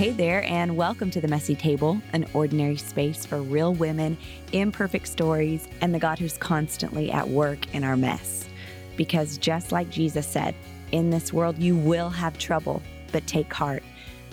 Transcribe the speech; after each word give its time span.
Hey 0.00 0.12
there, 0.12 0.44
and 0.44 0.78
welcome 0.78 1.10
to 1.10 1.20
the 1.20 1.28
Messy 1.28 1.54
Table, 1.54 2.00
an 2.14 2.24
ordinary 2.32 2.78
space 2.78 3.26
for 3.26 3.42
real 3.42 3.74
women, 3.74 4.16
imperfect 4.50 5.06
stories, 5.06 5.68
and 5.82 5.94
the 5.94 5.98
God 5.98 6.18
who's 6.18 6.38
constantly 6.38 7.12
at 7.12 7.28
work 7.28 7.74
in 7.74 7.84
our 7.84 7.98
mess. 7.98 8.48
Because 8.96 9.36
just 9.36 9.72
like 9.72 9.90
Jesus 9.90 10.26
said, 10.26 10.54
in 10.90 11.10
this 11.10 11.34
world 11.34 11.58
you 11.58 11.76
will 11.76 12.08
have 12.08 12.38
trouble, 12.38 12.80
but 13.12 13.26
take 13.26 13.52
heart. 13.52 13.82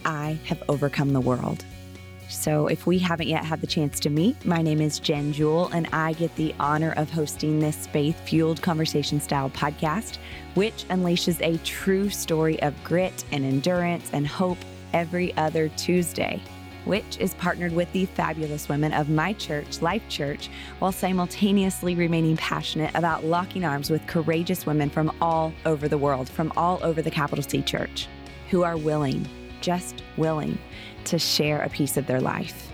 I 0.06 0.40
have 0.46 0.64
overcome 0.70 1.12
the 1.12 1.20
world. 1.20 1.66
So, 2.30 2.68
if 2.68 2.88
we 2.88 2.98
haven't 2.98 3.28
yet 3.28 3.44
had 3.44 3.60
the 3.60 3.68
chance 3.68 4.00
to 4.00 4.10
meet, 4.10 4.46
my 4.46 4.62
name 4.62 4.80
is 4.80 5.00
Jenn 5.00 5.34
Jewell, 5.34 5.68
and 5.74 5.90
I 5.92 6.14
get 6.14 6.34
the 6.38 6.56
honor 6.62 6.94
of 6.96 7.10
hosting 7.10 7.60
this 7.60 7.88
faith 7.88 8.18
fueled 8.22 8.62
conversation 8.62 9.20
style 9.20 9.50
podcast, 9.50 10.18
which 10.54 10.88
unleashes 10.88 11.42
a 11.42 11.62
true 11.66 12.10
story 12.10 12.58
of 12.62 12.74
grit 12.86 13.26
and 13.34 13.44
endurance 13.44 14.10
and 14.14 14.26
hope 14.26 14.60
every 14.94 15.36
other 15.38 15.70
Tuesday, 15.70 16.42
which 16.86 17.18
is 17.20 17.34
partnered 17.36 17.74
with 17.74 17.92
the 17.92 18.06
fabulous 18.06 18.70
women 18.70 18.94
of 18.94 19.10
my 19.10 19.34
church, 19.34 19.82
Life 19.82 20.08
Church, 20.10 20.50
while 20.80 20.92
simultaneously 20.92 21.96
remaining 21.96 22.38
passionate 22.38 22.92
about 22.96 23.26
locking 23.26 23.66
arms 23.66 23.90
with 23.90 24.06
courageous 24.08 24.66
women 24.66 24.90
from 24.90 25.12
all 25.22 25.54
over 25.66 25.88
the 25.88 25.98
world, 25.98 26.30
from 26.30 26.52
all 26.56 26.80
over 26.84 27.02
the 27.02 27.12
capital 27.12 27.44
C 27.44 27.62
church, 27.62 28.08
who 28.50 28.64
are 28.64 28.78
willing, 28.78 29.28
just 29.62 30.04
willing 30.16 30.58
to 31.06 31.20
share 31.20 31.62
a 31.62 31.70
piece 31.70 31.98
of 31.98 32.08
their 32.08 32.22
life. 32.22 32.72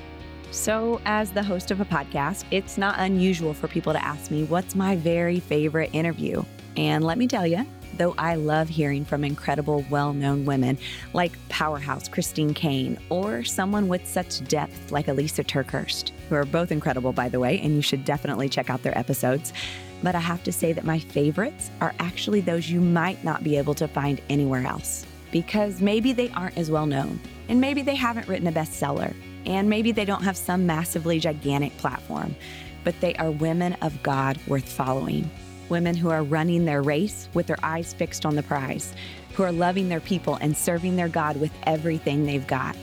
So, 0.52 1.02
as 1.06 1.31
the 1.31 1.41
host 1.41 1.72
of 1.72 1.81
a 1.81 1.86
podcast, 1.86 2.45
it's 2.52 2.78
not 2.78 3.00
unusual 3.00 3.56
for 3.56 3.67
people 3.67 3.91
to 3.91 4.06
ask 4.06 4.30
me, 4.30 4.44
What's 4.44 4.75
my 4.75 4.95
very 4.95 5.39
favorite 5.39 5.89
interview? 5.94 6.44
And 6.78 7.03
let 7.03 7.17
me 7.17 7.28
tell 7.28 7.47
you, 7.47 7.66
though 7.97 8.16
I 8.17 8.36
love 8.36 8.69
hearing 8.69 9.05
from 9.05 9.23
incredible, 9.23 9.86
well 9.89 10.13
known 10.13 10.45
women 10.45 10.77
like 11.13 11.31
powerhouse 11.49 12.08
Christine 12.08 12.53
Caine 12.53 13.00
or 13.09 13.44
someone 13.44 13.88
with 13.88 14.08
such 14.08 14.45
depth 14.47 14.91
like 14.91 15.08
Elisa 15.08 15.44
TerKeurst, 15.44 16.11
who 16.30 16.35
are 16.35 16.45
both 16.45 16.72
incredible, 16.72 17.13
by 17.13 17.30
the 17.30 17.39
way, 17.39 17.59
and 17.59 17.75
you 17.75 17.81
should 17.81 18.05
definitely 18.05 18.50
check 18.50 18.69
out 18.69 18.83
their 18.83 18.97
episodes. 18.97 19.53
But 20.02 20.16
I 20.16 20.19
have 20.19 20.44
to 20.44 20.52
say 20.52 20.73
that 20.73 20.83
my 20.83 21.00
favorites 21.00 21.72
are 21.80 21.94
actually 22.00 22.41
those 22.41 22.69
you 22.69 22.81
might 22.81 23.23
not 23.23 23.44
be 23.44 23.58
able 23.58 23.73
to 23.75 23.88
find 23.88 24.22
anywhere 24.30 24.66
else 24.66 25.05
because 25.31 25.81
maybe 25.81 26.13
they 26.13 26.30
aren't 26.30 26.57
as 26.57 26.69
well 26.69 26.85
known, 26.85 27.19
and 27.50 27.59
maybe 27.59 27.81
they 27.81 27.95
haven't 27.95 28.28
written 28.28 28.47
a 28.47 28.52
bestseller, 28.52 29.13
and 29.45 29.67
maybe 29.67 29.91
they 29.91 30.05
don't 30.05 30.23
have 30.23 30.38
some 30.38 30.66
massively 30.66 31.19
gigantic 31.19 31.75
platform, 31.78 32.35
but 32.83 33.00
they 33.02 33.16
are 33.16 33.31
women 33.31 33.73
of 33.81 34.02
God 34.03 34.38
worth 34.47 34.69
following. 34.69 35.30
Women 35.69 35.95
who 35.95 36.09
are 36.09 36.23
running 36.23 36.66
their 36.66 36.81
race 36.81 37.30
with 37.33 37.47
their 37.47 37.64
eyes 37.64 37.94
fixed 37.94 38.25
on 38.25 38.36
the 38.36 38.44
prize, 38.44 38.94
who 39.33 39.44
are 39.44 39.52
loving 39.52 39.89
their 39.89 40.00
people 40.00 40.36
and 40.36 40.56
serving 40.56 40.95
their 40.95 41.08
God 41.08 41.38
with 41.38 41.52
everything 41.64 42.25
they've 42.25 42.45
got. 42.45 42.75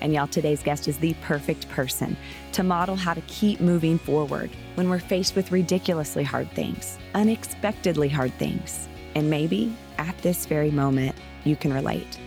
And 0.00 0.12
y'all, 0.12 0.26
today's 0.26 0.62
guest 0.62 0.88
is 0.88 0.98
the 0.98 1.14
perfect 1.22 1.68
person 1.70 2.16
to 2.52 2.62
model 2.62 2.96
how 2.96 3.14
to 3.14 3.20
keep 3.22 3.60
moving 3.60 3.98
forward 3.98 4.50
when 4.74 4.90
we're 4.90 4.98
faced 4.98 5.34
with 5.34 5.52
ridiculously 5.52 6.24
hard 6.24 6.50
things, 6.52 6.98
unexpectedly 7.14 8.08
hard 8.08 8.32
things. 8.34 8.88
And 9.14 9.30
maybe 9.30 9.74
at 9.98 10.16
this 10.18 10.46
very 10.46 10.70
moment, 10.70 11.16
you 11.44 11.56
can 11.56 11.72
relate. 11.72 12.18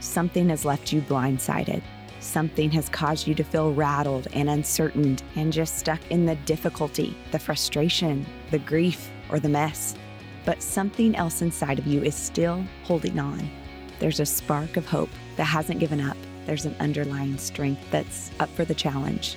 Something 0.00 0.48
has 0.50 0.64
left 0.64 0.92
you 0.92 1.00
blindsided. 1.02 1.82
Something 2.20 2.70
has 2.70 2.88
caused 2.88 3.26
you 3.26 3.34
to 3.34 3.44
feel 3.44 3.74
rattled 3.74 4.28
and 4.32 4.48
uncertain 4.48 5.18
and 5.36 5.52
just 5.52 5.78
stuck 5.78 6.00
in 6.10 6.24
the 6.24 6.36
difficulty, 6.36 7.16
the 7.32 7.38
frustration, 7.38 8.24
the 8.50 8.58
grief, 8.60 9.10
or 9.34 9.40
the 9.40 9.48
mess. 9.48 9.96
But 10.44 10.62
something 10.62 11.16
else 11.16 11.42
inside 11.42 11.80
of 11.80 11.86
you 11.86 12.02
is 12.02 12.14
still 12.14 12.64
holding 12.84 13.18
on. 13.18 13.50
There's 13.98 14.20
a 14.20 14.26
spark 14.26 14.76
of 14.76 14.86
hope 14.86 15.10
that 15.36 15.44
hasn't 15.44 15.80
given 15.80 16.00
up. 16.00 16.16
There's 16.46 16.66
an 16.66 16.76
underlying 16.78 17.36
strength 17.38 17.82
that's 17.90 18.30
up 18.38 18.48
for 18.50 18.64
the 18.64 18.74
challenge. 18.74 19.36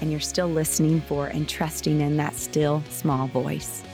And 0.00 0.10
you're 0.10 0.20
still 0.20 0.48
listening 0.48 1.00
for 1.02 1.28
and 1.28 1.48
trusting 1.48 2.00
in 2.00 2.16
that 2.16 2.34
still 2.34 2.82
small 2.90 3.28
voice. 3.28 3.84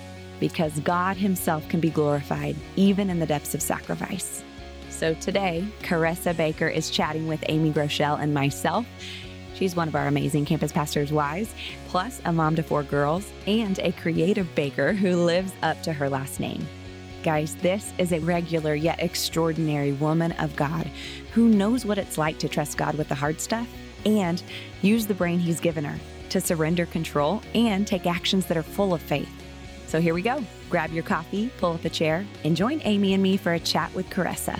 Because 0.40 0.80
God 0.80 1.16
Himself 1.16 1.68
can 1.68 1.80
be 1.80 1.90
glorified 1.90 2.56
even 2.76 3.10
in 3.10 3.18
the 3.18 3.26
depths 3.26 3.54
of 3.54 3.60
sacrifice. 3.60 4.42
So 4.88 5.14
today, 5.14 5.66
Caressa 5.82 6.34
Baker 6.34 6.68
is 6.68 6.88
chatting 6.88 7.26
with 7.26 7.44
Amy 7.48 7.72
Groeschel 7.72 8.20
and 8.20 8.32
myself. 8.32 8.86
She's 9.54 9.76
one 9.76 9.88
of 9.88 9.94
our 9.94 10.06
amazing 10.06 10.44
campus 10.44 10.72
pastors' 10.72 11.12
wives, 11.12 11.54
plus 11.88 12.20
a 12.24 12.32
mom 12.32 12.56
to 12.56 12.62
four 12.62 12.82
girls 12.82 13.30
and 13.46 13.78
a 13.78 13.92
creative 13.92 14.54
baker 14.54 14.92
who 14.92 15.24
lives 15.24 15.52
up 15.62 15.82
to 15.82 15.92
her 15.92 16.08
last 16.08 16.40
name. 16.40 16.66
Guys, 17.22 17.54
this 17.56 17.92
is 17.98 18.12
a 18.12 18.18
regular 18.20 18.74
yet 18.74 19.00
extraordinary 19.00 19.92
woman 19.92 20.32
of 20.32 20.56
God 20.56 20.90
who 21.32 21.48
knows 21.48 21.84
what 21.84 21.98
it's 21.98 22.18
like 22.18 22.38
to 22.40 22.48
trust 22.48 22.76
God 22.76 22.96
with 22.96 23.08
the 23.08 23.14
hard 23.14 23.40
stuff 23.40 23.68
and 24.04 24.42
use 24.82 25.06
the 25.06 25.14
brain 25.14 25.38
He's 25.38 25.60
given 25.60 25.84
her 25.84 25.98
to 26.30 26.40
surrender 26.40 26.86
control 26.86 27.42
and 27.54 27.86
take 27.86 28.06
actions 28.06 28.46
that 28.46 28.56
are 28.56 28.62
full 28.62 28.94
of 28.94 29.00
faith. 29.00 29.30
So 29.86 30.00
here 30.00 30.14
we 30.14 30.22
go. 30.22 30.42
Grab 30.70 30.90
your 30.90 31.04
coffee, 31.04 31.50
pull 31.58 31.74
up 31.74 31.84
a 31.84 31.90
chair, 31.90 32.24
and 32.44 32.56
join 32.56 32.80
Amy 32.84 33.12
and 33.12 33.22
me 33.22 33.36
for 33.36 33.52
a 33.52 33.60
chat 33.60 33.94
with 33.94 34.08
Caressa. 34.08 34.58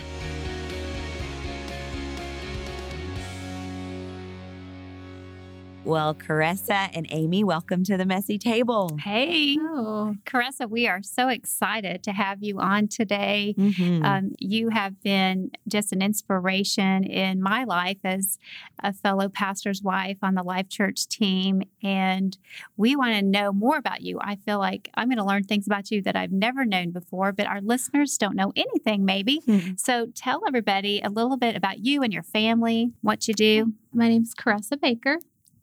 Well, 5.84 6.15
Caressa 6.15 6.91
and 6.94 7.09
Amy, 7.10 7.43
welcome 7.43 7.82
to 7.84 7.97
the 7.97 8.06
messy 8.06 8.38
table. 8.38 8.97
Hey, 9.00 9.59
oh. 9.60 10.15
Caressa, 10.25 10.70
we 10.70 10.87
are 10.87 11.03
so 11.03 11.26
excited 11.26 12.04
to 12.04 12.12
have 12.12 12.41
you 12.41 12.60
on 12.60 12.87
today. 12.87 13.56
Mm-hmm. 13.59 14.04
Um, 14.04 14.32
you 14.38 14.69
have 14.69 15.03
been 15.03 15.50
just 15.66 15.93
an 15.93 16.00
inspiration 16.00 17.03
in 17.03 17.43
my 17.43 17.65
life 17.65 17.98
as 18.04 18.38
a 18.81 18.93
fellow 18.93 19.28
pastor's 19.28 19.82
wife 19.82 20.19
on 20.22 20.37
the 20.37 20.44
Life 20.44 20.69
Church 20.69 21.09
team. 21.09 21.62
And 21.82 22.38
we 22.76 22.94
want 22.94 23.14
to 23.16 23.22
know 23.22 23.53
more 23.53 23.76
about 23.76 24.03
you. 24.03 24.20
I 24.20 24.37
feel 24.37 24.60
like 24.60 24.88
I'm 24.94 25.09
going 25.09 25.19
to 25.19 25.25
learn 25.25 25.43
things 25.43 25.66
about 25.66 25.91
you 25.91 26.00
that 26.03 26.14
I've 26.14 26.32
never 26.32 26.64
known 26.64 26.93
before, 26.93 27.32
but 27.32 27.49
our 27.49 27.60
listeners 27.60 28.16
don't 28.16 28.37
know 28.37 28.53
anything, 28.54 29.04
maybe. 29.04 29.41
Mm-hmm. 29.49 29.72
So 29.78 30.06
tell 30.14 30.43
everybody 30.47 31.00
a 31.00 31.10
little 31.10 31.37
bit 31.37 31.56
about 31.56 31.81
you 31.81 32.04
and 32.04 32.12
your 32.12 32.22
family, 32.22 32.93
what 33.00 33.26
you 33.26 33.34
do. 33.34 33.72
My 33.93 34.09
name 34.09 34.22
is 34.22 34.32
Caressa 34.32 34.81
Baker 34.81 35.19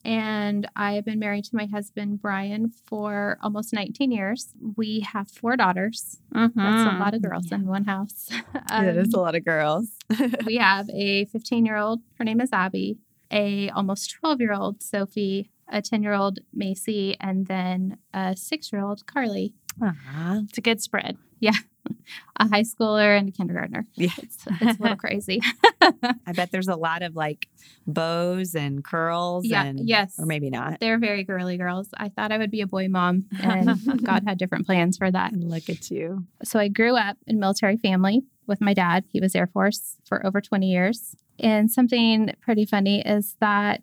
and 0.06 0.68
I 0.76 0.94
have 0.94 1.06
been 1.06 1.20
married 1.20 1.46
to 1.46 1.56
my 1.56 1.66
husband 1.66 2.22
Brian 2.22 2.72
for 2.86 3.38
almost 3.42 3.74
19 3.74 4.12
years. 4.12 4.54
We 4.76 5.02
have 5.02 5.30
four 5.30 5.56
daughters. 5.56 6.20
Mm-hmm. 6.34 6.60
That's 6.60 6.96
a 6.96 7.00
lot 7.00 7.14
of 7.14 7.22
girls 7.22 7.48
yeah. 7.50 7.56
in 7.56 7.68
one 7.68 7.86
house. 7.86 8.30
um, 8.72 8.86
it 8.86 8.98
is 8.98 9.14
a 9.14 9.20
lot 9.20 9.36
of 9.36 9.44
girls. 9.44 9.90
we 10.46 10.58
have 10.58 10.90
a 10.90 11.26
15 11.26 11.66
year 11.66 11.78
old. 11.78 12.02
Her 12.18 12.24
name 12.24 12.42
is 12.42 12.50
Abby. 12.54 12.98
A 13.32 13.70
almost 13.70 14.12
12 14.12 14.42
year 14.42 14.54
old 14.54 14.82
Sophie. 14.82 15.52
A 15.72 15.82
10 15.82 16.02
year 16.02 16.14
old 16.14 16.40
Mayci, 16.58 17.16
and 17.20 17.46
then 17.46 17.98
a 18.12 18.36
six 18.36 18.74
year 18.74 18.81
old 18.81 19.06
Carly. 19.06 19.54
Uh-huh. 19.80 20.42
It's 20.46 20.58
a 20.58 20.62
good 20.62 20.81
spread. 20.81 21.18
Yeah 21.40 21.54
a 22.38 22.47
high 22.47 22.63
schooler 22.63 23.17
and 23.17 23.29
a 23.29 23.31
kindergartner. 23.31 23.85
Yeah. 23.95 24.09
It's, 24.17 24.45
it's 24.61 24.79
a 24.79 24.81
little 24.81 24.97
crazy. 24.97 25.41
I 25.81 26.33
bet 26.33 26.51
there's 26.51 26.67
a 26.67 26.75
lot 26.75 27.01
of 27.01 27.16
like 27.16 27.47
bows 27.85 28.55
and 28.55 28.83
curls. 28.83 29.45
Yeah. 29.45 29.63
And, 29.63 29.88
yes. 29.88 30.16
Or 30.17 30.25
maybe 30.25 30.50
not. 30.50 30.79
They're 30.79 31.00
very 31.00 31.23
girly 31.23 31.57
girls. 31.57 31.89
I 31.97 32.09
thought 32.09 32.31
I 32.31 32.38
would 32.38 32.51
be 32.51 32.61
a 32.61 32.67
boy 32.67 32.88
mom, 32.88 33.25
and 33.44 34.03
God 34.03 34.23
had 34.25 34.38
different 34.38 34.66
plans 34.66 34.97
for 34.97 35.11
that. 35.11 35.33
Look 35.33 35.69
at 35.69 35.91
you. 35.91 36.25
So 36.44 36.59
I 36.59 36.67
grew 36.67 36.95
up 36.95 37.17
in 37.27 37.39
military 37.39 37.77
family 37.77 38.23
with 38.47 38.61
my 38.61 38.73
dad. 38.73 39.06
He 39.11 39.19
was 39.19 39.35
Air 39.35 39.47
Force 39.47 39.97
for 40.06 40.25
over 40.25 40.41
20 40.41 40.67
years. 40.67 41.16
And 41.39 41.71
something 41.71 42.33
pretty 42.42 42.65
funny 42.65 43.01
is 43.01 43.35
that 43.39 43.81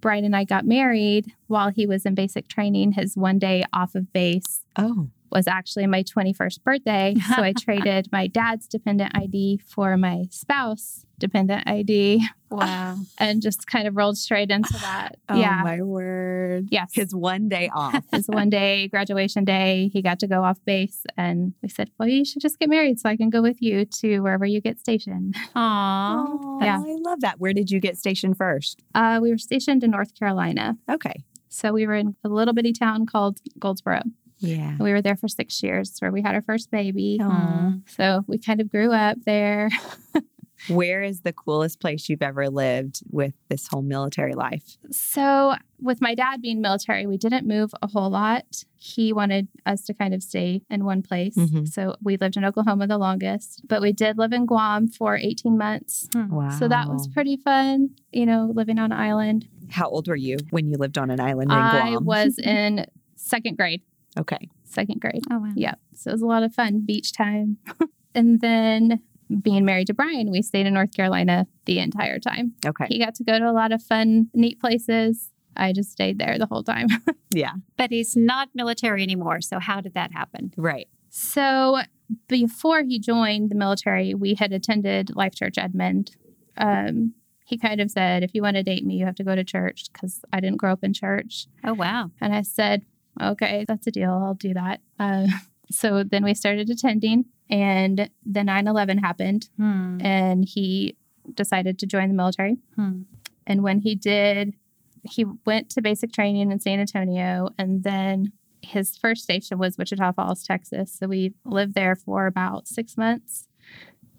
Brian 0.00 0.24
and 0.24 0.36
I 0.36 0.44
got 0.44 0.64
married 0.64 1.32
while 1.46 1.70
he 1.70 1.86
was 1.86 2.04
in 2.04 2.14
basic 2.14 2.48
training, 2.48 2.92
his 2.92 3.16
one 3.16 3.38
day 3.38 3.64
off 3.72 3.94
of 3.94 4.12
base. 4.12 4.62
Oh 4.76 5.08
was 5.30 5.46
actually 5.46 5.86
my 5.86 6.02
21st 6.02 6.62
birthday. 6.62 7.14
So 7.34 7.42
I 7.42 7.52
traded 7.58 8.08
my 8.12 8.26
dad's 8.26 8.66
dependent 8.66 9.16
ID 9.16 9.60
for 9.66 9.96
my 9.96 10.24
spouse 10.30 11.06
dependent 11.18 11.64
ID. 11.66 12.26
Wow. 12.50 12.96
And 13.18 13.40
just 13.40 13.66
kind 13.66 13.88
of 13.88 13.96
rolled 13.96 14.18
straight 14.18 14.50
into 14.50 14.72
that. 14.80 15.16
oh, 15.28 15.38
yeah. 15.38 15.62
my 15.64 15.82
word. 15.82 16.68
Yes. 16.70 16.90
His 16.92 17.14
one 17.14 17.48
day 17.48 17.70
off. 17.74 18.04
His 18.12 18.26
one 18.26 18.50
day 18.50 18.88
graduation 18.88 19.44
day. 19.44 19.90
He 19.92 20.02
got 20.02 20.18
to 20.20 20.26
go 20.26 20.44
off 20.44 20.58
base. 20.64 21.04
And 21.16 21.54
we 21.62 21.68
said, 21.68 21.90
well, 21.98 22.08
you 22.08 22.24
should 22.24 22.42
just 22.42 22.58
get 22.58 22.68
married 22.68 23.00
so 23.00 23.08
I 23.08 23.16
can 23.16 23.30
go 23.30 23.42
with 23.42 23.62
you 23.62 23.84
to 23.86 24.20
wherever 24.20 24.44
you 24.44 24.60
get 24.60 24.78
stationed. 24.78 25.34
Aww. 25.54 26.62
yeah. 26.62 26.78
I 26.78 26.96
love 27.00 27.20
that. 27.20 27.40
Where 27.40 27.52
did 27.52 27.70
you 27.70 27.80
get 27.80 27.96
stationed 27.96 28.36
first? 28.36 28.82
Uh, 28.94 29.18
we 29.22 29.30
were 29.30 29.38
stationed 29.38 29.82
in 29.82 29.90
North 29.90 30.14
Carolina. 30.14 30.76
Okay. 30.90 31.24
So 31.48 31.72
we 31.72 31.86
were 31.86 31.94
in 31.94 32.14
a 32.22 32.28
little 32.28 32.54
bitty 32.54 32.72
town 32.72 33.06
called 33.06 33.38
Goldsboro. 33.58 34.02
Yeah. 34.38 34.76
We 34.78 34.92
were 34.92 35.02
there 35.02 35.16
for 35.16 35.28
six 35.28 35.62
years 35.62 35.96
where 35.98 36.12
we 36.12 36.22
had 36.22 36.34
our 36.34 36.42
first 36.42 36.70
baby. 36.70 37.18
Aww. 37.20 37.80
So 37.88 38.22
we 38.26 38.38
kind 38.38 38.60
of 38.60 38.70
grew 38.70 38.92
up 38.92 39.18
there. 39.24 39.70
Where 40.68 41.02
is 41.02 41.20
the 41.20 41.32
coolest 41.32 41.80
place 41.80 42.08
you've 42.08 42.22
ever 42.22 42.48
lived 42.48 43.02
with 43.10 43.34
this 43.48 43.68
whole 43.68 43.82
military 43.82 44.34
life? 44.34 44.78
So, 44.90 45.54
with 45.80 46.00
my 46.00 46.14
dad 46.14 46.40
being 46.40 46.60
military, 46.60 47.06
we 47.06 47.18
didn't 47.18 47.46
move 47.46 47.72
a 47.82 47.86
whole 47.86 48.10
lot. 48.10 48.64
He 48.74 49.12
wanted 49.12 49.48
us 49.66 49.82
to 49.84 49.94
kind 49.94 50.14
of 50.14 50.22
stay 50.22 50.62
in 50.70 50.84
one 50.84 51.02
place. 51.02 51.36
Mhm. 51.36 51.68
So, 51.68 51.94
we 52.02 52.16
lived 52.16 52.36
in 52.36 52.44
Oklahoma 52.44 52.86
the 52.86 52.98
longest, 52.98 53.62
but 53.68 53.82
we 53.82 53.92
did 53.92 54.16
live 54.18 54.32
in 54.32 54.46
Guam 54.46 54.88
for 54.88 55.16
18 55.16 55.58
months. 55.58 56.08
Wow. 56.14 56.48
So, 56.50 56.68
that 56.68 56.88
was 56.88 57.06
pretty 57.08 57.36
fun, 57.36 57.90
you 58.10 58.24
know, 58.26 58.50
living 58.52 58.78
on 58.78 58.92
an 58.92 58.98
island. 58.98 59.46
How 59.70 59.88
old 59.88 60.08
were 60.08 60.16
you 60.16 60.38
when 60.50 60.68
you 60.68 60.78
lived 60.78 60.96
on 60.96 61.10
an 61.10 61.20
island 61.20 61.52
in 61.52 61.58
Guam? 61.58 61.94
I 61.94 61.96
was 61.98 62.38
in 62.42 62.86
second 63.14 63.56
grade. 63.56 63.82
Okay. 64.18 64.48
Second 64.64 65.00
grade. 65.00 65.22
Oh, 65.30 65.38
wow. 65.38 65.52
Yep. 65.54 65.78
So 65.94 66.10
it 66.10 66.14
was 66.14 66.22
a 66.22 66.26
lot 66.26 66.42
of 66.42 66.54
fun, 66.54 66.82
beach 66.84 67.12
time. 67.12 67.58
and 68.14 68.40
then 68.40 69.00
being 69.42 69.64
married 69.64 69.86
to 69.88 69.94
Brian, 69.94 70.30
we 70.30 70.42
stayed 70.42 70.66
in 70.66 70.74
North 70.74 70.94
Carolina 70.94 71.46
the 71.64 71.78
entire 71.78 72.18
time. 72.18 72.54
Okay. 72.64 72.86
He 72.88 72.98
got 72.98 73.14
to 73.16 73.24
go 73.24 73.38
to 73.38 73.48
a 73.48 73.52
lot 73.52 73.72
of 73.72 73.82
fun, 73.82 74.30
neat 74.34 74.60
places. 74.60 75.30
I 75.56 75.72
just 75.72 75.90
stayed 75.90 76.18
there 76.18 76.38
the 76.38 76.46
whole 76.46 76.62
time. 76.62 76.88
Yeah. 77.34 77.52
But 77.76 77.90
he's 77.90 78.16
not 78.16 78.48
military 78.54 79.02
anymore. 79.02 79.42
So, 79.42 79.58
how 79.58 79.82
did 79.82 79.92
that 79.92 80.12
happen? 80.12 80.54
Right. 80.56 80.88
so 81.10 81.80
before 82.28 82.82
he 82.82 82.98
joined 82.98 83.50
the 83.50 83.56
military, 83.56 84.14
we 84.14 84.34
had 84.34 84.52
attended 84.52 85.14
Life 85.14 85.34
Church 85.34 85.58
Edmond. 85.58 86.12
Um, 86.56 87.14
he 87.44 87.58
kind 87.58 87.80
of 87.80 87.90
said, 87.90 88.22
if 88.22 88.34
you 88.34 88.42
want 88.42 88.56
to 88.56 88.62
date 88.62 88.86
me, 88.86 88.94
you 88.94 89.04
have 89.04 89.16
to 89.16 89.24
go 89.24 89.34
to 89.34 89.44
church 89.44 89.90
because 89.92 90.20
I 90.32 90.40
didn't 90.40 90.56
grow 90.56 90.72
up 90.72 90.82
in 90.82 90.94
church. 90.94 91.46
Oh, 91.62 91.74
wow. 91.74 92.10
And 92.20 92.34
I 92.34 92.42
said, 92.42 92.86
okay, 93.20 93.64
that's 93.66 93.86
a 93.86 93.90
deal. 93.90 94.10
I'll 94.12 94.34
do 94.34 94.54
that. 94.54 94.80
Uh, 94.98 95.26
so 95.70 96.02
then 96.02 96.24
we 96.24 96.34
started 96.34 96.70
attending, 96.70 97.26
and 97.50 98.10
the 98.24 98.44
9 98.44 98.66
11 98.66 98.98
happened, 98.98 99.48
Hmm. 99.56 99.98
and 100.00 100.44
he 100.44 100.96
decided 101.34 101.78
to 101.80 101.86
join 101.86 102.08
the 102.08 102.14
military. 102.14 102.58
Hmm. 102.76 103.02
And 103.46 103.62
when 103.62 103.80
he 103.80 103.94
did, 103.94 104.54
he 105.02 105.24
went 105.44 105.70
to 105.70 105.82
basic 105.82 106.12
training 106.12 106.50
in 106.52 106.60
San 106.60 106.80
Antonio, 106.80 107.50
and 107.58 107.82
then 107.84 108.32
his 108.62 108.96
first 108.96 109.22
station 109.22 109.58
was 109.58 109.78
Wichita 109.78 110.12
Falls, 110.12 110.42
Texas. 110.42 110.92
So 110.92 111.06
we 111.06 111.34
lived 111.44 111.74
there 111.74 111.94
for 111.94 112.26
about 112.26 112.66
six 112.66 112.96
months. 112.96 113.46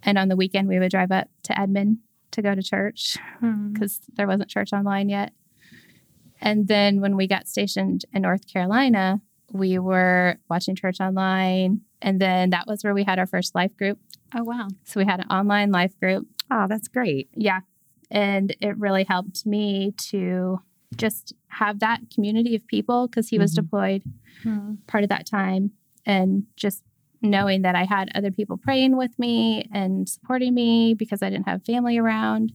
And 0.04 0.18
on 0.18 0.30
the 0.30 0.38
weekend, 0.38 0.70
we 0.70 0.80
would 0.80 0.92
drive 0.92 1.12
up 1.12 1.28
to 1.44 1.60
Edmond 1.60 1.98
to 2.32 2.42
go 2.42 2.56
to 2.56 2.64
church 2.64 3.18
Hmm. 3.40 3.74
because 3.74 4.00
there 4.16 4.28
wasn't 4.28 4.50
church 4.50 4.72
online 4.72 5.10
yet. 5.10 5.34
And 6.42 6.68
then 6.68 7.02
when 7.02 7.16
we 7.16 7.28
got 7.28 7.48
stationed 7.48 8.06
in 8.14 8.22
North 8.22 8.48
Carolina, 8.52 9.22
we 9.52 9.80
were 9.80 10.38
watching 10.50 10.76
church 10.76 11.00
online. 11.00 11.82
And 12.02 12.20
then 12.20 12.52
that 12.52 12.68
was 12.68 12.84
where 12.84 12.94
we 12.94 13.04
had 13.04 13.18
our 13.20 13.26
first 13.26 13.56
life 13.56 13.76
group. 13.78 14.00
Oh, 14.36 14.44
wow. 14.44 14.68
So 14.84 15.00
we 15.00 15.06
had 15.06 15.20
an 15.20 15.28
online 15.30 15.72
life 15.72 15.98
group. 16.00 16.28
Oh, 16.52 16.66
that's 16.68 16.88
great. 16.88 17.30
Yeah. 17.34 17.62
And 18.12 18.56
it 18.62 18.78
really 18.78 19.04
helped 19.04 19.46
me 19.46 19.94
to 20.10 20.60
just 20.96 21.34
have 21.48 21.80
that 21.80 22.00
community 22.14 22.56
of 22.56 22.66
people 22.68 23.08
because 23.08 23.30
he 23.30 23.38
was 23.40 23.52
Mhm. 23.52 23.56
deployed 23.56 24.04
Hmm. 24.44 24.76
part 24.86 25.04
of 25.04 25.10
that 25.10 25.26
time. 25.26 25.72
And 26.06 26.44
just 26.56 26.84
knowing 27.22 27.64
that 27.64 27.76
I 27.76 27.84
had 27.86 28.10
other 28.16 28.32
people 28.32 28.58
praying 28.58 28.96
with 28.96 29.18
me 29.18 29.68
and 29.74 30.08
supporting 30.08 30.54
me 30.54 30.94
because 30.94 31.22
I 31.24 31.30
didn't 31.30 31.48
have 31.48 31.66
family 31.66 31.98
around. 31.98 32.54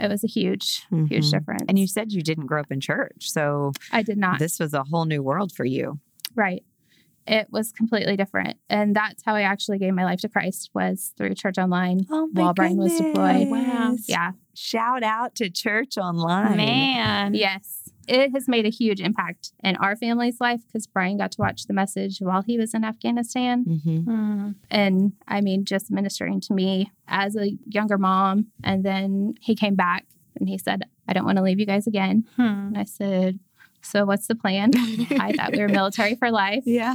It 0.00 0.08
was 0.08 0.24
a 0.24 0.26
huge, 0.26 0.86
huge 0.90 1.26
Mhm. 1.26 1.30
difference. 1.30 1.64
And 1.68 1.78
you 1.78 1.86
said 1.86 2.12
you 2.12 2.22
didn't 2.22 2.46
grow 2.46 2.60
up 2.60 2.70
in 2.72 2.80
church. 2.80 3.30
So 3.30 3.72
I 3.92 4.02
did 4.02 4.18
not. 4.18 4.38
this 4.38 4.58
was 4.58 4.72
a 4.74 4.82
whole 4.84 5.04
new 5.04 5.22
world 5.22 5.52
for 5.52 5.64
you. 5.64 6.00
Right. 6.34 6.64
It 7.26 7.46
was 7.52 7.70
completely 7.70 8.16
different. 8.16 8.56
And 8.68 8.96
that's 8.96 9.22
how 9.24 9.34
I 9.36 9.42
actually 9.42 9.78
gave 9.78 9.94
my 9.94 10.04
life 10.04 10.20
to 10.22 10.28
Christ 10.28 10.70
was 10.74 11.12
through 11.16 11.34
church 11.34 11.56
online. 11.56 12.00
Oh, 12.10 12.28
While 12.32 12.52
Brian 12.52 12.76
was 12.78 12.96
deployed. 12.96 13.48
Wow. 13.48 13.94
Yeah. 14.08 14.32
Shout 14.54 15.02
out 15.04 15.36
to 15.36 15.48
church 15.48 15.96
online. 15.98 16.56
Man. 16.56 17.34
Yes. 17.34 17.81
It 18.08 18.32
has 18.32 18.48
made 18.48 18.66
a 18.66 18.70
huge 18.70 19.00
impact 19.00 19.52
in 19.62 19.76
our 19.76 19.94
family's 19.96 20.40
life 20.40 20.60
because 20.66 20.86
Brian 20.86 21.16
got 21.16 21.32
to 21.32 21.40
watch 21.40 21.66
the 21.66 21.72
message 21.72 22.18
while 22.18 22.42
he 22.42 22.58
was 22.58 22.74
in 22.74 22.84
Afghanistan. 22.84 23.64
hmm 23.64 23.98
Hmm. 24.00 24.50
And 24.70 25.12
I 25.28 25.40
mean, 25.40 25.64
just 25.64 25.90
ministering 25.90 26.40
to 26.42 26.54
me 26.54 26.90
as 27.08 27.36
a 27.36 27.50
younger 27.66 27.98
mom. 27.98 28.46
And 28.64 28.84
then 28.84 29.34
he 29.40 29.54
came 29.54 29.74
back 29.76 30.06
and 30.38 30.48
he 30.48 30.58
said, 30.58 30.82
I 31.08 31.12
don't 31.12 31.24
want 31.24 31.38
to 31.38 31.42
leave 31.44 31.60
you 31.60 31.66
guys 31.66 31.86
again. 31.86 32.24
Hmm. 32.36 32.42
And 32.42 32.78
I 32.78 32.84
said, 32.84 33.38
So 33.82 34.04
what's 34.04 34.26
the 34.26 34.34
plan? 34.34 34.70
I 34.76 35.32
thought 35.32 35.52
we 35.52 35.60
were 35.60 35.68
military 35.68 36.14
for 36.16 36.30
life. 36.30 36.64
Yeah. 36.66 36.94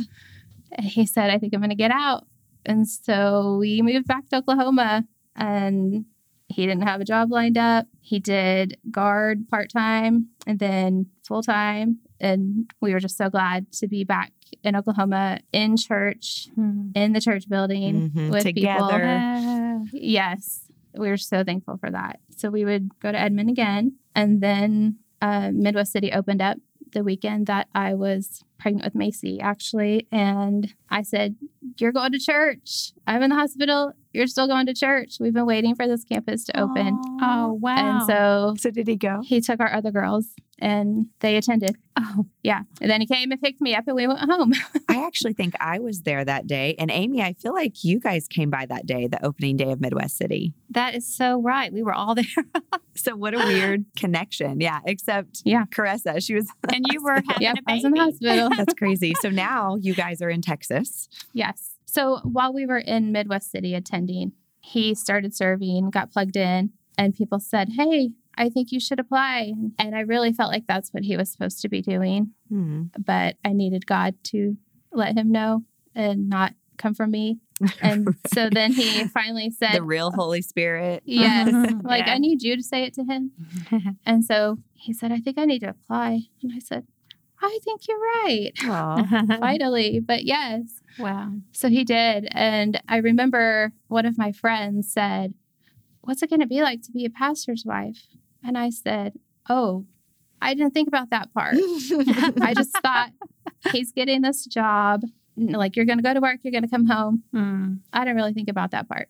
And 0.71 0.85
he 0.85 1.05
said, 1.05 1.29
I 1.29 1.37
think 1.37 1.53
I'm 1.53 1.61
going 1.61 1.69
to 1.69 1.75
get 1.75 1.91
out. 1.91 2.27
And 2.65 2.87
so 2.87 3.57
we 3.59 3.81
moved 3.81 4.07
back 4.07 4.27
to 4.29 4.37
Oklahoma 4.37 5.05
and 5.35 6.05
he 6.49 6.65
didn't 6.65 6.83
have 6.83 7.01
a 7.01 7.05
job 7.05 7.31
lined 7.31 7.57
up. 7.57 7.87
He 8.01 8.19
did 8.19 8.77
guard 8.89 9.47
part 9.49 9.69
time 9.71 10.27
and 10.45 10.59
then 10.59 11.07
full 11.25 11.43
time. 11.43 11.99
And 12.19 12.71
we 12.81 12.93
were 12.93 12.99
just 12.99 13.17
so 13.17 13.29
glad 13.29 13.71
to 13.73 13.87
be 13.87 14.03
back 14.03 14.31
in 14.63 14.75
Oklahoma 14.75 15.39
in 15.51 15.75
church, 15.77 16.47
Hmm. 16.55 16.91
in 16.95 17.13
the 17.13 17.21
church 17.21 17.47
building 17.49 18.09
Mhm. 18.11 18.31
with 18.31 18.43
Together. 18.43 18.99
people. 18.99 19.87
Yes, 19.93 20.71
we 20.97 21.09
were 21.09 21.17
so 21.17 21.43
thankful 21.43 21.77
for 21.77 21.91
that. 21.91 22.19
So 22.35 22.49
we 22.49 22.65
would 22.65 22.97
go 22.99 23.11
to 23.11 23.19
Edmond 23.19 23.49
again. 23.49 23.93
And 24.15 24.41
then 24.41 24.97
uh, 25.21 25.51
Midwest 25.53 25.91
City 25.91 26.11
opened 26.11 26.41
up 26.41 26.57
the 26.93 27.03
weekend 27.03 27.47
that 27.47 27.67
I 27.75 27.93
was 27.93 28.43
pregnant 28.57 28.85
with 28.85 28.93
Mayci, 28.93 29.41
actually. 29.41 30.07
And 30.11 30.73
I 30.89 31.01
said, 31.03 31.35
You're 31.77 31.91
going 31.91 32.11
to 32.13 32.19
church. 32.19 32.93
I'm 33.05 33.21
in 33.23 33.29
the 33.29 33.35
hospital. 33.35 33.93
You're 34.13 34.27
still 34.27 34.47
going 34.47 34.65
to 34.65 34.73
church. 34.73 35.17
We've 35.19 35.33
been 35.33 35.45
waiting 35.45 35.75
for 35.75 35.87
this 35.87 36.03
campus 36.03 36.43
to 36.45 36.59
open. 36.59 36.99
Oh, 37.21 37.53
wow. 37.61 37.99
And 37.99 38.07
so 38.07 38.55
So 38.57 38.71
did 38.71 38.87
he 38.87 38.95
go? 38.95 39.21
he 39.23 39.41
took 39.41 39.59
our 39.59 39.71
other 39.71 39.91
girls 39.91 40.33
and 40.59 41.07
they 41.19 41.35
attended. 41.35 41.75
oh, 41.99 42.25
Yeah. 42.41 42.61
And 42.81 42.89
then 42.89 42.99
he 42.99 43.05
came 43.05 43.31
and 43.31 43.39
picked 43.39 43.61
me 43.61 43.75
up 43.75 43.83
and 43.85 43.95
we 43.95 44.07
went 44.07 44.19
home. 44.21 44.53
I 44.89 45.05
actually 45.05 45.33
think 45.33 45.53
I 45.59 45.77
was 45.79 46.01
there 46.01 46.25
that 46.25 46.47
day. 46.47 46.75
And 46.79 46.89
Amy, 46.89 47.21
I 47.21 47.33
feel 47.33 47.53
like 47.53 47.83
you 47.83 47.99
guys 47.99 48.27
came 48.27 48.49
by 48.49 48.65
that 48.65 48.87
day, 48.87 49.05
the 49.07 49.23
opening 49.23 49.55
day 49.55 49.71
of 49.71 49.79
Midwest 49.81 50.17
City. 50.17 50.53
that 50.71 50.95
is 50.95 51.05
so 51.13 51.39
right. 51.41 51.71
We 51.71 51.83
were 51.83 51.93
all 51.93 52.15
there. 52.15 52.25
So 52.95 53.15
what 53.15 53.35
a 53.35 53.37
weird 53.37 53.85
connection. 53.95 54.61
Yeah. 54.61 54.79
Except 54.85 55.41
Yeah. 55.45 55.65
Caressa, 55.65 56.25
she 56.25 56.33
was 56.33 56.47
and 56.73 56.83
you 56.91 57.03
were 57.03 57.21
having 57.27 57.41
yep. 57.41 57.57
a 57.67 57.71
I 57.71 57.75
was 57.75 57.83
in 57.85 57.91
the 57.91 57.97
baby. 58.21 58.46
that's 58.57 58.73
crazy. 58.73 59.13
So 59.21 59.29
now 59.29 59.75
you 59.75 59.93
guys 59.93 60.21
are 60.21 60.29
in 60.29 60.41
Texas. 60.41 61.09
Yes. 61.33 61.75
So 61.85 62.19
while 62.23 62.53
we 62.53 62.65
were 62.65 62.77
in 62.77 63.11
Midwest 63.11 63.51
City 63.51 63.73
attending, 63.73 64.33
he 64.59 64.93
started 64.93 65.35
serving, 65.35 65.89
got 65.89 66.11
plugged 66.11 66.35
in, 66.35 66.71
and 66.97 67.15
people 67.15 67.39
said, 67.39 67.69
Hey, 67.77 68.11
I 68.37 68.49
think 68.49 68.71
you 68.71 68.79
should 68.79 68.99
apply. 68.99 69.53
And 69.79 69.95
I 69.95 70.01
really 70.01 70.31
felt 70.31 70.51
like 70.51 70.67
that's 70.67 70.93
what 70.93 71.03
he 71.03 71.17
was 71.17 71.31
supposed 71.31 71.61
to 71.61 71.69
be 71.69 71.81
doing. 71.81 72.33
Hmm. 72.49 72.83
But 72.97 73.37
I 73.43 73.53
needed 73.53 73.87
God 73.87 74.15
to 74.25 74.57
let 74.91 75.17
him 75.17 75.31
know 75.31 75.63
and 75.95 76.29
not 76.29 76.53
come 76.77 76.93
from 76.93 77.11
me. 77.11 77.39
And 77.81 78.07
so 78.33 78.49
then 78.51 78.71
he 78.73 79.05
finally 79.07 79.49
said, 79.49 79.73
the 79.73 79.81
real 79.81 80.11
Holy 80.11 80.41
Spirit. 80.41 81.01
Yes. 81.05 81.51
like, 81.83 82.05
Yeah. 82.05 82.13
I 82.13 82.17
need 82.19 82.43
you 82.43 82.55
to 82.55 82.63
say 82.63 82.83
it 82.83 82.93
to 82.95 83.03
him. 83.03 83.31
And 84.05 84.23
so 84.23 84.57
he 84.73 84.93
said, 84.93 85.11
I 85.11 85.19
think 85.19 85.37
I 85.39 85.45
need 85.45 85.59
to 85.59 85.69
apply. 85.69 86.21
And 86.43 86.51
I 86.55 86.59
said, 86.59 86.85
I 87.41 87.59
think 87.63 87.87
you're 87.87 87.99
right. 87.99 88.51
Finally. 89.39 90.01
But 90.07 90.23
yes. 90.23 90.81
wow. 90.97 91.33
So 91.51 91.69
he 91.69 91.83
did. 91.83 92.27
And 92.31 92.81
I 92.87 92.97
remember 92.97 93.73
one 93.87 94.05
of 94.05 94.17
my 94.17 94.31
friends 94.31 94.91
said, 94.91 95.33
What's 96.01 96.23
it 96.23 96.29
going 96.29 96.39
to 96.39 96.47
be 96.47 96.61
like 96.61 96.81
to 96.83 96.91
be 96.91 97.05
a 97.05 97.09
pastor's 97.09 97.63
wife? 97.65 98.07
And 98.43 98.57
I 98.57 98.69
said, 98.69 99.19
Oh, 99.49 99.85
I 100.41 100.53
didn't 100.53 100.71
think 100.73 100.87
about 100.87 101.09
that 101.09 101.33
part. 101.33 101.55
I 102.41 102.53
just 102.55 102.77
thought 102.79 103.11
he's 103.71 103.91
getting 103.91 104.21
this 104.21 104.45
job. 104.45 105.01
Like, 105.35 105.75
you're 105.75 105.85
going 105.85 105.99
to 105.99 106.03
go 106.03 106.13
to 106.13 106.21
work, 106.21 106.39
you're 106.43 106.51
going 106.51 106.63
to 106.63 106.69
come 106.69 106.87
home. 106.87 107.23
Hmm. 107.31 107.73
I 107.93 107.99
didn't 107.99 108.15
really 108.15 108.33
think 108.33 108.49
about 108.49 108.71
that 108.71 108.87
part. 108.87 109.09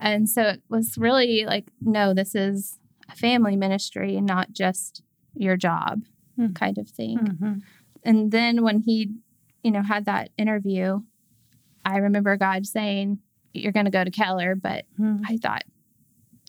And 0.00 0.28
so 0.28 0.42
it 0.42 0.62
was 0.68 0.96
really 0.98 1.44
like, 1.46 1.68
no, 1.80 2.14
this 2.14 2.34
is 2.34 2.78
a 3.10 3.16
family 3.16 3.56
ministry, 3.56 4.20
not 4.20 4.52
just 4.52 5.02
your 5.34 5.56
job 5.56 6.02
Hmm. 6.38 6.52
kind 6.52 6.78
of 6.78 6.88
thing. 6.88 7.18
Mhm. 7.18 7.62
And 8.04 8.30
then 8.30 8.62
when 8.62 8.80
he, 8.80 9.10
you 9.64 9.72
know, 9.72 9.82
had 9.82 10.04
that 10.04 10.30
interview, 10.38 11.00
I 11.84 11.96
remember 11.98 12.36
God 12.36 12.64
saying, 12.66 13.18
You're 13.54 13.72
going 13.72 13.86
to 13.86 13.90
go 13.90 14.04
to 14.04 14.10
Keller. 14.10 14.54
But 14.54 14.84
Hmm. 14.96 15.16
I 15.26 15.36
thought, 15.36 15.64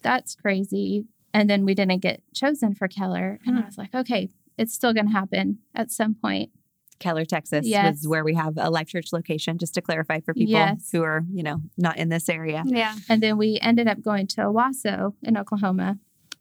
That's 0.04 0.36
crazy. 0.36 1.06
And 1.34 1.50
then 1.50 1.66
we 1.66 1.74
didn't 1.76 2.00
get 2.02 2.22
chosen 2.34 2.74
for 2.76 2.88
Keller. 2.88 3.40
And 3.46 3.58
I 3.58 3.62
Hmm. 3.62 3.66
was 3.66 3.78
like, 3.78 3.94
Okay, 3.96 4.30
it's 4.58 4.74
still 4.74 4.94
going 4.94 5.08
to 5.08 5.12
happen 5.12 5.60
at 5.74 5.92
some 5.92 6.14
point. 6.16 6.52
Keller, 7.00 7.26
Texas 7.26 7.66
Yes. 7.66 7.96
was 7.96 8.08
where 8.08 8.24
we 8.26 8.34
have 8.36 8.54
a 8.58 8.70
Life 8.70 8.88
Church 8.90 9.12
location, 9.14 9.58
just 9.58 9.74
to 9.76 9.82
clarify 9.82 10.20
for 10.20 10.34
people 10.34 10.52
Yes. 10.52 10.90
who 10.92 11.02
are, 11.02 11.24
you 11.32 11.42
know, 11.44 11.62
not 11.78 11.98
in 11.98 12.10
this 12.10 12.28
area. 12.30 12.64
Yeah. 12.66 12.94
And 13.08 13.24
then 13.24 13.38
we 13.38 13.58
ended 13.62 13.88
up 13.88 14.02
going 14.02 14.28
to 14.28 14.42
Owasso 14.42 15.14
in 15.24 15.38
Oklahoma. 15.38 15.98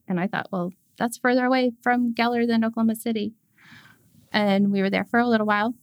And 0.09 0.19
I 0.21 0.27
thought, 0.27 0.49
well, 0.53 0.73
that's 0.97 1.17
further 1.17 1.45
away 1.47 1.73
from 1.83 2.13
Keller 2.15 2.45
than 2.47 2.65
Oklahoma 2.65 2.97
City. 2.97 3.35
And 4.33 4.71
we 4.73 4.81
were 4.83 4.91
there 4.91 5.05
for 5.05 5.19
a 5.19 5.27
little 5.27 5.47
while. 5.47 5.75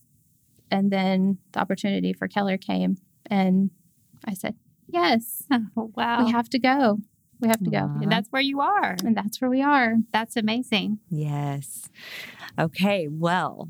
And 0.72 0.92
then 0.92 1.38
the 1.52 1.60
opportunity 1.60 2.14
for 2.14 2.28
Keller 2.28 2.58
came. 2.58 2.98
And 3.28 3.72
I 4.26 4.34
said, 4.34 4.56
yes, 4.88 5.44
Oh, 5.78 5.92
wow. 5.96 6.26
we 6.26 6.32
have 6.32 6.50
to 6.50 6.60
go. 6.60 7.00
We 7.40 7.48
have 7.50 7.64
to 7.64 7.70
go. 7.70 7.92
And 8.02 8.12
that's 8.12 8.30
where 8.32 8.42
you 8.42 8.62
are. 8.62 8.96
And 9.04 9.16
that's 9.16 9.42
where 9.42 9.50
we 9.50 9.62
are. 9.62 9.96
That's 10.14 10.38
amazing. 10.38 11.00
Yes. 11.10 11.90
Okay. 12.58 13.08
Well, 13.10 13.70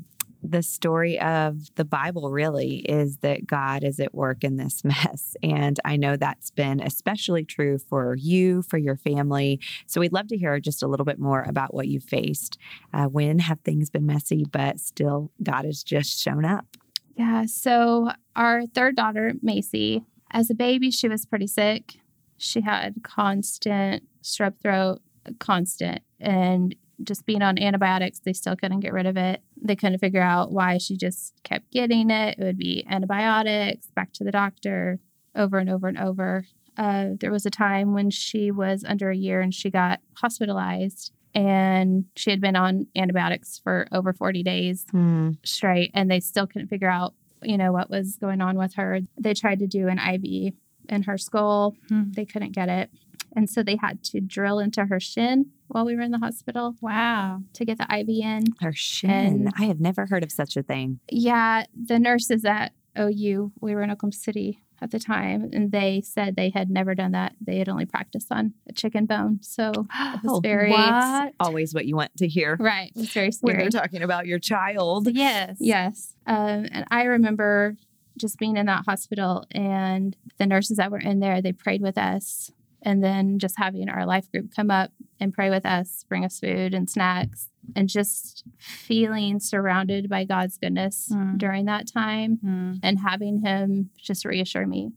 the 0.50 0.62
story 0.62 1.18
of 1.20 1.74
the 1.74 1.84
Bible 1.84 2.30
really 2.30 2.76
is 2.78 3.18
that 3.18 3.46
God 3.46 3.84
is 3.84 4.00
at 4.00 4.14
work 4.14 4.44
in 4.44 4.56
this 4.56 4.84
mess. 4.84 5.36
And 5.42 5.78
I 5.84 5.96
know 5.96 6.16
that's 6.16 6.50
been 6.50 6.80
especially 6.80 7.44
true 7.44 7.78
for 7.78 8.14
you, 8.16 8.62
for 8.62 8.78
your 8.78 8.96
family. 8.96 9.60
So 9.86 10.00
we'd 10.00 10.12
love 10.12 10.28
to 10.28 10.36
hear 10.36 10.58
just 10.60 10.82
a 10.82 10.86
little 10.86 11.06
bit 11.06 11.18
more 11.18 11.42
about 11.42 11.74
what 11.74 11.88
you 11.88 12.00
faced. 12.00 12.58
Uh, 12.92 13.06
when 13.06 13.38
have 13.40 13.60
things 13.60 13.90
been 13.90 14.06
messy, 14.06 14.44
but 14.50 14.80
still 14.80 15.30
God 15.42 15.64
has 15.64 15.82
just 15.82 16.20
shown 16.20 16.44
up? 16.44 16.76
Yeah. 17.16 17.46
So 17.46 18.10
our 18.34 18.66
third 18.66 18.96
daughter, 18.96 19.32
Mayci, 19.44 20.04
as 20.30 20.50
a 20.50 20.54
baby, 20.54 20.90
she 20.90 21.08
was 21.08 21.24
pretty 21.24 21.46
sick. 21.46 21.96
She 22.36 22.60
had 22.60 22.96
constant 23.02 24.04
strep 24.22 24.60
throat, 24.60 25.00
constant. 25.38 26.02
And 26.20 26.74
just 27.02 27.26
being 27.26 27.42
on 27.42 27.58
antibiotics, 27.58 28.20
they 28.20 28.32
still 28.32 28.56
couldn't 28.56 28.80
get 28.80 28.92
rid 28.92 29.06
of 29.06 29.16
it. 29.16 29.42
They 29.60 29.76
couldn't 29.76 29.98
figure 29.98 30.22
out 30.22 30.52
why 30.52 30.78
she 30.78 30.96
just 30.96 31.34
kept 31.42 31.70
getting 31.70 32.10
it. 32.10 32.38
It 32.38 32.44
would 32.44 32.58
be 32.58 32.86
antibiotics, 32.88 33.88
back 33.94 34.12
to 34.14 34.24
the 34.24 34.32
doctor, 34.32 34.98
over 35.34 35.58
and 35.58 35.68
over 35.68 35.88
and 35.88 35.98
over. 35.98 36.44
Uh, 36.76 37.10
there 37.20 37.32
was 37.32 37.46
a 37.46 37.50
time 37.50 37.94
when 37.94 38.10
she 38.10 38.50
was 38.50 38.84
under 38.84 39.10
a 39.10 39.16
year 39.16 39.40
and 39.40 39.54
she 39.54 39.70
got 39.70 40.00
hospitalized 40.14 41.12
and 41.34 42.06
she 42.16 42.30
had 42.30 42.40
been 42.40 42.56
on 42.56 42.86
antibiotics 42.96 43.60
for 43.62 43.86
over 43.92 44.12
40 44.12 44.42
days 44.42 44.86
hmm. 44.90 45.32
straight 45.44 45.90
and 45.94 46.10
they 46.10 46.20
still 46.20 46.46
couldn't 46.46 46.68
figure 46.68 46.88
out 46.88 47.14
you 47.42 47.58
know 47.58 47.72
what 47.72 47.90
was 47.90 48.16
going 48.16 48.40
on 48.40 48.56
with 48.56 48.74
her 48.74 49.00
they 49.18 49.34
tried 49.34 49.58
to 49.58 49.66
do 49.66 49.88
an 49.88 49.98
iv 49.98 50.54
in 50.88 51.02
her 51.02 51.18
skull 51.18 51.76
hmm. 51.88 52.04
they 52.12 52.24
couldn't 52.24 52.52
get 52.52 52.68
it 52.68 52.90
and 53.34 53.50
so 53.50 53.62
they 53.62 53.76
had 53.76 54.02
to 54.02 54.20
drill 54.20 54.58
into 54.58 54.86
her 54.86 54.98
shin 54.98 55.46
while 55.68 55.84
we 55.84 55.96
were 55.96 56.02
in 56.02 56.10
the 56.10 56.18
hospital. 56.18 56.74
Wow. 56.80 57.40
To 57.54 57.64
get 57.64 57.78
the 57.78 57.86
IV 57.90 58.08
in. 58.08 58.44
Her 58.60 58.72
shin. 58.72 59.10
And 59.10 59.52
I 59.58 59.64
have 59.64 59.80
never 59.80 60.06
heard 60.06 60.22
of 60.22 60.32
such 60.32 60.56
a 60.56 60.62
thing. 60.62 61.00
Yeah. 61.10 61.64
The 61.74 61.98
nurses 61.98 62.44
at 62.44 62.72
OU, 62.98 63.52
we 63.60 63.74
were 63.74 63.82
in 63.82 63.90
Oklahoma 63.90 64.12
City 64.12 64.62
at 64.80 64.90
the 64.90 64.98
time, 64.98 65.50
and 65.52 65.72
they 65.72 66.02
said 66.02 66.36
they 66.36 66.50
had 66.50 66.68
never 66.68 66.94
done 66.94 67.12
that. 67.12 67.34
They 67.40 67.58
had 67.58 67.68
only 67.68 67.86
practiced 67.86 68.30
on 68.30 68.52
a 68.68 68.72
chicken 68.72 69.06
bone. 69.06 69.38
So 69.42 69.70
it 69.70 70.22
was 70.22 70.32
oh, 70.32 70.40
very. 70.42 70.70
What? 70.70 71.32
Always 71.40 71.74
what 71.74 71.86
you 71.86 71.96
want 71.96 72.16
to 72.18 72.28
hear. 72.28 72.56
Right. 72.58 72.90
It 72.94 73.00
was 73.00 73.10
very 73.10 73.32
scary. 73.32 73.54
When 73.54 73.58
they're 73.58 73.80
talking 73.80 74.02
about 74.02 74.26
your 74.26 74.38
child. 74.38 75.08
Yes. 75.10 75.56
Yes. 75.60 76.14
Um, 76.26 76.66
and 76.70 76.84
I 76.90 77.04
remember 77.04 77.76
just 78.18 78.38
being 78.38 78.56
in 78.56 78.66
that 78.66 78.84
hospital 78.86 79.44
and 79.50 80.16
the 80.38 80.46
nurses 80.46 80.78
that 80.78 80.90
were 80.90 80.98
in 80.98 81.20
there, 81.20 81.42
they 81.42 81.52
prayed 81.52 81.82
with 81.82 81.98
us 81.98 82.50
and 82.86 83.02
then 83.02 83.40
just 83.40 83.58
having 83.58 83.88
our 83.88 84.06
life 84.06 84.30
group 84.30 84.54
come 84.54 84.70
up 84.70 84.92
and 85.18 85.34
pray 85.34 85.50
with 85.50 85.66
us, 85.66 86.04
bring 86.08 86.24
us 86.24 86.38
food 86.38 86.72
and 86.72 86.88
snacks, 86.88 87.50
and 87.74 87.88
just 87.88 88.44
feeling 88.58 89.40
surrounded 89.40 90.08
by 90.08 90.24
God's 90.24 90.56
goodness 90.56 91.10
mm. 91.12 91.36
during 91.36 91.64
that 91.64 91.92
time 91.92 92.38
mm. 92.42 92.78
and 92.84 93.00
having 93.00 93.40
Him 93.40 93.90
just 93.98 94.24
reassure 94.24 94.68
me, 94.68 94.92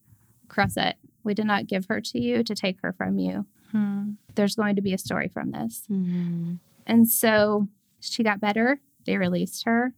Caressa, 0.48 0.93
we 1.24 1.34
did 1.34 1.48
not 1.48 1.65
give 1.65 1.88
her 1.88 2.00
to 2.00 2.19
you 2.22 2.43
to 2.43 2.53
take 2.53 2.77
her 2.84 2.93
from 2.93 3.17
you. 3.17 3.48
Mm. 3.74 4.17
There's 4.36 4.55
going 4.55 4.75
to 4.75 4.84
be 4.84 4.93
a 4.93 5.00
story 5.00 5.27
from 5.27 5.51
this. 5.51 5.84
Mm-hmm. 5.89 6.55
And 6.86 7.10
so 7.10 7.69
she 8.00 8.24
got 8.24 8.39
better. 8.39 8.79
They 9.08 9.17
released 9.17 9.65
her. 9.65 9.93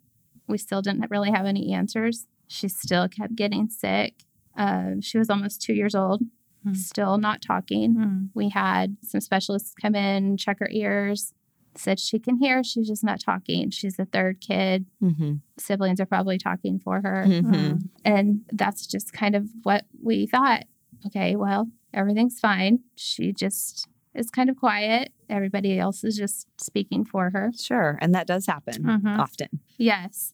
We 0.48 0.58
still 0.58 0.82
didn't 0.82 1.12
really 1.12 1.32
have 1.32 1.46
any 1.46 1.74
answers. 1.74 2.26
She 2.48 2.70
still 2.70 3.10
kept 3.10 3.36
getting 3.36 3.68
sick. 3.68 4.24
Uh, 4.58 4.92
she 5.02 5.18
was 5.18 5.30
almost 5.30 5.62
two 5.62 5.74
years 5.74 5.94
old 5.94 6.22
mm. 6.66 6.76
still 6.76 7.18
not 7.18 7.42
talking. 7.42 7.96
Mm. 7.96 8.30
We 8.34 8.50
had 8.50 8.98
some 9.04 9.22
specialists 9.22 9.74
come 9.80 9.96
in, 9.96 10.38
check 10.38 10.60
her 10.60 10.70
ears, 10.72 11.34
said 11.76 12.00
she 12.00 12.20
can 12.20 12.38
hear, 12.38 12.64
she's 12.64 12.88
just 12.88 13.04
not 13.04 13.20
talking. 13.20 13.70
She's 13.70 13.96
the 13.96 14.06
third 14.06 14.42
kid. 14.42 14.86
Mm-hmm. 15.02 15.36
Siblings 15.58 16.00
are 16.00 16.06
probably 16.06 16.38
talking 16.38 16.80
for 16.80 17.02
her. 17.02 17.26
Mm-hmm. 17.28 17.54
Um, 17.54 17.90
and 18.04 18.42
that's 18.52 18.86
just 18.86 19.14
kind 19.14 19.36
of 19.36 19.48
what 19.64 19.86
we 20.04 20.28
thought. 20.28 20.66
Okay, 21.08 21.36
well, 21.36 21.70
everything's 21.94 22.40
fine. 22.40 22.80
She 22.96 23.34
just 23.34 23.88
is 24.14 24.30
kind 24.30 24.50
of 24.50 24.58
quiet. 24.58 25.14
Everybody 25.30 25.80
else 25.80 26.04
is 26.04 26.18
just 26.18 26.48
speaking 26.60 27.06
for 27.06 27.30
her. 27.30 27.52
Sure. 27.58 27.98
And 28.02 28.14
that 28.14 28.28
does 28.28 28.46
happen 28.46 28.84
mm-hmm. 28.84 29.20
often. 29.20 29.48
Yes. 29.78 30.34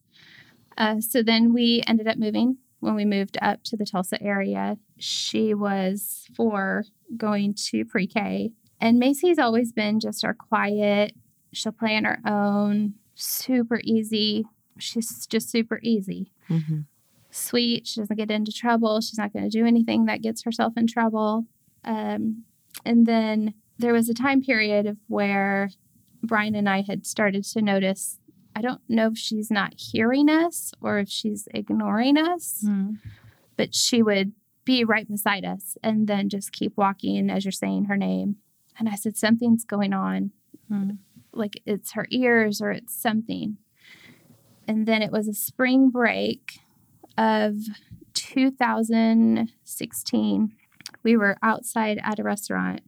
Uh, 0.77 0.99
so 0.99 1.23
then 1.23 1.53
we 1.53 1.83
ended 1.87 2.07
up 2.07 2.17
moving 2.17 2.57
when 2.79 2.95
we 2.95 3.05
moved 3.05 3.37
up 3.41 3.63
to 3.63 3.77
the 3.77 3.85
Tulsa 3.85 4.21
area. 4.21 4.77
She 4.97 5.53
was 5.53 6.27
four 6.35 6.85
going 7.15 7.53
to 7.69 7.85
pre 7.85 8.07
K. 8.07 8.51
And 8.79 8.99
Mayci's 9.01 9.39
always 9.39 9.71
been 9.71 9.99
just 9.99 10.23
our 10.23 10.35
quiet, 10.35 11.15
she'll 11.51 11.71
play 11.71 11.95
on 11.95 12.03
her 12.03 12.19
own, 12.25 12.93
super 13.15 13.81
easy. 13.83 14.45
She's 14.77 15.25
just 15.25 15.49
super 15.49 15.79
easy. 15.81 16.31
Mm-hmm. 16.49 16.81
Sweet. 17.31 17.87
She 17.87 17.99
doesn't 17.99 18.15
get 18.15 18.31
into 18.31 18.51
trouble. 18.51 19.01
She's 19.01 19.17
not 19.17 19.33
going 19.33 19.49
to 19.49 19.57
do 19.57 19.65
anything 19.65 20.05
that 20.05 20.21
gets 20.21 20.43
herself 20.43 20.73
in 20.77 20.87
trouble. 20.87 21.45
Um, 21.83 22.43
and 22.85 23.05
then 23.05 23.53
there 23.79 23.93
was 23.93 24.09
a 24.09 24.13
time 24.13 24.41
period 24.41 24.85
of 24.85 24.97
where 25.07 25.69
Brian 26.23 26.55
and 26.55 26.69
I 26.69 26.81
had 26.81 27.05
started 27.05 27.43
to 27.45 27.61
notice 27.61 28.19
I 28.57 28.61
don't 28.61 28.81
know 28.89 29.09
if 29.09 29.17
she's 29.19 29.51
not 29.51 29.75
hearing 29.77 30.29
us 30.29 30.73
or 30.81 30.97
if 30.97 31.09
she's 31.09 31.47
ignoring 31.53 32.17
us, 32.17 32.63
mm. 32.67 32.97
but 33.55 33.75
she 33.75 34.01
would 34.01 34.31
be 34.65 34.83
right 34.83 35.07
beside 35.07 35.45
us 35.45 35.77
and 35.83 36.07
then 36.07 36.27
just 36.27 36.51
keep 36.51 36.75
walking 36.75 37.29
as 37.29 37.45
you're 37.45 37.51
saying 37.51 37.85
her 37.85 37.95
name. 37.95 38.37
And 38.79 38.89
I 38.89 38.95
said, 38.95 39.15
Something's 39.15 39.63
going 39.63 39.93
on. 39.93 40.31
Mm. 40.71 40.97
Like 41.33 41.61
it's 41.67 41.91
her 41.91 42.07
ears 42.09 42.59
or 42.59 42.71
it's 42.71 42.99
something. 42.99 43.57
And 44.67 44.87
then 44.87 45.03
it 45.03 45.11
was 45.11 45.27
a 45.27 45.35
spring 45.35 45.91
break 45.91 46.61
of 47.15 47.57
2016. 48.15 50.51
We 51.03 51.15
were 51.15 51.37
outside 51.43 51.99
at 52.03 52.17
a 52.17 52.23
restaurant 52.23 52.81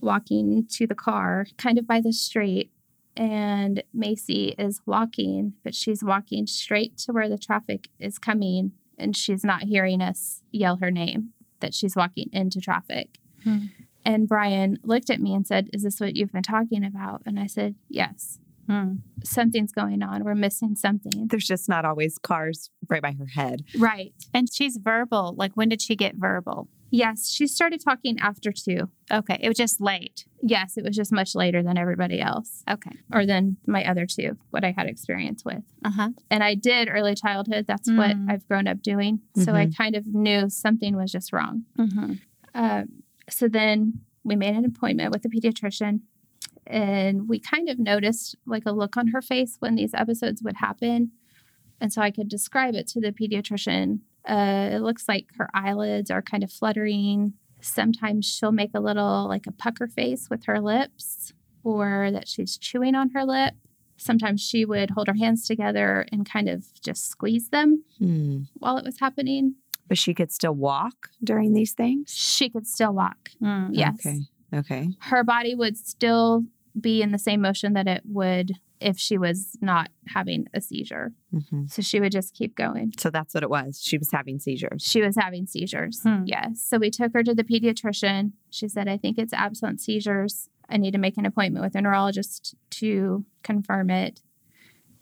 walking 0.00 0.66
to 0.70 0.86
the 0.86 0.94
car, 0.94 1.46
kind 1.58 1.78
of 1.78 1.86
by 1.86 2.00
the 2.00 2.14
street 2.14 2.70
and 3.16 3.82
Mayci 3.96 4.54
is 4.58 4.80
walking, 4.86 5.54
but 5.62 5.74
she's 5.74 6.02
walking 6.02 6.46
straight 6.46 6.98
to 6.98 7.12
where 7.12 7.28
the 7.28 7.38
traffic 7.38 7.88
is 7.98 8.18
coming, 8.18 8.72
and 8.98 9.16
she's 9.16 9.44
not 9.44 9.62
hearing 9.64 10.00
us 10.00 10.42
yell 10.50 10.76
her 10.76 10.90
name, 10.90 11.30
that 11.60 11.74
she's 11.74 11.96
walking 11.96 12.28
into 12.32 12.60
traffic. 12.60 13.18
Hmm. 13.42 13.66
And 14.04 14.28
Brian 14.28 14.78
looked 14.82 15.10
at 15.10 15.20
me 15.20 15.34
and 15.34 15.46
said, 15.46 15.70
Is 15.72 15.82
this 15.82 16.00
what 16.00 16.16
you've 16.16 16.32
been 16.32 16.42
talking 16.42 16.84
about? 16.84 17.22
And 17.24 17.38
I 17.38 17.46
said, 17.46 17.76
Yes. 17.88 18.38
Hmm. 18.68 18.94
Something's 19.22 19.72
going 19.72 20.02
on. 20.02 20.24
We're 20.24 20.34
missing 20.34 20.74
something. 20.74 21.28
There's 21.28 21.46
just 21.46 21.68
not 21.68 21.84
always 21.84 22.18
cars 22.18 22.70
right 22.88 23.02
by 23.02 23.12
her 23.12 23.26
head. 23.26 23.62
Right. 23.78 24.14
And 24.32 24.48
she's 24.52 24.78
verbal. 24.78 25.34
Like, 25.36 25.52
when 25.54 25.68
did 25.68 25.82
she 25.82 25.96
get 25.96 26.14
verbal? 26.16 26.68
Yes, 26.94 27.28
she 27.28 27.48
started 27.48 27.80
talking 27.80 28.20
after 28.20 28.52
two. 28.52 28.88
Okay. 29.10 29.36
It 29.42 29.48
was 29.48 29.56
just 29.56 29.80
late. 29.80 30.26
Yes, 30.40 30.76
it 30.76 30.84
was 30.84 30.94
just 30.94 31.10
much 31.10 31.34
later 31.34 31.60
than 31.60 31.76
everybody 31.76 32.20
else. 32.20 32.62
Okay. 32.70 32.92
Or 33.12 33.26
than 33.26 33.56
my 33.66 33.84
other 33.84 34.06
two, 34.06 34.36
what 34.50 34.62
I 34.62 34.70
had 34.70 34.86
experience 34.86 35.44
with. 35.44 35.64
Uh-huh. 35.84 36.10
And 36.30 36.44
I 36.44 36.54
did 36.54 36.88
early 36.88 37.16
childhood. 37.16 37.66
That's 37.66 37.90
mm. 37.90 37.96
what 37.96 38.32
I've 38.32 38.46
grown 38.46 38.68
up 38.68 38.80
doing. 38.80 39.16
Mm-hmm. 39.16 39.42
So 39.42 39.54
I 39.54 39.64
mm-hmm. 39.64 39.82
kind 39.82 39.96
of 39.96 40.06
knew 40.06 40.48
something 40.48 40.94
was 40.94 41.10
just 41.10 41.32
wrong. 41.32 41.64
Mm-hmm. 41.76 42.12
Um, 42.54 42.88
so 43.28 43.48
then 43.48 43.94
we 44.22 44.36
made 44.36 44.54
an 44.54 44.64
appointment 44.64 45.10
with 45.10 45.22
the 45.22 45.28
pediatrician 45.28 46.02
and 46.64 47.28
we 47.28 47.40
kind 47.40 47.68
of 47.68 47.80
noticed 47.80 48.36
like 48.46 48.66
a 48.66 48.72
look 48.72 48.96
on 48.96 49.08
her 49.08 49.20
face 49.20 49.56
when 49.58 49.74
these 49.74 49.94
episodes 49.94 50.44
would 50.44 50.58
happen. 50.58 51.10
And 51.80 51.92
so 51.92 52.02
I 52.02 52.12
could 52.12 52.28
describe 52.28 52.76
it 52.76 52.86
to 52.88 53.00
the 53.00 53.10
pediatrician 53.10 53.98
uh, 54.28 54.70
it 54.72 54.80
looks 54.80 55.08
like 55.08 55.26
her 55.36 55.48
eyelids 55.54 56.10
are 56.10 56.22
kind 56.22 56.42
of 56.42 56.50
fluttering. 56.50 57.34
Sometimes 57.60 58.26
she'll 58.26 58.52
make 58.52 58.70
a 58.74 58.80
little 58.80 59.26
like 59.28 59.46
a 59.46 59.52
pucker 59.52 59.86
face 59.86 60.28
with 60.30 60.44
her 60.44 60.60
lips 60.60 61.32
or 61.62 62.10
that 62.10 62.28
she's 62.28 62.58
chewing 62.58 62.94
on 62.94 63.10
her 63.10 63.24
lip. 63.24 63.54
Sometimes 63.96 64.40
she 64.40 64.64
would 64.64 64.90
hold 64.90 65.08
her 65.08 65.14
hands 65.14 65.46
together 65.46 66.06
and 66.12 66.28
kind 66.28 66.48
of 66.48 66.66
just 66.82 67.08
squeeze 67.08 67.48
them 67.48 67.84
hmm. 67.98 68.42
while 68.54 68.76
it 68.76 68.84
was 68.84 68.98
happening. 69.00 69.54
But 69.88 69.98
she 69.98 70.14
could 70.14 70.32
still 70.32 70.54
walk 70.54 71.10
during 71.22 71.52
these 71.52 71.72
things? 71.72 72.12
She 72.14 72.48
could 72.48 72.66
still 72.66 72.92
walk. 72.92 73.30
Mm. 73.42 73.70
Yes. 73.72 73.94
Okay. 74.06 74.20
Okay. 74.52 74.88
Her 75.00 75.22
body 75.24 75.54
would 75.54 75.76
still 75.76 76.44
be 76.78 77.02
in 77.02 77.12
the 77.12 77.18
same 77.18 77.40
motion 77.40 77.72
that 77.74 77.86
it 77.86 78.02
would 78.04 78.52
if 78.80 78.98
she 78.98 79.16
was 79.16 79.56
not 79.60 79.90
having 80.08 80.46
a 80.52 80.60
seizure. 80.60 81.12
Mm-hmm. 81.32 81.66
So 81.68 81.80
she 81.80 82.00
would 82.00 82.12
just 82.12 82.34
keep 82.34 82.56
going. 82.56 82.92
So 82.98 83.10
that's 83.10 83.32
what 83.32 83.42
it 83.42 83.50
was. 83.50 83.80
She 83.82 83.96
was 83.96 84.10
having 84.12 84.38
seizures. 84.38 84.82
She 84.82 85.00
was 85.00 85.16
having 85.16 85.46
seizures. 85.46 86.02
Hmm. 86.02 86.24
Yes. 86.26 86.62
So 86.62 86.78
we 86.78 86.90
took 86.90 87.12
her 87.14 87.22
to 87.22 87.34
the 87.34 87.44
pediatrician. 87.44 88.32
She 88.50 88.68
said, 88.68 88.88
I 88.88 88.98
think 88.98 89.18
it's 89.18 89.32
absence 89.32 89.84
seizures. 89.84 90.50
I 90.68 90.76
need 90.76 90.92
to 90.92 90.98
make 90.98 91.16
an 91.16 91.26
appointment 91.26 91.64
with 91.64 91.74
a 91.74 91.80
neurologist 91.80 92.54
to 92.70 93.24
confirm 93.42 93.90
it. 93.90 94.20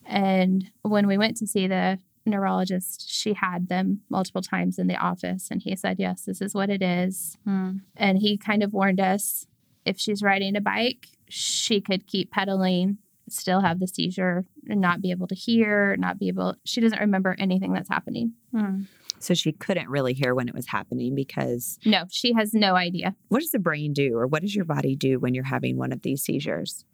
And 0.04 0.70
when 0.82 1.06
we 1.06 1.18
went 1.18 1.36
to 1.38 1.46
see 1.46 1.66
the 1.66 1.98
neurologist, 2.26 3.08
she 3.10 3.34
had 3.34 3.68
them 3.68 4.02
multiple 4.08 4.42
times 4.42 4.78
in 4.78 4.86
the 4.86 4.96
office. 4.96 5.48
And 5.50 5.62
he 5.62 5.74
said, 5.76 5.96
Yes, 5.98 6.22
this 6.22 6.40
is 6.40 6.54
what 6.54 6.70
it 6.70 6.82
is. 6.82 7.36
Hmm. 7.44 7.78
And 7.96 8.18
he 8.18 8.36
kind 8.36 8.62
of 8.62 8.72
warned 8.72 9.00
us 9.00 9.46
if 9.84 9.98
she's 9.98 10.22
riding 10.22 10.56
a 10.56 10.60
bike, 10.60 11.08
she 11.28 11.80
could 11.80 12.06
keep 12.06 12.30
pedaling, 12.30 12.98
still 13.28 13.60
have 13.60 13.80
the 13.80 13.86
seizure, 13.86 14.44
and 14.68 14.80
not 14.80 15.00
be 15.00 15.10
able 15.10 15.26
to 15.28 15.34
hear, 15.34 15.96
not 15.96 16.18
be 16.18 16.28
able, 16.28 16.54
she 16.64 16.80
doesn't 16.80 17.00
remember 17.00 17.34
anything 17.38 17.72
that's 17.72 17.88
happening. 17.88 18.32
Hmm. 18.54 18.82
So 19.18 19.34
she 19.34 19.52
couldn't 19.52 19.88
really 19.88 20.14
hear 20.14 20.34
when 20.34 20.48
it 20.48 20.54
was 20.54 20.66
happening 20.66 21.14
because 21.14 21.78
No, 21.84 22.04
she 22.10 22.32
has 22.34 22.52
no 22.54 22.74
idea. 22.74 23.14
what 23.28 23.38
does 23.40 23.50
the 23.52 23.58
brain 23.60 23.92
do 23.92 24.16
or 24.16 24.26
what 24.26 24.42
does 24.42 24.54
your 24.54 24.64
body 24.64 24.96
do 24.96 25.18
when 25.20 25.32
you're 25.34 25.44
having 25.44 25.76
one 25.78 25.92
of 25.92 26.02
these 26.02 26.22
seizures? 26.22 26.84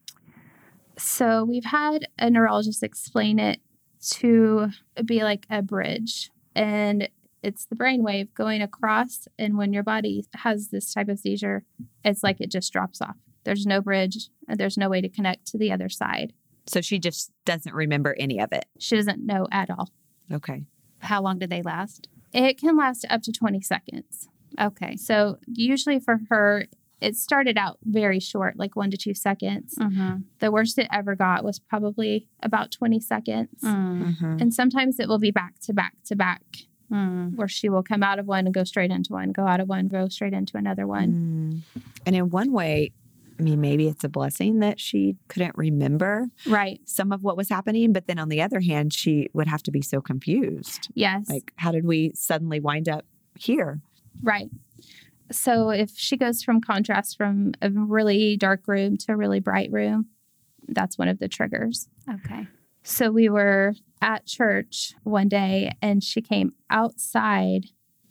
So 0.98 1.44
we've 1.44 1.64
had 1.64 2.06
a 2.18 2.28
neurologist 2.28 2.82
explain 2.82 3.38
it 3.38 3.60
to 4.10 4.68
be 5.04 5.22
like 5.22 5.46
a 5.50 5.62
bridge. 5.62 6.30
And 6.54 7.08
it's 7.42 7.66
the 7.66 7.76
brainwave 7.76 8.32
going 8.34 8.62
across. 8.62 9.28
And 9.38 9.56
when 9.56 9.72
your 9.72 9.82
body 9.82 10.26
has 10.34 10.68
this 10.68 10.92
type 10.92 11.08
of 11.08 11.18
seizure, 11.18 11.64
it's 12.04 12.22
like 12.22 12.40
it 12.40 12.50
just 12.50 12.72
drops 12.72 13.00
off. 13.00 13.16
There's 13.44 13.66
no 13.66 13.80
bridge 13.80 14.28
and 14.48 14.58
there's 14.58 14.76
no 14.76 14.88
way 14.88 15.00
to 15.00 15.08
connect 15.08 15.46
to 15.48 15.58
the 15.58 15.72
other 15.72 15.88
side. 15.88 16.32
So 16.66 16.80
she 16.80 16.98
just 16.98 17.32
doesn't 17.44 17.74
remember 17.74 18.14
any 18.18 18.40
of 18.40 18.52
it. 18.52 18.66
She 18.78 18.96
doesn't 18.96 19.24
know 19.24 19.46
at 19.50 19.70
all. 19.70 19.90
Okay. 20.30 20.64
How 21.00 21.22
long 21.22 21.38
did 21.38 21.50
they 21.50 21.62
last? 21.62 22.08
It 22.32 22.58
can 22.58 22.76
last 22.76 23.06
up 23.08 23.22
to 23.22 23.32
20 23.32 23.60
seconds. 23.62 24.28
Okay. 24.60 24.96
So 24.96 25.38
usually 25.46 25.98
for 25.98 26.20
her, 26.28 26.66
it 27.00 27.16
started 27.16 27.56
out 27.56 27.78
very 27.84 28.18
short, 28.18 28.58
like 28.58 28.74
one 28.74 28.90
to 28.90 28.96
two 28.96 29.14
seconds. 29.14 29.76
Mm-hmm. 29.76 30.22
The 30.40 30.50
worst 30.50 30.78
it 30.78 30.88
ever 30.92 31.14
got 31.14 31.44
was 31.44 31.58
probably 31.58 32.26
about 32.42 32.72
20 32.72 33.00
seconds. 33.00 33.62
Mm. 33.62 34.16
Mhm. 34.18 34.40
And 34.42 34.52
sometimes 34.52 34.98
it 34.98 35.08
will 35.08 35.20
be 35.20 35.30
back 35.30 35.60
to 35.62 35.72
back 35.72 35.94
to 36.06 36.16
back, 36.16 36.42
Mm. 36.92 37.36
where 37.36 37.48
she 37.48 37.68
will 37.68 37.82
come 37.82 38.02
out 38.02 38.18
of 38.18 38.26
one 38.26 38.46
and 38.46 38.54
go 38.54 38.64
straight 38.64 38.90
into 38.90 39.12
one, 39.12 39.32
go 39.32 39.46
out 39.46 39.60
of 39.60 39.68
one, 39.68 39.88
go 39.88 40.08
straight 40.08 40.32
into 40.32 40.56
another 40.56 40.86
one. 40.86 41.62
Mm. 41.76 41.82
And 42.06 42.16
in 42.16 42.30
one 42.30 42.50
way, 42.52 42.92
I 43.38 43.42
mean, 43.42 43.60
maybe 43.60 43.86
it's 43.88 44.02
a 44.04 44.08
blessing 44.08 44.60
that 44.60 44.80
she 44.80 45.16
couldn't 45.28 45.56
remember 45.56 46.28
Right. 46.46 46.80
some 46.86 47.12
of 47.12 47.22
what 47.22 47.36
was 47.36 47.48
happening. 47.50 47.92
But 47.92 48.06
then 48.06 48.18
on 48.18 48.30
the 48.30 48.40
other 48.42 48.60
hand, 48.60 48.92
she 48.94 49.28
would 49.34 49.46
have 49.48 49.62
to 49.64 49.70
be 49.70 49.82
so 49.82 50.00
confused. 50.00 50.88
Yes. 50.94 51.28
Like, 51.28 51.52
how 51.56 51.70
did 51.72 51.84
we 51.84 52.12
suddenly 52.14 52.58
wind 52.58 52.88
up 52.88 53.04
here? 53.38 53.80
right. 54.22 54.50
So 55.30 55.68
if 55.68 55.90
she 55.94 56.16
goes 56.16 56.42
from 56.42 56.62
contrast 56.62 57.18
from 57.18 57.52
a 57.60 57.68
really 57.70 58.38
dark 58.38 58.66
room 58.66 58.96
to 58.96 59.12
a 59.12 59.16
really 59.16 59.40
bright 59.40 59.70
room, 59.70 60.06
that's 60.68 60.96
one 60.96 61.06
of 61.08 61.18
the 61.18 61.28
triggers. 61.28 61.86
Okay. 62.10 62.46
So 62.88 63.10
we 63.10 63.28
were 63.28 63.74
at 64.00 64.24
church 64.24 64.94
one 65.02 65.28
day 65.28 65.72
and 65.82 66.02
she 66.02 66.22
came 66.22 66.52
outside. 66.70 67.66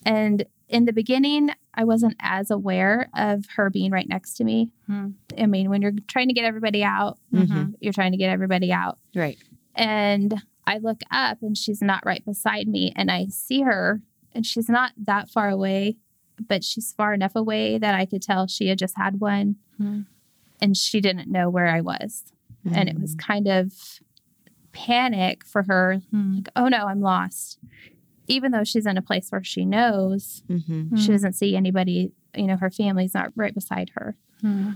And 0.06 0.46
in 0.70 0.86
the 0.86 0.94
beginning, 0.94 1.50
I 1.74 1.84
wasn't 1.84 2.16
as 2.20 2.52
aware 2.52 3.10
of 3.16 3.46
her 3.56 3.72
being 3.72 3.90
right 3.92 4.08
next 4.08 4.34
to 4.36 4.44
me. 4.44 4.70
Hmm. 4.86 5.10
I 5.36 5.48
mean, 5.48 5.72
when 5.72 5.82
you're 5.82 5.94
trying 6.08 6.28
to 6.28 6.34
get 6.34 6.46
everybody 6.46 6.84
out, 6.84 7.18
Mhm. 7.34 7.74
you're 7.80 7.92
trying 7.94 8.12
to 8.12 8.18
get 8.20 8.30
everybody 8.30 8.72
out. 8.72 9.00
Right. 9.16 9.38
And 9.74 10.44
I 10.68 10.78
look 10.78 11.02
up 11.10 11.42
and 11.42 11.58
she's 11.58 11.82
not 11.82 12.06
right 12.06 12.24
beside 12.24 12.68
me. 12.68 12.94
And 12.96 13.10
I 13.10 13.28
see 13.30 13.62
her 13.62 14.04
and 14.34 14.46
she's 14.46 14.70
not 14.70 14.92
that 14.98 15.30
far 15.32 15.50
away, 15.50 15.98
but 16.48 16.64
she's 16.64 16.94
far 16.94 17.16
enough 17.16 17.36
away 17.36 17.80
that 17.80 17.96
I 17.96 18.06
could 18.06 18.22
tell 18.22 18.46
she 18.46 18.68
had 18.68 18.78
just 18.78 18.96
had 18.96 19.20
one 19.22 19.56
Hmm. 19.78 20.02
and 20.62 20.78
she 20.78 21.02
didn't 21.02 21.32
know 21.32 21.50
where 21.50 21.68
I 21.68 21.82
was. 21.82 22.32
And 22.70 22.90
it 22.90 23.00
was 23.00 23.16
kind 23.16 23.48
of 23.48 24.02
panic 24.86 25.44
for 25.46 25.64
her 25.64 26.02
Hmm. 26.12 26.36
like, 26.36 26.50
oh 26.56 26.68
no, 26.68 26.86
I'm 26.86 27.02
lost. 27.02 27.60
Even 28.28 28.52
though 28.52 28.64
she's 28.66 28.86
in 28.86 28.98
a 28.98 29.02
place 29.02 29.30
where 29.32 29.44
she 29.44 29.66
knows 29.66 30.44
Mm-hmm. 30.50 30.96
she 30.98 31.12
doesn't 31.12 31.34
see 31.34 31.56
anybody, 31.56 32.12
you 32.36 32.46
know, 32.48 32.58
her 32.58 32.70
family's 32.70 33.14
not 33.14 33.32
right 33.36 33.54
beside 33.56 33.92
her. 33.96 34.16
Hmm. 34.42 34.72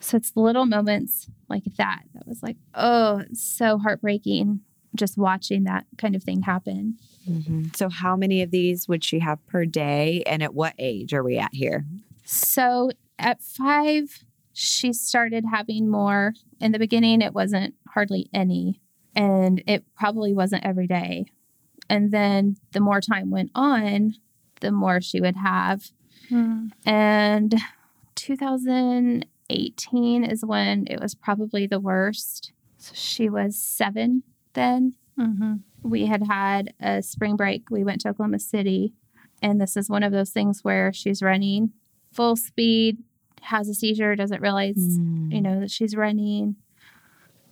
So 0.00 0.16
it's 0.16 0.32
little 0.36 0.66
moments 0.66 1.28
like 1.48 1.64
that 1.78 2.02
that 2.14 2.26
was 2.26 2.42
like, 2.42 2.56
oh, 2.74 3.22
so 3.32 3.78
heartbreaking 3.78 4.60
just 4.94 5.18
watching 5.18 5.64
that 5.64 5.86
kind 5.98 6.14
of 6.14 6.22
thing 6.22 6.42
happen. 6.42 6.96
hmm 7.26 7.64
So, 7.74 7.88
how 7.88 8.14
many 8.16 8.42
of 8.42 8.50
these 8.52 8.86
would 8.88 9.02
she 9.02 9.18
have 9.20 9.44
per 9.48 9.64
day? 9.64 10.22
And 10.26 10.42
at 10.42 10.54
what 10.54 10.74
age 10.78 11.12
are 11.12 11.22
we 11.24 11.36
at 11.38 11.52
here? 11.52 11.84
So 12.24 12.90
at 13.18 13.42
five, 13.42 14.24
she 14.52 14.92
started 14.92 15.44
having 15.50 15.88
more. 15.90 16.32
In 16.60 16.70
the 16.72 16.78
beginning, 16.78 17.20
it 17.22 17.34
wasn't 17.34 17.74
hardly 17.94 18.28
any, 18.32 18.80
and 19.14 19.62
it 19.66 19.84
probably 19.94 20.32
wasn't 20.32 20.64
every 20.64 20.86
day. 20.86 21.26
And 21.88 22.10
then 22.10 22.56
the 22.72 22.80
more 22.80 23.00
time 23.00 23.30
went 23.30 23.50
on, 23.54 24.14
the 24.60 24.72
more 24.72 25.00
she 25.00 25.20
would 25.20 25.36
have. 25.36 25.90
Hmm. 26.28 26.68
And 26.86 27.54
2018 28.14 30.24
is 30.24 30.44
when 30.44 30.86
it 30.88 31.00
was 31.00 31.14
probably 31.14 31.66
the 31.66 31.80
worst. 31.80 32.52
So 32.78 32.92
she 32.94 33.28
was 33.28 33.58
seven 33.58 34.22
then. 34.54 34.94
Mhm. 35.18 35.60
We 35.82 36.06
had 36.06 36.26
had 36.26 36.72
a 36.80 37.02
spring 37.02 37.36
break. 37.36 37.70
We 37.70 37.84
went 37.84 38.00
to 38.02 38.10
Oklahoma 38.10 38.38
City. 38.38 38.94
And 39.42 39.60
this 39.60 39.76
is 39.76 39.90
one 39.90 40.02
of 40.02 40.12
those 40.12 40.30
things 40.30 40.64
where 40.64 40.92
she's 40.92 41.22
running 41.22 41.72
full 42.10 42.36
speed, 42.36 43.02
has 43.42 43.68
a 43.68 43.74
seizure, 43.74 44.16
doesn't 44.16 44.40
realize, 44.40 44.98
you 45.28 45.40
know, 45.42 45.60
that 45.60 45.70
she's 45.70 45.94
running. 45.96 46.56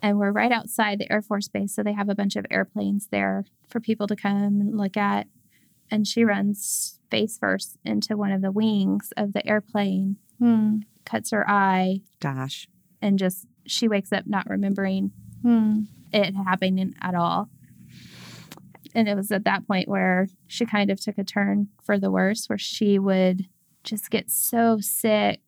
And 0.04 0.18
we're 0.18 0.32
right 0.32 0.50
outside 0.50 0.98
the 0.98 1.10
Air 1.12 1.22
Force 1.22 1.46
Base. 1.48 1.74
So 1.74 1.82
they 1.84 1.92
have 1.92 2.08
a 2.08 2.14
bunch 2.14 2.34
of 2.34 2.44
airplanes 2.50 3.06
there 3.12 3.44
for 3.68 3.78
people 3.80 4.06
to 4.08 4.16
come 4.16 4.60
and 4.60 4.76
look 4.76 4.96
at. 4.96 5.28
And 5.90 6.06
she 6.08 6.24
runs 6.24 6.98
face 7.10 7.38
first 7.38 7.76
into 7.84 8.16
one 8.16 8.32
of 8.32 8.42
the 8.42 8.50
wings 8.50 9.12
of 9.16 9.32
the 9.32 9.46
airplane, 9.46 10.16
Hmm. 10.38 10.78
cuts 11.04 11.30
her 11.30 11.48
eye, 11.48 12.00
Gosh. 12.18 12.66
and 13.00 13.18
just 13.18 13.46
she 13.66 13.86
wakes 13.86 14.12
up 14.12 14.26
not 14.26 14.48
remembering 14.48 15.12
Hmm. 15.42 15.82
it 16.12 16.34
happening 16.34 16.94
at 17.00 17.14
all. 17.14 17.48
And 18.94 19.08
it 19.08 19.14
was 19.14 19.30
at 19.30 19.44
that 19.44 19.66
point 19.68 19.88
where 19.88 20.26
she 20.48 20.66
kind 20.66 20.90
of 20.90 21.00
took 21.00 21.16
a 21.18 21.24
turn 21.24 21.68
for 21.82 21.98
the 21.98 22.10
worse, 22.10 22.48
where 22.48 22.58
she 22.58 22.98
would 22.98 23.46
just 23.84 24.10
get 24.10 24.30
so 24.30 24.78
sick. 24.80 25.40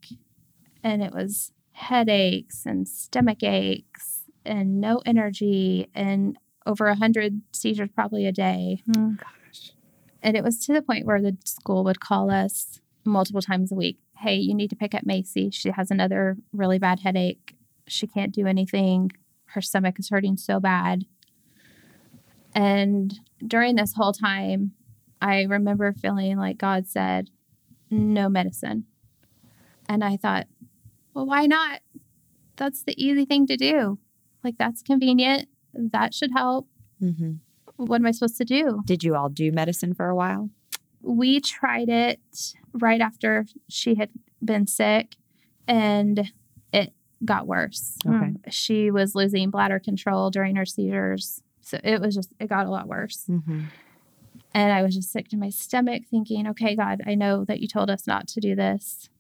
And 0.82 1.02
it 1.02 1.12
was 1.12 1.52
headaches 1.72 2.64
and 2.66 2.86
stomach 2.86 3.42
aches 3.42 4.13
and 4.44 4.80
no 4.80 5.02
energy 5.06 5.88
and 5.94 6.38
over 6.66 6.86
a 6.86 6.94
hundred 6.94 7.42
seizures 7.52 7.90
probably 7.94 8.26
a 8.26 8.32
day. 8.32 8.82
Hmm. 8.92 9.14
And 10.22 10.36
it 10.36 10.44
was 10.44 10.64
to 10.66 10.72
the 10.72 10.82
point 10.82 11.06
where 11.06 11.20
the 11.20 11.36
school 11.44 11.84
would 11.84 12.00
call 12.00 12.30
us 12.30 12.80
multiple 13.04 13.42
times 13.42 13.70
a 13.70 13.74
week. 13.74 13.98
Hey, 14.16 14.36
you 14.36 14.54
need 14.54 14.70
to 14.70 14.76
pick 14.76 14.94
up 14.94 15.04
Mayci. 15.04 15.52
She 15.52 15.70
has 15.70 15.90
another 15.90 16.36
really 16.52 16.78
bad 16.78 17.00
headache. 17.00 17.54
She 17.86 18.06
can't 18.06 18.32
do 18.32 18.46
anything. 18.46 19.12
Her 19.46 19.60
stomach 19.60 19.98
is 19.98 20.08
hurting 20.08 20.38
so 20.38 20.60
bad. 20.60 21.04
And 22.54 23.20
during 23.46 23.76
this 23.76 23.94
whole 23.94 24.12
time, 24.12 24.72
I 25.20 25.42
remember 25.42 25.92
feeling 25.92 26.38
like 26.38 26.56
God 26.56 26.86
said, 26.86 27.30
no 27.90 28.28
medicine. 28.28 28.84
And 29.88 30.02
I 30.02 30.16
thought, 30.16 30.46
well, 31.12 31.26
why 31.26 31.46
not? 31.46 31.80
That's 32.56 32.82
the 32.82 32.94
easy 33.02 33.24
thing 33.24 33.46
to 33.48 33.56
do. 33.56 33.98
Like, 34.44 34.58
that's 34.58 34.82
convenient. 34.82 35.48
That 35.72 36.14
should 36.14 36.30
help. 36.32 36.68
hmm 37.00 37.32
What 37.76 37.96
am 38.00 38.06
I 38.06 38.10
supposed 38.12 38.36
to 38.38 38.44
do? 38.44 38.82
Did 38.84 39.02
you 39.02 39.16
all 39.16 39.28
do 39.28 39.50
medicine 39.50 39.94
for 39.94 40.08
a 40.08 40.14
while? 40.14 40.50
we 41.06 41.38
tried 41.38 41.90
it 41.90 42.18
right 42.72 43.02
after 43.02 43.44
she 43.68 43.94
had 43.96 44.08
been 44.42 44.66
sick 44.66 45.16
and 45.68 46.32
it 46.72 46.94
got 47.22 47.46
worse. 47.46 47.98
Okay. 48.06 48.32
She 48.50 48.90
was 48.90 49.14
losing 49.14 49.50
bladder 49.50 49.78
control 49.78 50.30
during 50.30 50.56
her 50.56 50.64
seizures. 50.64 51.42
So 51.60 51.78
it 51.84 52.00
was 52.00 52.14
just, 52.14 52.32
it 52.40 52.48
got 52.48 52.64
a 52.64 52.70
lot 52.70 52.88
worse. 52.88 53.24
Mm-hmm. 53.28 53.64
And 54.54 54.72
I 54.72 54.82
was 54.82 54.94
just 54.94 55.12
sick 55.12 55.28
to 55.28 55.36
my 55.36 55.50
stomach 55.50 56.04
thinking, 56.10 56.46
okay, 56.48 56.74
God, 56.74 57.02
I 57.06 57.14
know 57.16 57.44
that 57.44 57.60
you 57.60 57.68
told 57.68 57.90
us 57.90 58.06
not 58.06 58.26
to 58.28 58.40
do 58.40 58.54
this, 58.54 59.10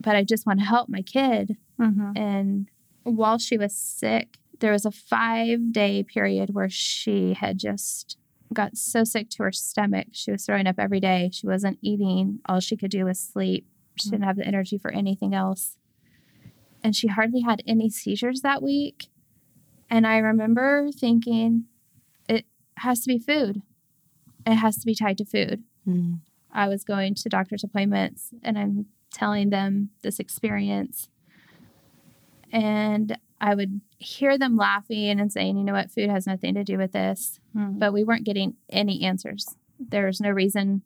but 0.00 0.14
I 0.14 0.22
just 0.22 0.46
want 0.46 0.60
to 0.60 0.64
help 0.64 0.88
my 0.88 1.02
kid. 1.02 1.56
Mhm. 1.80 2.16
And 2.16 2.68
while 3.02 3.38
she 3.38 3.58
was 3.58 3.74
sick, 3.74 4.38
there 4.62 4.72
was 4.72 4.86
a 4.86 4.92
five 4.92 5.72
day 5.72 6.04
period 6.04 6.54
where 6.54 6.70
she 6.70 7.34
had 7.34 7.58
just 7.58 8.16
got 8.54 8.76
so 8.76 9.02
sick 9.02 9.28
to 9.30 9.42
her 9.42 9.50
stomach. 9.50 10.06
She 10.12 10.30
was 10.30 10.46
throwing 10.46 10.68
up 10.68 10.76
every 10.78 11.00
day. 11.00 11.30
She 11.32 11.48
wasn't 11.48 11.78
eating. 11.82 12.38
All 12.46 12.60
she 12.60 12.76
could 12.76 12.92
do 12.92 13.04
was 13.04 13.18
sleep. 13.18 13.66
She 13.96 14.08
didn't 14.08 14.24
have 14.24 14.36
the 14.36 14.46
energy 14.46 14.78
for 14.78 14.92
anything 14.92 15.34
else. 15.34 15.76
And 16.82 16.94
she 16.94 17.08
hardly 17.08 17.40
had 17.40 17.62
any 17.66 17.90
seizures 17.90 18.42
that 18.42 18.62
week. 18.62 19.08
And 19.90 20.06
I 20.06 20.18
remember 20.18 20.90
thinking, 20.92 21.64
it 22.28 22.46
has 22.78 23.00
to 23.00 23.08
be 23.08 23.18
food. 23.18 23.62
It 24.46 24.54
has 24.54 24.76
to 24.76 24.86
be 24.86 24.94
tied 24.94 25.18
to 25.18 25.24
food. 25.24 25.64
Mm-hmm. 25.86 26.14
I 26.52 26.68
was 26.68 26.84
going 26.84 27.16
to 27.16 27.28
doctor's 27.28 27.64
appointments 27.64 28.30
and 28.44 28.56
I'm 28.56 28.86
telling 29.12 29.50
them 29.50 29.90
this 30.02 30.20
experience. 30.20 31.08
And 32.52 33.18
I 33.42 33.54
would 33.56 33.80
hear 33.98 34.38
them 34.38 34.56
laughing 34.56 35.18
and 35.20 35.30
saying, 35.32 35.56
you 35.58 35.64
know 35.64 35.72
what, 35.72 35.90
food 35.90 36.08
has 36.08 36.26
nothing 36.26 36.54
to 36.54 36.62
do 36.64 36.78
with 36.78 36.92
this. 36.92 37.40
Hmm. 37.52 37.78
But 37.78 37.92
we 37.92 38.04
weren't 38.04 38.24
getting 38.24 38.54
any 38.70 39.02
answers. 39.02 39.46
There's 39.80 40.20
no 40.20 40.30
reason 40.30 40.82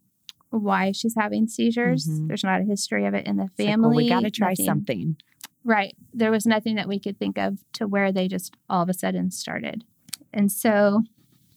why 0.50 0.92
she's 0.92 1.14
having 1.16 1.48
seizures. 1.48 2.06
Mhm. 2.08 2.28
There's 2.28 2.44
not 2.44 2.62
a 2.62 2.64
history 2.64 3.04
of 3.04 3.12
it 3.14 3.26
in 3.26 3.36
the 3.36 3.44
It's 3.44 3.58
like, 3.58 3.68
family. 3.68 3.88
well, 3.88 3.96
we 3.96 4.08
got 4.08 4.20
to 4.22 4.30
try 4.30 4.50
nothing. 4.52 4.64
something. 4.64 5.16
Right. 5.64 5.94
There 6.14 6.30
was 6.30 6.46
nothing 6.46 6.76
that 6.76 6.88
we 6.88 6.98
could 6.98 7.18
think 7.18 7.36
of 7.36 7.58
to 7.74 7.86
where 7.86 8.10
they 8.10 8.26
just 8.26 8.54
all 8.70 8.82
of 8.82 8.88
a 8.88 8.94
sudden 8.94 9.30
started. 9.30 9.84
And 10.32 10.50
so 10.50 11.02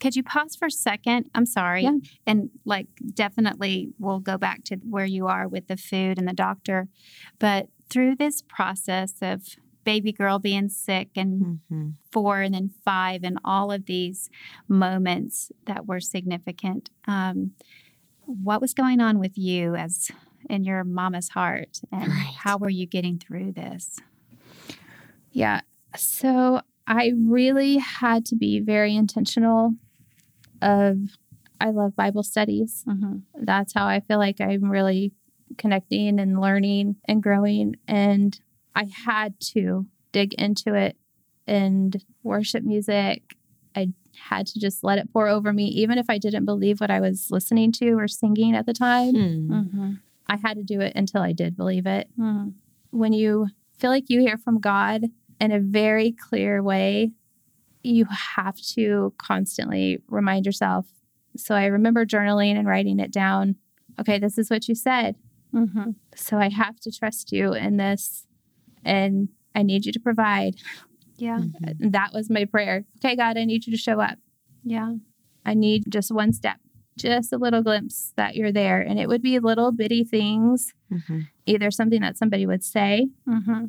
could 0.02 0.16
you 0.16 0.24
pause 0.24 0.56
for 0.56 0.66
a 0.66 0.72
second? 0.72 1.30
I'm 1.36 1.46
sorry. 1.46 1.84
Yeah. 1.84 1.98
And 2.26 2.50
like, 2.66 2.88
definitely 3.14 3.94
we'll 4.00 4.20
go 4.20 4.38
back 4.38 4.64
to 4.66 4.78
where 4.78 5.06
you 5.06 5.28
are 5.28 5.48
with 5.48 5.68
the 5.68 5.78
food 5.78 6.18
and 6.18 6.28
the 6.28 6.34
doctor. 6.34 6.88
But 7.38 7.70
through 7.90 8.16
this 8.16 8.42
process 8.42 9.16
of 9.22 9.56
baby 9.84 10.12
girl 10.12 10.40
being 10.40 10.70
sick 10.70 11.10
and 11.16 11.60
mm-hmm. 11.72 11.90
four 12.12 12.42
and 12.42 12.54
then 12.54 12.72
five, 12.84 13.24
and 13.24 13.40
all 13.44 13.72
of 13.72 13.86
these 13.86 14.30
moments 14.68 15.52
that 15.66 15.86
were 15.88 16.00
significant, 16.00 16.90
um, 17.08 17.52
what 18.26 18.62
was 18.62 18.74
going 18.74 19.00
on 19.00 19.20
with 19.20 19.38
you 19.38 19.76
as 19.76 20.12
in 20.50 20.64
your 20.64 20.84
mama's 20.84 21.30
heart? 21.30 21.80
And 21.92 22.08
right. 22.08 22.34
how 22.44 22.58
were 22.58 22.70
you 22.70 22.86
getting 22.86 23.18
through 23.18 23.54
this? 23.54 24.00
Yeah. 25.32 25.62
So 25.96 26.62
I 26.88 27.14
really 27.18 27.78
had 27.78 28.26
to 28.28 28.36
be 28.36 28.60
very 28.60 28.96
intentional 28.96 29.74
of 30.62 30.98
I 31.62 31.72
love 31.72 31.96
Bible 31.96 32.24
studies. 32.24 32.84
Mm-hmm. 32.88 33.44
That's 33.44 33.74
how 33.74 33.86
I 33.86 34.00
feel 34.00 34.18
like 34.18 34.40
I'm 34.40 34.70
really 34.70 35.12
connecting 35.58 36.20
and 36.20 36.40
learning 36.40 36.96
and 37.06 37.22
growing. 37.22 37.76
And 37.88 38.40
I 38.76 38.88
had 39.06 39.40
to 39.54 39.86
dig 40.12 40.34
into 40.36 40.74
it 40.74 40.98
and 41.48 42.04
worship 42.24 42.64
music. 42.64 43.36
I 43.76 43.90
had 44.18 44.48
to 44.48 44.60
just 44.60 44.84
let 44.84 44.98
it 44.98 45.12
pour 45.12 45.28
over 45.28 45.52
me, 45.54 45.66
even 45.66 45.98
if 45.98 46.10
I 46.10 46.18
didn't 46.18 46.46
believe 46.46 46.80
what 46.80 46.92
I 46.92 47.00
was 47.00 47.30
listening 47.32 47.72
to 47.74 47.92
or 47.94 48.08
singing 48.08 48.56
at 48.56 48.66
the 48.66 48.74
time. 48.74 49.14
Hmm. 49.14 49.52
Mm-hmm. 49.52 49.92
I 50.28 50.38
had 50.38 50.58
to 50.58 50.64
do 50.64 50.80
it 50.80 50.94
until 50.96 51.22
I 51.22 51.34
did 51.34 51.58
believe 51.58 51.88
it. 51.88 52.08
Mm. 52.18 52.54
When 52.92 53.14
you 53.14 53.48
feel 53.80 53.90
like 53.90 54.10
you 54.10 54.20
hear 54.20 54.38
from 54.38 54.60
God 54.60 55.06
in 55.42 55.52
a 55.52 55.60
very 55.60 56.12
clear 56.12 56.62
way, 56.62 57.14
you 57.82 58.06
have 58.36 58.58
to 58.76 59.14
constantly 59.18 60.04
remind 60.08 60.46
yourself. 60.46 60.86
So 61.36 61.56
I 61.56 61.66
remember 61.66 62.06
journaling 62.06 62.58
and 62.58 62.68
writing 62.68 63.00
it 63.00 63.12
down. 63.12 63.56
Okay, 64.00 64.20
this 64.20 64.38
is 64.38 64.50
what 64.50 64.68
you 64.68 64.76
said. 64.76 65.16
Mm-hmm. 65.54 65.92
So 66.16 66.38
I 66.38 66.50
have 66.50 66.80
to 66.82 66.92
trust 66.92 67.32
you 67.32 67.54
in 67.54 67.78
this, 67.78 68.28
and 68.84 69.30
I 69.56 69.64
need 69.64 69.86
you 69.86 69.92
to 69.92 70.00
provide. 70.00 70.56
Yeah. 71.18 71.40
Mm-hmm. 71.40 71.90
That 71.90 72.14
was 72.14 72.30
my 72.30 72.46
prayer. 72.46 72.86
Okay, 72.98 73.16
God, 73.16 73.38
I 73.38 73.46
need 73.46 73.66
you 73.66 73.72
to 73.72 73.78
show 73.78 74.00
up. 74.00 74.18
Yeah. 74.64 74.94
I 75.46 75.54
need 75.54 75.86
just 75.90 76.12
one 76.12 76.34
step, 76.34 76.58
just 76.98 77.34
a 77.34 77.38
little 77.38 77.62
glimpse 77.62 78.14
that 78.16 78.36
you're 78.36 78.52
there. 78.52 78.82
And 78.82 79.00
it 79.00 79.08
would 79.08 79.22
be 79.22 79.40
little 79.40 79.72
bitty 79.72 80.04
things, 80.04 80.74
mm-hmm. 80.92 81.22
either 81.46 81.72
something 81.72 82.02
that 82.02 82.18
somebody 82.18 82.46
would 82.46 82.64
say, 82.64 83.10
mm-hmm. 83.28 83.66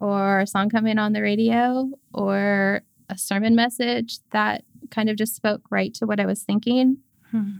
or 0.00 0.40
a 0.40 0.46
song 0.46 0.68
coming 0.70 0.98
on 0.98 1.12
the 1.12 1.22
radio, 1.22 1.90
or 2.12 2.82
a 3.08 3.18
sermon 3.18 3.54
message 3.54 4.18
that 4.30 4.64
kind 4.90 5.10
of 5.10 5.16
just 5.16 5.34
spoke 5.34 5.62
right 5.70 5.92
to 5.94 6.06
what 6.06 6.20
I 6.20 6.26
was 6.26 6.42
thinking, 6.42 6.98
hmm. 7.30 7.56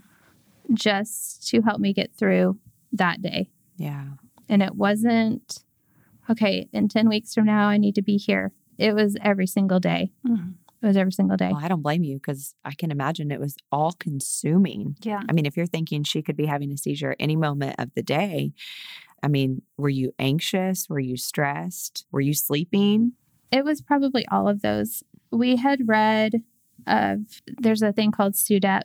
just 0.73 1.49
to 1.49 1.61
help 1.63 1.81
me 1.81 1.93
get 1.93 2.15
through 2.15 2.59
that 2.93 3.21
day. 3.21 3.49
Yeah. 3.77 4.05
And 4.49 4.63
it 4.63 4.75
wasn't, 4.77 5.65
okay, 6.31 6.69
in 6.73 6.89
10 6.89 7.09
weeks 7.09 7.35
from 7.35 7.45
now, 7.45 7.69
I 7.69 7.79
need 7.79 7.95
to 7.97 8.03
be 8.03 8.17
here. 8.17 8.53
It 8.79 8.95
was 8.95 9.17
every 9.23 9.47
single 9.47 9.81
day. 9.81 10.11
Mm-hmm. 10.27 10.51
It 10.83 10.87
was 10.87 10.97
every 10.97 11.13
single 11.13 11.37
day. 11.37 11.51
Well, 11.53 11.65
I 11.65 11.69
don't 11.69 11.83
blame 11.83 12.05
you 12.05 12.17
because 12.17 12.55
I 12.65 12.75
can 12.75 12.91
imagine 12.91 13.31
it 13.31 13.41
was 13.41 13.57
all 13.73 13.93
consuming. 13.93 14.97
Yeah. 15.03 15.23
I 15.29 15.33
mean, 15.33 15.47
if 15.47 15.57
you're 15.57 15.67
thinking 15.67 16.05
she 16.05 16.23
could 16.23 16.37
be 16.37 16.47
having 16.47 16.71
a 16.71 16.77
seizure 16.77 17.17
any 17.19 17.35
moment 17.35 17.77
of 17.79 17.91
the 17.95 18.03
day, 18.03 18.53
I 19.23 19.29
mean, 19.29 19.63
were 19.79 19.89
you 19.89 20.13
anxious? 20.19 20.89
Were 20.89 21.01
you 21.01 21.17
stressed? 21.17 22.05
Were 22.13 22.21
you 22.21 22.35
sleeping? 22.35 23.13
It 23.51 23.65
was 23.65 23.81
probably 23.81 24.27
all 24.29 24.49
of 24.49 24.61
those 24.61 25.03
we 25.31 25.57
had 25.57 25.89
read 25.89 26.43
of 26.87 27.41
there's 27.47 27.83
a 27.83 27.93
thing 27.93 28.13
called 28.13 28.35
SUDEP. 28.35 28.83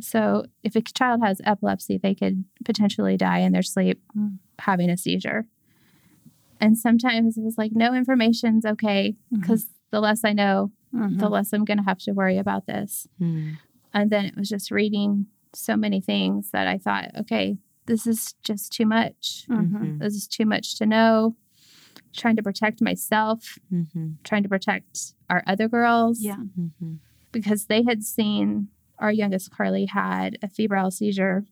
So 0.00 0.46
if 0.62 0.76
a 0.76 0.80
child 0.80 1.20
has 1.22 1.40
epilepsy, 1.44 1.98
they 1.98 2.14
could 2.14 2.44
potentially 2.64 3.16
die 3.16 3.40
in 3.40 3.52
their 3.52 3.62
sleep 3.62 4.00
having 4.60 4.88
a 4.88 4.96
seizure. 4.96 5.46
And 6.64 6.78
sometimes 6.78 7.36
it 7.36 7.44
was 7.44 7.58
like, 7.58 7.72
no 7.74 7.92
information's 7.92 8.64
okay 8.64 9.16
because 9.30 9.64
mm-hmm. 9.64 9.74
the 9.90 10.00
less 10.00 10.24
I 10.24 10.32
know, 10.32 10.72
mm-hmm. 10.94 11.18
the 11.18 11.28
less 11.28 11.52
I'm 11.52 11.66
going 11.66 11.76
to 11.76 11.84
have 11.84 11.98
to 11.98 12.12
worry 12.12 12.38
about 12.38 12.66
this. 12.66 13.06
Mm. 13.20 13.58
And 13.92 14.10
then 14.10 14.24
it 14.24 14.34
was 14.34 14.48
just 14.48 14.70
reading 14.70 15.26
so 15.52 15.76
many 15.76 16.00
things 16.00 16.52
that 16.52 16.66
I 16.66 16.78
thought, 16.78 17.10
okay, 17.20 17.58
this 17.84 18.06
is 18.06 18.34
just 18.42 18.72
too 18.72 18.86
much. 18.86 19.44
Mm-hmm. 19.50 19.98
This 19.98 20.14
is 20.14 20.26
too 20.26 20.46
much 20.46 20.76
to 20.78 20.86
know 20.86 21.36
trying 22.16 22.36
to 22.36 22.42
protect 22.42 22.80
myself, 22.80 23.58
mm-hmm. 23.70 24.12
trying 24.22 24.42
to 24.42 24.48
protect 24.48 25.12
our 25.28 25.42
other 25.46 25.68
girls. 25.68 26.20
Yeah. 26.20 26.36
Mm-hmm. 26.36 26.94
Because 27.30 27.66
they 27.66 27.82
had 27.82 28.04
seen 28.04 28.68
our 28.98 29.12
youngest 29.12 29.50
Carly 29.50 29.84
had 29.84 30.38
a 30.42 30.48
febrile 30.48 30.90
seizure 30.90 31.44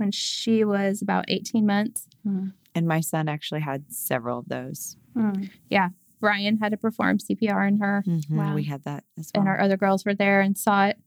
when 0.00 0.10
she 0.10 0.64
was 0.64 1.02
about 1.02 1.26
18 1.28 1.66
months. 1.66 2.08
Mm. 2.26 2.54
And 2.74 2.88
my 2.88 3.00
son 3.00 3.28
actually 3.28 3.60
had 3.60 3.92
several 3.92 4.38
of 4.38 4.48
those. 4.48 4.96
Mm. 5.16 5.50
Yeah. 5.68 5.90
Brian 6.20 6.58
had 6.58 6.72
to 6.72 6.76
perform 6.76 7.18
CPR 7.18 7.66
on 7.66 7.78
her. 7.78 8.02
Mm-hmm. 8.06 8.36
Wow. 8.36 8.54
We 8.54 8.64
had 8.64 8.84
that 8.84 9.04
as 9.18 9.30
well. 9.34 9.42
And 9.42 9.48
our 9.48 9.60
other 9.60 9.76
girls 9.76 10.04
were 10.04 10.14
there 10.14 10.40
and 10.40 10.56
saw 10.56 10.86
it. 10.86 10.98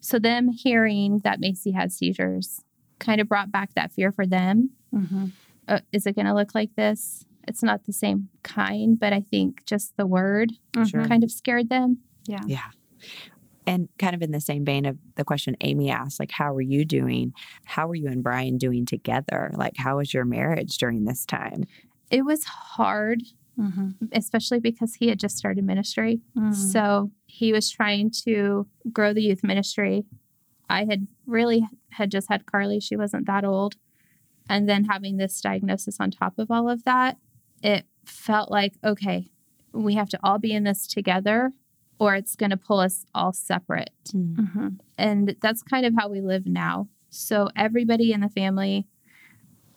So, 0.00 0.18
them 0.18 0.48
hearing 0.48 1.20
that 1.24 1.40
Mayci 1.40 1.74
had 1.74 1.92
seizures 1.92 2.64
kind 2.98 3.20
of 3.20 3.28
brought 3.28 3.52
back 3.52 3.74
that 3.74 3.92
fear 3.92 4.10
for 4.10 4.26
them. 4.26 4.70
Mm-hmm. 4.94 5.26
Uh, 5.68 5.80
is 5.92 6.06
it 6.06 6.16
going 6.16 6.26
to 6.26 6.34
look 6.34 6.54
like 6.54 6.74
this? 6.76 7.24
It's 7.46 7.62
not 7.62 7.84
the 7.84 7.92
same 7.92 8.28
kind, 8.42 8.98
but 8.98 9.12
I 9.12 9.20
think 9.20 9.64
just 9.64 9.96
the 9.96 10.06
word 10.06 10.52
mm-hmm. 10.72 11.04
kind 11.04 11.24
of 11.24 11.30
scared 11.30 11.68
them. 11.68 11.98
Yeah. 12.26 12.40
Yeah. 12.46 12.70
And 13.66 13.88
kind 13.98 14.14
of 14.14 14.22
in 14.22 14.32
the 14.32 14.40
same 14.40 14.64
vein 14.64 14.84
of 14.86 14.98
the 15.14 15.24
question 15.24 15.56
Amy 15.60 15.90
asked, 15.90 16.18
like, 16.18 16.32
how 16.32 16.52
are 16.52 16.60
you 16.60 16.84
doing? 16.84 17.32
How 17.64 17.88
are 17.88 17.94
you 17.94 18.08
and 18.08 18.22
Brian 18.22 18.58
doing 18.58 18.84
together? 18.86 19.52
Like, 19.54 19.74
how 19.76 19.98
was 19.98 20.12
your 20.12 20.24
marriage 20.24 20.78
during 20.78 21.04
this 21.04 21.24
time? 21.24 21.64
It 22.10 22.24
was 22.24 22.44
hard, 22.44 23.22
mm-hmm. 23.58 23.90
especially 24.12 24.58
because 24.58 24.96
he 24.96 25.08
had 25.08 25.20
just 25.20 25.38
started 25.38 25.64
ministry. 25.64 26.20
Mm-hmm. 26.36 26.52
So 26.52 27.12
he 27.26 27.52
was 27.52 27.70
trying 27.70 28.10
to 28.24 28.66
grow 28.92 29.14
the 29.14 29.22
youth 29.22 29.44
ministry. 29.44 30.04
I 30.68 30.84
had 30.84 31.06
really 31.26 31.66
had 31.90 32.10
just 32.10 32.28
had 32.28 32.46
Carly. 32.46 32.80
She 32.80 32.96
wasn't 32.96 33.26
that 33.26 33.44
old. 33.44 33.76
And 34.48 34.68
then 34.68 34.86
having 34.86 35.18
this 35.18 35.40
diagnosis 35.40 35.98
on 36.00 36.10
top 36.10 36.38
of 36.38 36.50
all 36.50 36.68
of 36.68 36.82
that, 36.84 37.16
it 37.62 37.86
felt 38.04 38.50
like, 38.50 38.74
okay, 38.82 39.30
we 39.72 39.94
have 39.94 40.08
to 40.08 40.18
all 40.22 40.38
be 40.38 40.52
in 40.52 40.64
this 40.64 40.86
together 40.86 41.52
or 42.02 42.16
it's 42.16 42.34
going 42.34 42.50
to 42.50 42.56
pull 42.56 42.80
us 42.80 43.06
all 43.14 43.32
separate. 43.32 43.90
Mm. 44.12 44.34
Mm-hmm. 44.36 44.68
And 44.98 45.36
that's 45.40 45.62
kind 45.62 45.86
of 45.86 45.94
how 45.96 46.08
we 46.08 46.20
live 46.20 46.46
now. 46.46 46.88
So 47.10 47.48
everybody 47.54 48.12
in 48.12 48.22
the 48.22 48.28
family, 48.28 48.88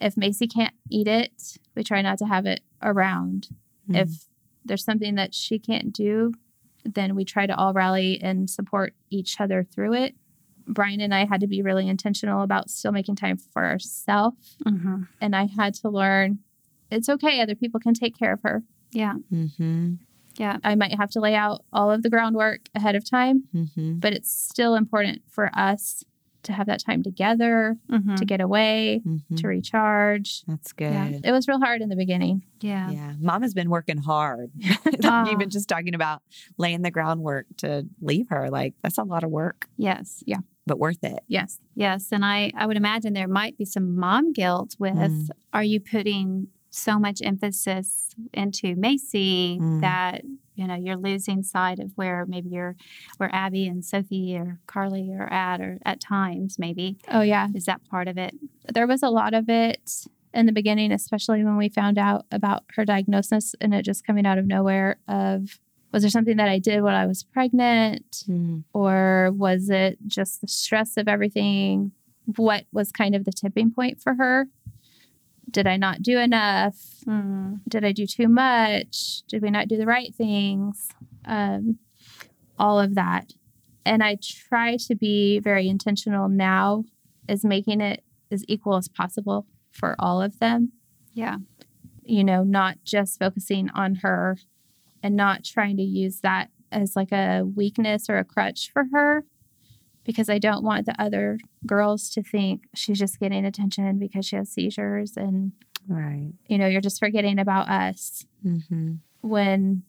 if 0.02 0.16
Mayci 0.16 0.52
can't 0.52 0.74
eat 0.90 1.08
it, 1.08 1.60
we 1.76 1.84
try 1.84 2.02
not 2.02 2.18
to 2.20 2.26
have 2.26 2.48
it 2.48 2.62
around. 2.82 3.50
Mm. 3.90 4.02
If 4.02 4.10
there's 4.64 4.84
something 4.84 5.14
that 5.16 5.36
she 5.36 5.60
can't 5.60 5.94
do, 5.94 6.34
then 6.84 7.16
we 7.16 7.26
try 7.26 7.46
to 7.46 7.56
all 7.56 7.74
rally 7.74 8.20
and 8.22 8.50
support 8.50 8.96
each 9.12 9.40
other 9.40 9.64
through 9.64 9.94
it. 9.94 10.16
Brian 10.68 11.02
and 11.02 11.14
I 11.14 11.26
had 11.26 11.42
to 11.42 11.48
be 11.48 11.62
really 11.62 11.88
intentional 11.88 12.42
about 12.42 12.72
still 12.72 12.92
making 12.92 13.18
time 13.18 13.38
for 13.38 13.66
ourselves. 13.66 14.58
Mm-hmm. 14.66 15.04
And 15.22 15.36
I 15.36 15.46
had 15.46 15.76
to 15.76 15.90
learn 15.90 16.40
it's 16.90 17.10
okay. 17.10 17.42
Other 17.42 17.56
people 17.56 17.80
can 17.80 17.94
take 17.94 18.18
care 18.18 18.34
of 18.34 18.42
her. 18.44 18.64
Yeah. 18.92 19.16
Mm-hmm. 19.32 19.96
Yeah. 20.38 20.58
I 20.64 20.76
might 20.76 20.96
have 20.96 21.10
to 21.12 21.20
lay 21.20 21.36
out 21.36 21.64
all 21.72 21.92
of 21.92 22.04
the 22.04 22.10
groundwork 22.10 22.70
ahead 22.76 22.96
of 22.96 23.10
time, 23.10 23.44
mm-hmm. 23.54 24.00
but 24.00 24.14
it's 24.14 24.32
still 24.32 24.76
important 24.76 25.22
for 25.30 25.50
us 25.54 26.04
to 26.46 26.54
have 26.54 26.68
that 26.68 26.80
time 26.80 27.04
together, 27.04 27.76
mm-hmm. 27.92 28.16
to 28.16 28.26
get 28.26 28.40
away, 28.40 29.02
mm-hmm. 29.06 29.36
to 29.36 29.48
recharge. 29.48 30.44
That's 30.48 30.72
good. 30.72 30.94
Yeah. 30.94 31.20
It 31.24 31.32
was 31.32 31.48
real 31.48 31.60
hard 31.60 31.82
in 31.82 31.90
the 31.90 31.96
beginning. 31.96 32.44
Yeah. 32.62 32.90
Yeah. 32.90 33.14
Mom 33.20 33.42
has 33.42 33.54
been 33.54 33.70
working 33.70 33.98
hard. 33.98 34.52
uh, 35.04 35.28
Even 35.32 35.50
just 35.50 35.68
talking 35.68 35.96
about 35.96 36.22
laying 36.58 36.82
the 36.82 36.92
groundwork 36.92 37.48
to 37.58 37.86
leave 38.02 38.30
her, 38.30 38.50
like 38.50 38.74
that's 38.82 38.98
a 38.98 39.04
lot 39.04 39.24
of 39.24 39.32
work. 39.32 39.68
Yes. 39.78 40.24
Yeah. 40.26 40.40
But 40.68 40.80
worth 40.80 41.04
it. 41.04 41.20
Yes. 41.28 41.60
Yes. 41.76 42.12
And 42.12 42.24
I, 42.26 42.52
I 42.58 42.66
would 42.66 42.78
imagine 42.78 43.14
there 43.14 43.28
might 43.28 43.58
be 43.58 43.66
some 43.66 43.96
mom 43.96 44.34
guilt 44.34 44.76
with 44.80 44.96
mm. 44.96 45.28
are 45.54 45.64
you 45.64 45.80
putting 45.80 46.48
so 46.76 47.00
much 47.00 47.22
emphasis 47.24 48.14
into 48.34 48.76
Mayci 48.76 49.60
mm. 49.60 49.82
that 49.82 50.24
you 50.56 50.68
know 50.68 50.76
you're 50.76 50.98
losing 50.98 51.44
sight 51.44 51.80
of 51.80 51.92
where 51.96 52.26
maybe 52.28 52.50
you're 52.50 52.76
where 53.18 53.34
Abby 53.34 53.68
and 53.68 53.84
Sophie 53.84 54.36
or 54.36 54.60
Carly 54.68 55.12
are 55.12 55.32
at 55.32 55.62
or 55.62 55.80
at 55.86 56.00
times 56.00 56.58
maybe. 56.60 56.98
Oh 57.10 57.22
yeah, 57.22 57.48
is 57.56 57.66
that 57.66 57.86
part 57.86 58.08
of 58.08 58.18
it? 58.18 58.36
There 58.74 58.88
was 58.88 59.04
a 59.04 59.10
lot 59.10 59.34
of 59.34 59.50
it 59.50 60.08
in 60.34 60.46
the 60.46 60.52
beginning, 60.52 60.92
especially 60.92 61.44
when 61.44 61.58
we 61.58 61.70
found 61.70 61.98
out 61.98 62.26
about 62.32 62.64
her 62.76 62.84
diagnosis 62.84 63.56
and 63.62 63.74
it 63.74 63.84
just 63.84 64.06
coming 64.06 64.26
out 64.26 64.38
of 64.38 64.46
nowhere. 64.46 64.98
Of 65.08 65.60
was 65.94 66.04
there 66.04 66.10
something 66.10 66.38
that 66.38 66.50
I 66.50 66.60
did 66.60 66.84
when 66.84 66.94
I 66.94 67.06
was 67.06 67.24
pregnant, 67.24 68.26
mm. 68.30 68.64
or 68.74 69.32
was 69.34 69.70
it 69.70 69.98
just 70.08 70.42
the 70.42 70.48
stress 70.48 70.98
of 70.98 71.08
everything? 71.08 71.94
What 72.36 72.66
was 72.74 72.92
kind 72.92 73.16
of 73.16 73.24
the 73.24 73.32
tipping 73.32 73.72
point 73.72 74.02
for 74.02 74.16
her? 74.16 74.48
Did 75.56 75.68
I 75.68 75.78
not 75.78 76.02
do 76.02 76.20
enough? 76.20 76.76
Mm. 77.08 77.62
Did 77.70 77.86
I 77.86 77.94
do 77.94 78.06
too 78.06 78.28
much? 78.28 79.24
Did 79.30 79.42
we 79.42 79.50
not 79.50 79.70
do 79.70 79.78
the 79.78 79.86
right 79.86 80.14
things? 80.14 80.90
Um, 81.24 81.80
all 82.60 82.78
of 82.78 82.96
that. 82.96 83.32
And 83.86 84.04
I 84.04 84.18
try 84.22 84.76
to 84.76 84.96
be 84.96 85.40
very 85.40 85.70
intentional 85.70 86.28
now 86.28 86.84
as 87.30 87.46
making 87.46 87.80
it 87.80 88.04
as 88.30 88.44
equal 88.50 88.76
as 88.76 88.90
possible 88.90 89.48
for 89.72 89.96
all 89.98 90.22
of 90.22 90.40
them. 90.40 90.74
Yeah. 91.14 91.38
You 92.04 92.26
know, 92.26 92.44
not 92.44 92.80
just 92.84 93.18
focusing 93.18 93.70
on 93.70 93.96
her 94.04 94.36
and 95.02 95.16
not 95.16 95.46
trying 95.46 95.78
to 95.78 95.84
use 95.84 96.20
that 96.20 96.50
as 96.70 96.98
like 96.98 97.14
a 97.14 97.44
weakness 97.44 98.10
or 98.10 98.18
a 98.18 98.26
crutch 98.26 98.70
for 98.74 98.88
her 98.92 99.24
because 100.06 100.30
I 100.30 100.38
don't 100.38 100.64
want 100.64 100.86
the 100.86 101.00
other 101.02 101.40
girls 101.66 102.10
to 102.12 102.24
think 102.24 102.64
she's 102.74 103.00
just 103.00 103.20
getting 103.20 103.46
attention 103.46 104.00
because 104.00 104.26
she 104.26 104.36
has 104.36 104.50
seizures 104.50 105.18
and 105.18 105.52
right 105.88 106.34
you 106.48 106.58
know 106.58 106.66
you're 106.66 106.82
just 106.82 107.00
forgetting 107.00 107.38
about 107.38 107.70
us 107.70 108.26
mm-hmm. 108.44 108.94
when 109.22 109.84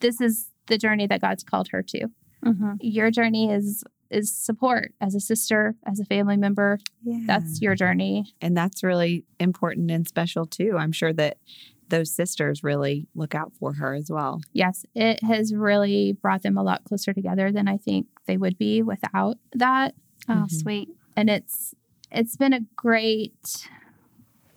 this 0.00 0.20
is 0.20 0.50
the 0.66 0.78
journey 0.78 1.06
that 1.06 1.20
God's 1.20 1.42
called 1.42 1.68
her 1.68 1.82
to. 1.82 2.08
Mm-hmm. 2.44 2.74
Your 2.80 3.10
journey 3.10 3.50
is 3.50 3.84
is 4.10 4.32
support 4.32 4.92
as 5.00 5.14
a 5.14 5.20
sister, 5.20 5.74
as 5.86 5.98
a 5.98 6.04
family 6.04 6.36
member. 6.36 6.78
Yeah. 7.02 7.20
That's 7.26 7.60
your 7.60 7.74
journey. 7.74 8.32
And 8.40 8.56
that's 8.56 8.84
really 8.84 9.24
important 9.40 9.90
and 9.90 10.06
special 10.06 10.46
too. 10.46 10.76
I'm 10.78 10.92
sure 10.92 11.12
that 11.14 11.38
those 11.88 12.10
sisters 12.10 12.62
really 12.62 13.06
look 13.14 13.34
out 13.34 13.52
for 13.58 13.74
her 13.74 13.94
as 13.94 14.10
well. 14.10 14.40
Yes, 14.52 14.84
it 14.94 15.22
has 15.22 15.54
really 15.54 16.12
brought 16.12 16.42
them 16.42 16.56
a 16.56 16.62
lot 16.62 16.84
closer 16.84 17.12
together 17.12 17.52
than 17.52 17.68
I 17.68 17.76
think 17.76 18.06
they 18.26 18.36
would 18.36 18.58
be 18.58 18.82
without 18.82 19.36
that. 19.54 19.94
Oh, 20.28 20.32
mm-hmm. 20.32 20.46
sweet. 20.48 20.88
And 21.16 21.30
it's 21.30 21.74
it's 22.10 22.36
been 22.36 22.52
a 22.52 22.60
great 22.76 23.68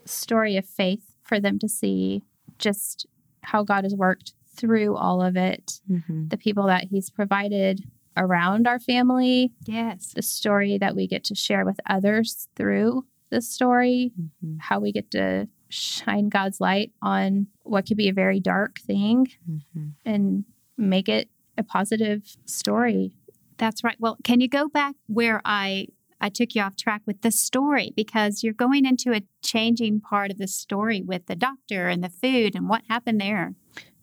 story 0.06 0.58
of 0.58 0.66
faith 0.66 1.16
for 1.24 1.40
them 1.40 1.60
to 1.60 1.68
see 1.68 2.24
just 2.58 3.06
how 3.42 3.64
God 3.64 3.84
has 3.84 3.96
worked 3.96 4.34
through 4.56 4.96
all 4.96 5.22
of 5.22 5.36
it, 5.36 5.82
mm-hmm. 5.90 6.28
the 6.30 6.38
people 6.38 6.68
that 6.68 6.86
He's 6.86 7.10
provided 7.10 7.84
around 8.16 8.68
our 8.68 8.80
family. 8.80 9.52
Yes. 9.66 10.14
The 10.16 10.22
story 10.22 10.78
that 10.80 10.96
we 10.96 11.08
get 11.08 11.24
to 11.26 11.36
share 11.36 11.66
with 11.66 11.80
others 11.88 12.48
through 12.56 13.06
the 13.30 13.42
story, 13.42 14.12
mm-hmm. 14.20 14.58
how 14.60 14.80
we 14.80 14.92
get 14.92 15.12
to 15.12 15.48
shine 15.70 16.30
God's 16.30 16.60
light 16.62 16.92
on 17.02 17.48
what 17.64 17.86
could 17.86 17.98
be 17.98 18.10
a 18.10 18.14
very 18.14 18.40
dark 18.40 18.80
thing 18.80 19.28
mm-hmm. 19.50 19.88
and 20.06 20.46
make 20.78 21.10
it 21.10 21.30
a 21.58 21.64
positive 21.64 22.36
story. 22.46 23.12
That's 23.58 23.84
right. 23.84 23.98
Well, 24.00 24.18
can 24.24 24.40
you 24.40 24.48
go 24.48 24.68
back 24.68 24.96
where 25.08 25.42
I 25.44 25.88
I 26.20 26.30
took 26.30 26.56
you 26.56 26.62
off 26.62 26.76
track 26.76 27.02
with 27.06 27.22
the 27.22 27.32
story 27.32 27.94
because 27.96 28.44
you're 28.44 28.54
going 28.54 28.86
into 28.86 29.14
a 29.14 29.22
changing 29.44 30.02
part 30.02 30.32
of 30.32 30.38
the 30.38 30.48
story 30.48 31.02
with 31.02 31.28
the 31.28 31.36
doctor 31.36 31.88
and 31.88 32.04
the 32.04 32.10
food 32.10 32.56
and 32.56 32.68
what 32.68 32.82
happened 32.90 33.22
there. 33.22 33.54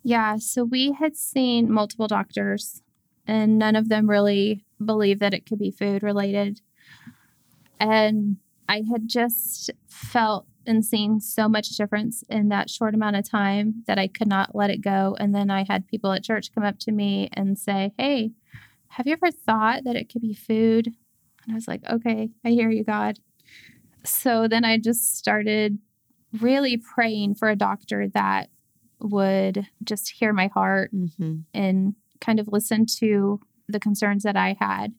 Yeah, 0.03 0.37
so 0.39 0.65
we 0.65 0.93
had 0.93 1.17
seen 1.17 1.73
multiple 1.73 2.07
doctors 2.07 2.83
and 3.27 3.59
none 3.59 3.75
of 3.75 3.89
them 3.89 4.09
really 4.09 4.65
believed 4.85 5.21
that 5.21 5.35
it 5.35 5.47
could 5.47 5.59
be 5.59 5.71
food 5.71 6.03
related. 6.03 6.61
And 7.81 8.37
I 8.69 8.85
had 8.91 9.09
just 9.09 9.71
felt 9.89 10.47
and 10.67 10.85
seen 10.85 11.21
so 11.21 11.49
much 11.49 11.71
difference 11.71 12.25
in 12.29 12.49
that 12.49 12.71
short 12.71 12.95
amount 12.95 13.17
of 13.17 13.29
time 13.29 13.83
that 13.87 13.99
I 13.99 14.09
could 14.09 14.29
not 14.29 14.55
let 14.55 14.71
it 14.71 14.81
go. 14.81 15.17
And 15.19 15.35
then 15.35 15.51
I 15.51 15.65
had 15.69 15.87
people 15.87 16.13
at 16.13 16.25
church 16.25 16.55
come 16.55 16.65
up 16.65 16.79
to 16.81 16.93
me 16.93 17.29
and 17.33 17.59
say, 17.59 17.93
Hey, 17.99 18.33
have 18.89 19.07
you 19.07 19.13
ever 19.13 19.31
thought 19.31 19.85
that 19.85 19.97
it 19.97 20.11
could 20.13 20.23
be 20.23 20.35
food? 20.35 20.87
And 21.45 21.53
I 21.53 21.55
was 21.55 21.69
like, 21.69 21.83
Okay, 21.91 22.31
I 22.45 22.51
hear 22.51 22.71
you, 22.71 22.85
God. 22.85 23.19
So 24.05 24.49
then 24.49 24.65
I 24.65 24.79
just 24.79 25.17
started 25.17 25.79
really 26.41 26.77
praying 26.77 27.37
for 27.37 27.49
a 27.49 27.57
doctor 27.57 28.09
that 28.09 28.51
would 29.01 29.67
just 29.83 30.11
hear 30.11 30.33
my 30.33 30.49
heart 30.49 30.95
mm-hmm. 30.95 31.39
and 31.53 31.95
kind 32.21 32.41
of 32.41 32.49
listen 32.49 32.87
to 32.87 33.41
the 33.69 33.81
concerns 33.81 34.23
that 34.25 34.37
I 34.37 34.57
had. 34.59 34.95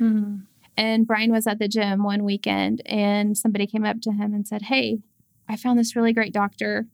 Mm-hmm. 0.00 0.38
And 0.78 1.08
Brian 1.08 1.32
was 1.32 1.48
at 1.48 1.58
the 1.58 1.66
gym 1.66 2.04
one 2.04 2.22
weekend 2.22 2.82
and 2.86 3.36
somebody 3.36 3.66
came 3.66 3.84
up 3.84 4.00
to 4.02 4.12
him 4.12 4.32
and 4.32 4.46
said, 4.46 4.62
Hey, 4.62 5.00
I 5.48 5.56
found 5.56 5.76
this 5.76 5.96
really 5.96 6.12
great 6.12 6.32
doctor. 6.32 6.86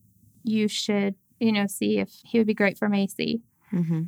You 0.42 0.68
should, 0.68 1.16
you 1.38 1.52
know, 1.52 1.66
see 1.66 1.98
if 1.98 2.10
he 2.24 2.38
would 2.38 2.46
be 2.46 2.54
great 2.54 2.78
for 2.78 2.88
Mayci. 2.88 3.42
Mm-hmm. 3.70 4.04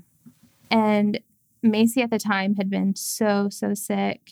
And 0.71 1.21
Mayci 1.62 2.03
at 2.03 2.09
the 2.09 2.19
time 2.19 2.57
had 2.57 2.71
been 2.71 2.97
so, 2.97 3.51
so 3.51 3.75
sick. 3.75 4.31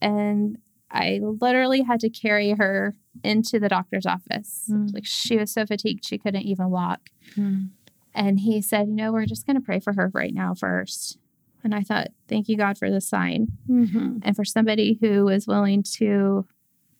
And 0.00 0.56
I 0.90 1.20
literally 1.22 1.82
had 1.82 2.00
to 2.00 2.08
carry 2.08 2.52
her 2.52 2.96
into 3.22 3.60
the 3.60 3.68
doctor's 3.68 4.06
office. 4.06 4.70
Mm. 4.72 4.94
Like 4.94 5.04
she 5.04 5.36
was 5.36 5.52
so 5.52 5.66
fatigued 5.66 6.06
she 6.06 6.16
couldn't 6.16 6.44
even 6.44 6.70
walk. 6.70 7.10
Mm. 7.36 7.70
And 8.14 8.40
he 8.40 8.62
said, 8.62 8.88
You 8.88 8.94
know, 8.94 9.12
we're 9.12 9.26
just 9.26 9.44
going 9.44 9.56
to 9.56 9.62
pray 9.62 9.80
for 9.80 9.92
her 9.92 10.10
right 10.14 10.32
now 10.32 10.54
first. 10.54 11.18
And 11.64 11.74
I 11.74 11.82
thought, 11.82 12.08
Thank 12.28 12.48
you, 12.48 12.56
God, 12.56 12.78
for 12.78 12.90
the 12.90 13.00
sign. 13.00 13.48
Mm-hmm. 13.68 14.18
And 14.22 14.36
for 14.36 14.44
somebody 14.44 14.98
who 15.00 15.28
is 15.28 15.46
willing 15.46 15.82
to 15.96 16.46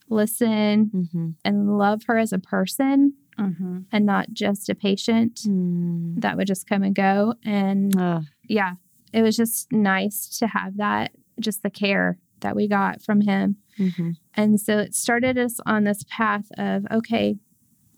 listen 0.09 0.91
mm-hmm. 0.95 1.29
and 1.45 1.79
love 1.79 2.03
her 2.07 2.19
as 2.19 2.33
a 2.33 2.39
person 2.39 3.15
mm-hmm. 3.39 3.81
and 3.93 4.07
not 4.07 4.33
just 4.33 4.69
a 4.69 4.75
patient 4.75 5.41
mm. 5.47 6.21
that 6.21 6.37
would 6.37 6.47
just 6.47 6.67
come 6.67 6.83
and 6.83 6.95
go. 6.95 7.35
And 7.45 7.97
uh. 7.99 8.21
yeah, 8.49 8.73
it 9.13 9.23
was 9.23 9.37
just 9.37 9.71
nice 9.73 10.39
to 10.39 10.47
have 10.47 10.77
that, 10.79 11.13
just 11.39 11.63
the 11.63 11.71
care 11.71 12.19
that 12.41 12.57
we 12.57 12.69
got 12.69 13.03
from 13.03 13.23
him. 13.23 13.57
Mm-hmm. 13.79 14.11
And 14.35 14.61
so 14.61 14.79
it 14.79 14.95
started 14.95 15.39
us 15.39 15.61
on 15.67 15.85
this 15.85 16.05
path 16.09 16.47
of 16.57 16.87
okay, 16.91 17.37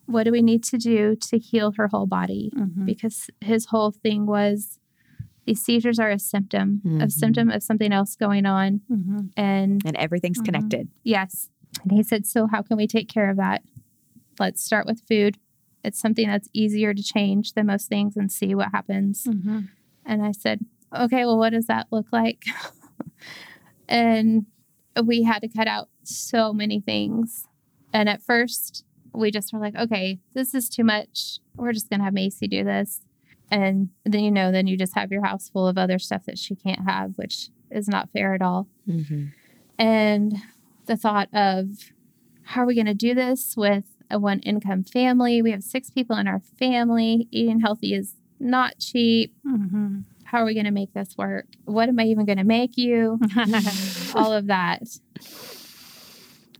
what 0.06 0.24
do 0.24 0.32
we 0.32 0.42
need 0.42 0.64
to 0.64 0.78
do 0.78 1.16
to 1.28 1.38
heal 1.38 1.72
her 1.76 1.88
whole 1.88 2.06
body? 2.06 2.50
Mm-hmm. 2.56 2.84
Because 2.84 3.30
his 3.40 3.66
whole 3.66 3.92
thing 3.92 4.26
was 4.26 4.79
these 5.46 5.62
seizures 5.62 5.98
are 5.98 6.10
a 6.10 6.18
symptom, 6.18 6.80
mm-hmm. 6.84 7.00
a 7.00 7.10
symptom 7.10 7.50
of 7.50 7.62
something 7.62 7.92
else 7.92 8.16
going 8.16 8.46
on. 8.46 8.82
Mm-hmm. 8.90 9.18
And 9.36 9.82
and 9.84 9.96
everything's 9.96 10.38
mm-hmm. 10.38 10.44
connected. 10.44 10.88
Yes. 11.02 11.48
And 11.82 11.92
he 11.92 12.02
said, 12.02 12.26
So 12.26 12.46
how 12.46 12.62
can 12.62 12.76
we 12.76 12.86
take 12.86 13.08
care 13.08 13.30
of 13.30 13.36
that? 13.36 13.62
Let's 14.38 14.62
start 14.62 14.86
with 14.86 15.02
food. 15.08 15.38
It's 15.82 15.98
something 15.98 16.28
that's 16.28 16.48
easier 16.52 16.92
to 16.92 17.02
change 17.02 17.54
than 17.54 17.66
most 17.66 17.88
things 17.88 18.16
and 18.16 18.30
see 18.30 18.54
what 18.54 18.68
happens. 18.72 19.24
Mm-hmm. 19.24 19.60
And 20.04 20.24
I 20.24 20.32
said, 20.32 20.60
Okay, 20.96 21.24
well, 21.24 21.38
what 21.38 21.50
does 21.50 21.66
that 21.66 21.86
look 21.90 22.06
like? 22.12 22.44
and 23.88 24.46
we 25.04 25.22
had 25.22 25.40
to 25.40 25.48
cut 25.48 25.68
out 25.68 25.88
so 26.02 26.52
many 26.52 26.80
things. 26.80 27.46
And 27.92 28.08
at 28.08 28.22
first, 28.22 28.84
we 29.12 29.30
just 29.30 29.52
were 29.52 29.58
like, 29.58 29.74
okay, 29.76 30.18
this 30.34 30.54
is 30.54 30.68
too 30.68 30.84
much. 30.84 31.38
We're 31.56 31.72
just 31.72 31.90
going 31.90 32.00
to 32.00 32.04
have 32.04 32.14
Mayci 32.14 32.48
do 32.48 32.64
this. 32.64 33.02
And 33.50 33.90
then, 34.04 34.22
you 34.22 34.30
know, 34.30 34.52
then 34.52 34.66
you 34.66 34.76
just 34.76 34.94
have 34.94 35.10
your 35.10 35.24
house 35.24 35.48
full 35.48 35.66
of 35.66 35.76
other 35.76 35.98
stuff 35.98 36.24
that 36.26 36.38
she 36.38 36.54
can't 36.54 36.88
have, 36.88 37.16
which 37.16 37.48
is 37.70 37.88
not 37.88 38.10
fair 38.12 38.34
at 38.34 38.42
all. 38.42 38.68
Mm-hmm. 38.88 39.26
And 39.78 40.36
the 40.86 40.96
thought 40.96 41.28
of 41.32 41.92
how 42.42 42.62
are 42.62 42.66
we 42.66 42.74
going 42.74 42.86
to 42.86 42.94
do 42.94 43.14
this 43.14 43.56
with 43.56 43.84
a 44.10 44.18
one 44.18 44.40
income 44.40 44.84
family? 44.84 45.40
We 45.42 45.52
have 45.52 45.62
six 45.62 45.90
people 45.90 46.16
in 46.16 46.26
our 46.26 46.40
family. 46.58 47.28
Eating 47.30 47.60
healthy 47.60 47.94
is 47.94 48.16
not 48.38 48.78
cheap. 48.78 49.34
Mm-hmm. 49.46 50.00
How 50.24 50.38
are 50.38 50.44
we 50.44 50.54
going 50.54 50.66
to 50.66 50.70
make 50.70 50.92
this 50.92 51.16
work? 51.16 51.46
What 51.64 51.88
am 51.88 51.98
I 51.98 52.04
even 52.04 52.24
going 52.24 52.38
to 52.38 52.44
make 52.44 52.76
you? 52.76 53.18
all 54.14 54.32
of 54.32 54.46
that. 54.46 54.82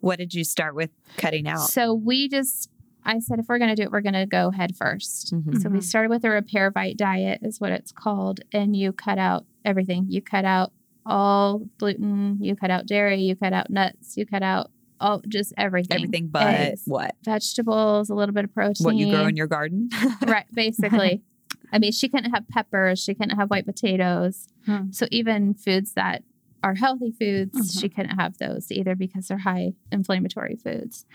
What 0.00 0.18
did 0.18 0.34
you 0.34 0.44
start 0.44 0.74
with 0.74 0.90
cutting 1.16 1.46
out? 1.46 1.68
So 1.68 1.94
we 1.94 2.28
just, 2.28 2.70
I 3.04 3.18
said, 3.18 3.38
if 3.38 3.46
we're 3.48 3.58
going 3.58 3.70
to 3.70 3.76
do 3.76 3.82
it, 3.82 3.90
we're 3.90 4.00
going 4.00 4.14
to 4.14 4.26
go 4.26 4.50
head 4.50 4.74
1st 4.76 5.32
mm-hmm. 5.32 5.58
So 5.58 5.68
we 5.68 5.78
mm-hmm. 5.78 5.80
started 5.80 6.10
with 6.10 6.24
a 6.24 6.30
repair 6.30 6.70
bite 6.70 6.96
diet, 6.96 7.40
is 7.42 7.60
what 7.60 7.72
it's 7.72 7.92
called. 7.92 8.40
And 8.52 8.76
you 8.76 8.92
cut 8.92 9.18
out 9.18 9.46
everything. 9.64 10.06
You 10.08 10.22
cut 10.22 10.44
out 10.44 10.72
all 11.06 11.62
gluten, 11.78 12.38
you 12.40 12.54
cut 12.54 12.70
out 12.70 12.86
dairy, 12.86 13.20
you 13.20 13.34
cut 13.34 13.52
out 13.52 13.70
nuts, 13.70 14.16
you 14.16 14.26
cut 14.26 14.42
out 14.42 14.70
all 15.00 15.22
just 15.28 15.52
everything. 15.56 15.96
Everything 15.96 16.28
but 16.28 16.42
Eggs, 16.42 16.82
what? 16.84 17.16
Vegetables, 17.24 18.10
a 18.10 18.14
little 18.14 18.34
bit 18.34 18.44
of 18.44 18.54
protein. 18.54 18.84
What 18.84 18.96
you 18.96 19.10
grow 19.10 19.26
in 19.26 19.36
your 19.36 19.46
garden? 19.46 19.88
right, 20.26 20.46
basically. 20.52 21.22
I 21.72 21.78
mean, 21.78 21.92
she 21.92 22.08
couldn't 22.08 22.32
have 22.32 22.48
peppers, 22.48 23.02
she 23.02 23.14
couldn't 23.14 23.36
have 23.36 23.50
white 23.50 23.64
potatoes. 23.64 24.48
Hmm. 24.66 24.90
So 24.90 25.06
even 25.10 25.54
foods 25.54 25.94
that 25.94 26.22
are 26.62 26.74
healthy 26.74 27.12
foods, 27.12 27.56
mm-hmm. 27.56 27.78
she 27.78 27.88
couldn't 27.88 28.18
have 28.18 28.38
those 28.38 28.70
either 28.70 28.94
because 28.94 29.28
they're 29.28 29.38
high 29.38 29.72
inflammatory 29.90 30.56
foods. 30.56 31.06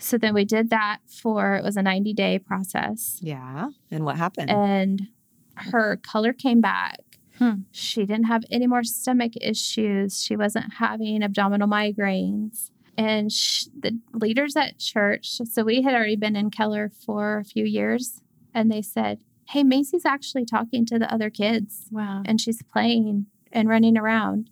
So 0.00 0.18
then 0.18 0.34
we 0.34 0.44
did 0.44 0.70
that 0.70 0.98
for 1.06 1.54
it 1.56 1.64
was 1.64 1.76
a 1.76 1.82
90 1.82 2.12
day 2.14 2.38
process. 2.38 3.18
Yeah. 3.20 3.70
And 3.90 4.04
what 4.04 4.16
happened? 4.16 4.50
And 4.50 5.08
her 5.56 5.96
color 5.96 6.32
came 6.32 6.60
back. 6.60 7.00
Hmm. 7.38 7.62
She 7.70 8.04
didn't 8.04 8.24
have 8.24 8.44
any 8.50 8.66
more 8.66 8.84
stomach 8.84 9.32
issues. 9.40 10.22
She 10.22 10.36
wasn't 10.36 10.74
having 10.74 11.22
abdominal 11.22 11.68
migraines. 11.68 12.70
And 12.98 13.32
sh- 13.32 13.66
the 13.78 13.98
leaders 14.12 14.56
at 14.56 14.78
church, 14.78 15.40
so 15.44 15.62
we 15.64 15.80
had 15.80 15.94
already 15.94 16.16
been 16.16 16.36
in 16.36 16.50
Keller 16.50 16.90
for 16.90 17.38
a 17.38 17.44
few 17.44 17.64
years, 17.64 18.20
and 18.52 18.70
they 18.70 18.82
said, 18.82 19.20
Hey, 19.48 19.64
Mayci's 19.64 20.04
actually 20.04 20.44
talking 20.44 20.84
to 20.86 20.98
the 20.98 21.12
other 21.12 21.30
kids. 21.30 21.86
Wow. 21.90 22.22
And 22.26 22.40
she's 22.40 22.62
playing 22.62 23.26
and 23.52 23.68
running 23.68 23.96
around. 23.96 24.50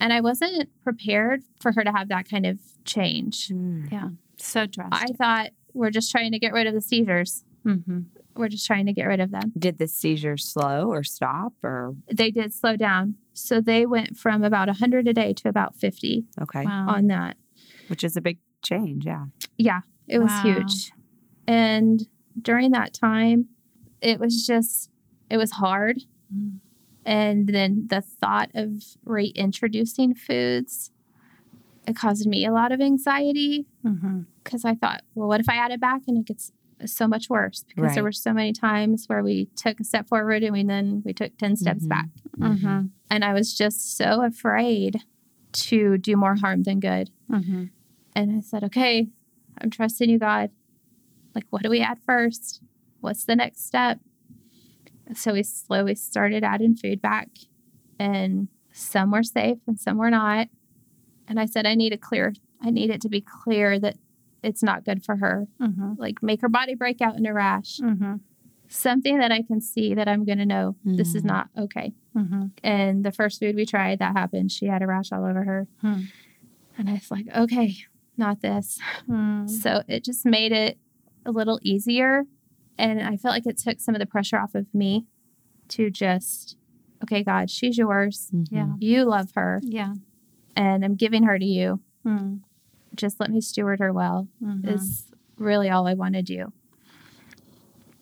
And 0.00 0.12
I 0.12 0.20
wasn't 0.20 0.70
prepared 0.82 1.42
for 1.60 1.72
her 1.72 1.84
to 1.84 1.92
have 1.92 2.08
that 2.08 2.28
kind 2.28 2.46
of 2.46 2.58
change. 2.84 3.48
Mm. 3.48 3.92
Yeah. 3.92 4.08
So 4.38 4.66
drastic. 4.66 5.10
I 5.10 5.12
thought 5.16 5.50
we're 5.74 5.90
just 5.90 6.10
trying 6.10 6.32
to 6.32 6.38
get 6.38 6.52
rid 6.52 6.66
of 6.66 6.74
the 6.74 6.80
seizures. 6.80 7.44
Mm-hmm. 7.66 8.00
We're 8.36 8.48
just 8.48 8.66
trying 8.66 8.86
to 8.86 8.92
get 8.92 9.04
rid 9.04 9.20
of 9.20 9.30
them. 9.32 9.52
Did 9.58 9.78
the 9.78 9.88
seizures 9.88 10.44
slow 10.46 10.88
or 10.90 11.02
stop 11.02 11.52
or 11.62 11.94
They 12.12 12.30
did 12.30 12.54
slow 12.54 12.76
down. 12.76 13.16
So 13.32 13.60
they 13.60 13.84
went 13.86 14.16
from 14.16 14.42
about 14.44 14.68
100 14.68 15.08
a 15.08 15.12
day 15.12 15.32
to 15.34 15.48
about 15.48 15.74
50 15.76 16.24
okay, 16.42 16.64
Wow. 16.64 16.86
on 16.88 17.06
that. 17.08 17.36
which 17.88 18.04
is 18.04 18.16
a 18.16 18.20
big 18.20 18.38
change, 18.62 19.06
yeah. 19.06 19.24
Yeah, 19.56 19.80
it 20.06 20.18
was 20.18 20.30
Wow. 20.30 20.42
huge. 20.42 20.92
And 21.46 22.06
during 22.40 22.70
that 22.72 22.92
time, 22.92 23.48
it 24.00 24.20
was 24.20 24.46
just, 24.46 24.90
it 25.30 25.36
was 25.36 25.52
hard. 25.52 26.02
Mm. 26.34 26.58
And 27.04 27.48
then 27.48 27.86
the 27.88 28.02
thought 28.02 28.50
of 28.54 28.82
reintroducing 29.04 30.14
foods, 30.14 30.90
it 31.88 31.96
caused 31.96 32.26
me 32.26 32.44
a 32.46 32.52
lot 32.52 32.70
of 32.72 32.80
anxiety 32.80 33.66
Mm-hmm. 33.84 34.20
because 34.44 34.64
I 34.64 34.74
thought, 34.74 35.02
well, 35.14 35.28
what 35.28 35.40
if 35.40 35.48
I 35.48 35.56
add 35.56 35.70
it 35.72 35.80
back 35.80 36.02
and 36.06 36.18
it 36.18 36.26
gets 36.26 36.52
so 36.86 37.08
much 37.08 37.28
worse? 37.30 37.64
Because 37.68 37.94
there 37.94 38.02
were 38.04 38.12
so 38.12 38.32
many 38.32 38.52
times 38.52 39.04
where 39.06 39.22
we 39.22 39.46
took 39.56 39.80
a 39.80 39.84
step 39.84 40.06
forward 40.08 40.42
and 40.42 40.52
we 40.52 40.62
then 40.64 41.02
we 41.04 41.12
took 41.12 41.36
10 41.38 41.56
steps 41.56 41.84
Mhm. 41.84 41.88
back. 41.88 42.08
Mm-hmm. 42.38 42.80
And 43.10 43.24
I 43.24 43.32
was 43.32 43.56
just 43.56 43.96
so 43.96 44.22
afraid 44.24 44.98
to 45.52 45.96
do 45.98 46.16
more 46.16 46.36
harm 46.36 46.62
than 46.64 46.78
good. 46.80 47.10
Mm-hmm. 47.30 47.64
And 48.14 48.36
I 48.36 48.40
said, 48.40 48.62
okay, 48.64 49.08
I'm 49.60 49.70
trusting 49.70 50.10
you, 50.10 50.18
God. 50.18 50.50
Like, 51.34 51.46
what 51.50 51.62
do 51.62 51.70
we 51.70 51.80
add 51.80 51.98
first? 52.04 52.60
What's 53.00 53.24
the 53.24 53.36
next 53.36 53.64
step? 53.66 54.00
So 55.14 55.32
we 55.32 55.42
slowly 55.42 55.94
started 55.94 56.44
adding 56.44 56.74
food 56.76 57.00
back, 57.00 57.28
and 57.98 58.48
some 58.72 59.10
were 59.10 59.22
safe 59.22 59.58
and 59.66 59.78
some 59.80 59.96
were 59.96 60.10
not. 60.10 60.48
And 61.28 61.38
I 61.38 61.46
said, 61.46 61.66
I 61.66 61.74
need 61.74 61.92
a 61.92 61.98
clear, 61.98 62.34
I 62.62 62.70
need 62.70 62.90
it 62.90 63.00
to 63.02 63.08
be 63.08 63.20
clear 63.20 63.78
that 63.78 63.96
it's 64.42 64.62
not 64.62 64.84
good 64.84 65.04
for 65.04 65.16
her. 65.16 65.46
Mm-hmm. 65.60 65.94
Like, 65.98 66.22
make 66.22 66.40
her 66.40 66.48
body 66.48 66.74
break 66.74 67.00
out 67.00 67.16
in 67.16 67.26
a 67.26 67.34
rash. 67.34 67.78
Mm-hmm. 67.78 68.16
Something 68.68 69.18
that 69.18 69.32
I 69.32 69.42
can 69.42 69.60
see 69.60 69.94
that 69.94 70.08
I'm 70.08 70.24
going 70.24 70.38
to 70.38 70.46
know 70.46 70.76
this 70.84 71.14
is 71.14 71.22
Mhm. 71.22 71.26
not 71.26 71.48
okay. 71.56 71.92
Mm-hmm. 72.16 72.46
And 72.62 73.04
the 73.04 73.12
first 73.12 73.40
food 73.40 73.56
we 73.56 73.64
tried, 73.64 73.98
that 74.00 74.14
happened. 74.16 74.52
She 74.52 74.66
had 74.66 74.82
a 74.82 74.86
rash 74.86 75.10
all 75.12 75.24
over 75.24 75.42
her. 75.44 75.66
Hmm. 75.80 76.00
And 76.76 76.88
I 76.90 76.94
was 76.94 77.10
like, 77.10 77.26
okay, 77.34 77.76
not 78.16 78.40
this. 78.42 78.78
Mm. 79.08 79.48
So 79.48 79.82
it 79.88 80.04
just 80.04 80.24
made 80.26 80.52
it 80.52 80.78
a 81.24 81.30
little 81.32 81.58
easier. 81.62 82.24
And 82.76 83.00
I 83.02 83.16
felt 83.16 83.32
like 83.34 83.46
it 83.46 83.56
took 83.58 83.80
some 83.80 83.94
of 83.94 84.00
the 84.00 84.06
pressure 84.06 84.38
off 84.38 84.54
of 84.54 84.66
me 84.74 85.06
to 85.68 85.90
just, 85.90 86.56
okay, 87.02 87.24
God, 87.24 87.50
she's 87.50 87.78
yours. 87.78 88.30
Mhm. 88.34 88.46
Yeah. 88.50 88.72
You 88.78 89.04
love 89.04 89.32
her, 89.34 89.60
Yeah. 89.64 89.94
And 90.58 90.84
I'm 90.84 90.94
giving 90.96 91.22
her 91.22 91.38
to 91.38 91.44
you. 91.44 91.80
Mm. 92.04 92.40
Just 92.94 93.20
let 93.20 93.30
me 93.30 93.40
steward 93.40 93.78
her 93.80 93.92
well, 93.92 94.28
Mhm. 94.42 94.68
is 94.68 95.10
really 95.38 95.70
all 95.70 95.86
I 95.86 95.94
want 95.94 96.14
to 96.16 96.22
do. 96.22 96.52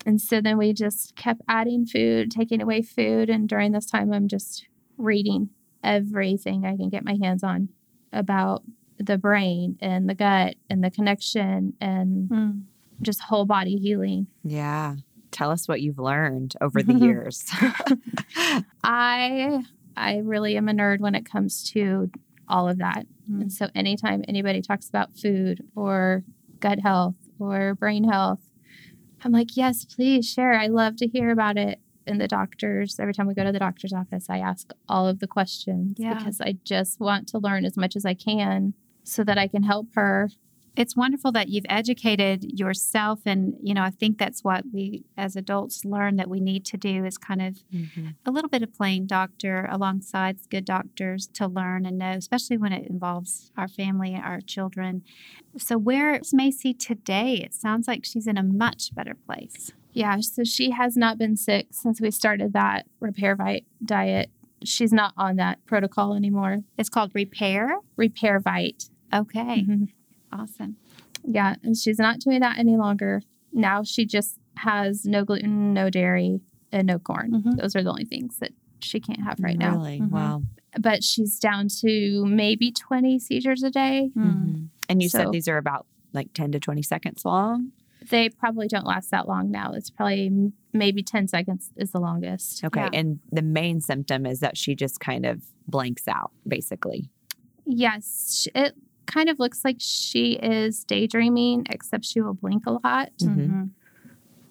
And 0.07 0.21
so 0.21 0.41
then 0.41 0.57
we 0.57 0.73
just 0.73 1.17
kept 1.17 1.43
adding 1.49 1.85
food, 1.85 2.31
taking 2.31 2.63
away 2.63 2.81
food. 2.83 3.29
And 3.29 3.49
during 3.49 3.73
this 3.73 3.87
time, 3.87 4.13
I'm 4.13 4.29
just 4.29 4.67
reading 4.97 5.51
everything 5.83 6.65
I 6.65 6.77
can 6.77 6.89
get 6.89 7.05
my 7.05 7.17
hands 7.21 7.43
on 7.45 7.69
about 8.13 8.63
the 8.99 9.19
brain 9.19 9.77
and 9.81 10.09
the 10.09 10.15
gut 10.15 10.55
and 10.71 10.83
the 10.83 10.91
connection 10.91 11.75
and 11.81 12.29
Mm. 12.31 12.63
just 13.03 13.21
whole 13.23 13.45
body 13.45 13.77
healing. 13.77 14.29
Yeah. 14.45 14.97
Tell 15.33 15.51
us 15.51 15.69
what 15.69 15.83
you've 15.83 15.99
learned 15.99 16.55
over 16.63 16.83
the 16.83 16.95
years. 17.07 17.45
I 18.83 19.63
I 19.99 20.19
really 20.19 20.57
am 20.57 20.69
a 20.69 20.73
nerd 20.73 21.01
when 21.01 21.15
it 21.15 21.25
comes 21.25 21.63
to 21.73 22.11
all 22.49 22.69
of 22.69 22.79
that. 22.79 23.07
Mm. 23.31 23.43
And 23.43 23.53
so 23.53 23.69
anytime 23.75 24.25
anybody 24.29 24.63
talks 24.63 24.89
about 24.89 25.17
food 25.17 25.63
or 25.75 26.25
gut 26.61 26.81
health 26.81 27.17
or 27.39 27.75
brain 27.75 28.05
health, 28.05 28.41
I'm 29.25 29.33
like, 29.33 29.57
yes, 29.57 29.85
please 29.85 30.31
share. 30.31 30.55
I 30.55 30.67
love 30.69 30.97
to 30.97 31.07
hear 31.07 31.31
about 31.31 31.57
it. 31.57 31.81
And 32.07 32.21
the 32.21 32.29
doctors, 32.29 33.01
every 33.01 33.13
time 33.13 33.27
we 33.27 33.35
go 33.35 33.43
to 33.43 33.51
the 33.51 33.59
doctor's 33.59 33.93
office, 33.93 34.27
I 34.31 34.39
ask 34.39 34.71
all 34.89 35.09
of 35.09 35.19
the 35.19 35.27
questions 35.27 35.97
Yeah. 35.99 36.15
because 36.15 36.41
I 36.41 36.57
just 36.65 37.01
want 37.01 37.27
to 37.29 37.39
learn 37.39 37.65
as 37.65 37.77
much 37.77 37.97
as 37.97 38.05
I 38.05 38.15
can 38.15 38.75
so 39.03 39.25
that 39.25 39.39
I 39.39 39.49
can 39.49 39.65
help 39.65 39.89
her. 39.95 40.31
It's 40.77 40.95
wonderful 40.95 41.33
that 41.33 41.49
you've 41.49 41.65
educated 41.69 42.45
yourself 42.59 43.21
and 43.25 43.55
you 43.63 43.73
know 43.75 43.83
i 43.83 43.91
think 43.91 44.19
that's 44.19 44.45
what 44.45 44.65
we 44.73 45.05
as 45.17 45.35
adults 45.37 45.85
learn 45.85 46.17
that 46.17 46.29
we 46.29 46.39
need 46.41 46.65
to 46.67 46.77
do 46.77 47.05
is 47.05 47.17
kind 47.19 47.41
of 47.43 47.63
Mhm. 47.73 48.15
a 48.27 48.31
little 48.31 48.51
bit 48.51 48.63
of 48.63 48.73
playing 48.75 49.07
doctor 49.07 49.67
alongside 49.71 50.37
good 50.51 50.65
doctors 50.67 51.27
to 51.35 51.47
learn 51.47 51.87
and 51.87 51.99
know 51.99 52.11
especially 52.13 52.59
when 52.59 52.73
it 52.73 52.87
involves 52.89 53.51
our 53.57 53.69
family 53.69 54.15
our 54.15 54.41
children 54.41 55.03
so 55.57 55.79
where's 55.79 56.33
Mayci 56.33 56.79
today 56.79 57.37
it 57.39 57.55
sounds 57.55 57.89
like 57.89 58.05
she's 58.05 58.27
in 58.27 58.37
a 58.37 58.43
much 58.43 58.95
better 58.95 59.15
place 59.15 59.73
Yeah, 59.95 60.21
so 60.21 60.45
she 60.45 60.71
has 60.73 60.95
not 60.97 61.17
been 61.17 61.37
sick 61.37 61.69
since 61.71 62.01
we 62.03 62.11
started 62.11 62.53
that 62.53 62.87
repair 63.01 63.35
vite 63.35 63.65
diet. 63.83 64.29
She's 64.63 64.93
not 64.93 65.15
on 65.17 65.37
that 65.37 65.65
protocol 65.65 66.13
anymore. 66.15 66.65
it's 66.77 66.91
called 66.91 67.13
repair 67.15 67.79
Repair 67.97 68.39
vite. 68.41 68.91
okay 69.13 69.63
Mhm. 69.63 69.89
Awesome 70.33 70.77
Yeah, 71.25 71.57
and 71.63 71.77
she's 71.77 71.99
not 71.99 72.21
doing 72.21 72.41
that 72.41 72.59
any 72.59 72.77
longer. 72.77 73.23
Now 73.53 73.83
she 73.83 74.07
just 74.07 74.39
has 74.59 75.05
no 75.05 75.25
gluten, 75.25 75.75
no 75.75 75.91
dairy, 75.91 76.41
and 76.73 76.87
no 76.87 76.99
corn. 76.99 77.33
Mhm. 77.43 77.57
Those 77.61 77.75
are 77.75 77.83
the 77.83 77.91
only 77.91 78.05
things 78.05 78.39
that 78.39 78.53
she 78.81 79.01
can't 79.01 79.23
have 79.23 79.39
right 79.41 79.59
now. 79.59 79.77
Really? 79.77 80.01
Mhm. 80.01 80.11
Wow. 80.11 80.43
But 80.79 81.03
she's 81.03 81.39
down 81.41 81.69
to 81.81 82.25
maybe 82.27 82.71
20 82.71 83.19
seizures 83.19 83.63
a 83.63 83.71
day. 83.71 84.11
Mm. 84.17 84.25
Mhm. 84.25 84.69
And 84.89 85.03
you 85.03 85.09
So- 85.09 85.19
said 85.19 85.33
these 85.33 85.49
are 85.49 85.57
about 85.59 85.87
like 86.13 86.33
10 86.33 86.53
to 86.53 86.61
20 86.61 86.83
seconds 86.83 87.25
long? 87.25 87.73
They 88.11 88.29
probably 88.29 88.69
don't 88.69 88.87
last 88.87 89.11
that 89.11 89.27
long 89.27 89.51
now. 89.51 89.73
It's 89.73 89.91
probably 89.91 90.53
maybe 90.73 91.03
10 91.03 91.27
seconds 91.29 91.71
is 91.77 91.91
the 91.91 91.99
longest. 92.01 92.63
Okay. 92.65 92.81
Yeah. 92.81 92.91
And 92.93 93.19
the 93.33 93.43
main 93.43 93.81
symptom 93.81 94.27
is 94.27 94.41
that 94.41 94.57
she 94.57 94.75
just 94.77 95.01
kind 95.01 95.27
of 95.27 95.43
blanks 95.67 96.07
out, 96.07 96.31
basically. 96.47 97.11
Yes, 97.65 98.47
it 98.55 98.77
kind 99.07 99.29
of 99.29 99.39
looks 99.39 99.65
like 99.65 99.77
she 99.79 100.33
is 100.35 100.85
daydreaming, 100.85 101.67
except 101.71 102.05
she 102.05 102.21
will 102.21 102.35
blink 102.35 102.67
a 102.67 102.73
lot. 102.73 103.13
Mhm. 103.21 103.37
Mhm. 103.37 103.71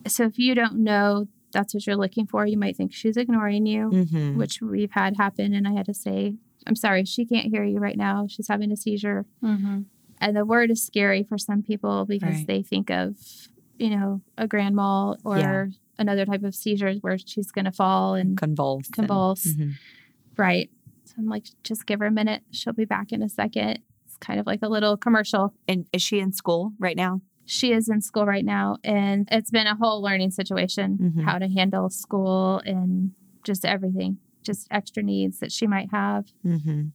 So 0.08 0.26
if 0.26 0.38
you 0.40 0.56
don't 0.56 0.78
know 0.80 1.28
that's 1.52 1.74
what 1.74 1.88
you're 1.88 1.96
looking 1.96 2.26
for, 2.28 2.46
you 2.46 2.58
might 2.58 2.76
think 2.76 2.92
she's 2.94 3.16
ignoring 3.16 3.66
you. 3.66 3.90
Mm-hmm. 3.90 4.38
which 4.38 4.62
we've 4.62 4.92
had 4.92 5.16
happen. 5.18 5.54
And 5.54 5.66
I 5.68 5.72
had 5.74 5.86
to 5.86 5.94
say, 5.94 6.36
I'm 6.68 6.76
sorry, 6.76 7.06
she 7.06 7.26
can't 7.26 7.48
hear 7.48 7.64
you 7.64 7.80
right 7.80 7.96
now. 7.96 8.28
She's 8.28 8.50
having 8.50 8.72
a 8.74 8.76
seizure. 8.76 9.26
Mhm. 9.42 9.86
And 10.20 10.36
the 10.36 10.46
word 10.46 10.70
is 10.70 10.84
scary 10.84 11.24
for 11.24 11.38
some 11.38 11.62
people 11.64 12.06
because 12.06 12.36
Right. 12.36 12.48
they 12.48 12.62
think 12.62 12.90
of, 12.90 13.16
you 13.80 13.90
know, 13.90 14.22
a 14.38 14.48
grand 14.48 14.76
mal 14.76 15.18
or 15.24 15.38
Yeah. 15.40 15.66
another 15.98 16.26
type 16.26 16.44
of 16.44 16.56
seizures 16.56 16.98
where 17.02 17.18
she's 17.18 17.52
going 17.52 17.66
to 17.66 17.72
fall 17.72 18.16
and 18.16 18.38
Convulse. 18.38 18.88
and- 18.88 18.96
convulse. 18.96 19.46
Mhm. 19.56 19.74
Right. 20.36 20.70
So 21.06 21.16
I'm 21.20 21.28
like, 21.28 21.46
just 21.64 21.86
give 21.86 22.00
her 22.02 22.08
a 22.08 22.12
minute. 22.12 22.44
She'll 22.52 22.74
be 22.74 22.84
back 22.86 23.14
in 23.14 23.22
a 23.22 23.30
second. 23.30 23.80
It's 24.16 24.26
kind 24.26 24.40
of 24.40 24.46
like 24.46 24.60
a 24.64 24.70
little 24.70 24.96
commercial. 24.96 25.54
And 25.68 25.86
is 25.92 26.02
she 26.02 26.20
in 26.20 26.32
school 26.32 26.72
right 26.80 26.96
now? 26.96 27.22
She 27.46 27.74
is 27.74 27.90
in 27.90 28.02
school 28.02 28.26
right 28.26 28.46
now, 28.46 28.78
and 28.84 29.28
it's 29.32 29.52
been 29.52 29.68
a 29.68 29.76
whole 29.76 30.02
learning 30.02 30.32
situation 30.32 30.98
Mhm. 31.16 31.24
how 31.26 31.38
to 31.38 31.48
handle 31.48 31.90
school 31.90 32.60
and 32.66 33.12
just 33.44 33.66
everything, 33.66 34.18
just 34.42 34.68
extra 34.72 35.04
needs 35.04 35.40
that 35.40 35.52
she 35.52 35.68
might 35.68 35.92
have. 35.92 36.26
Mm-hmm. 36.46 36.88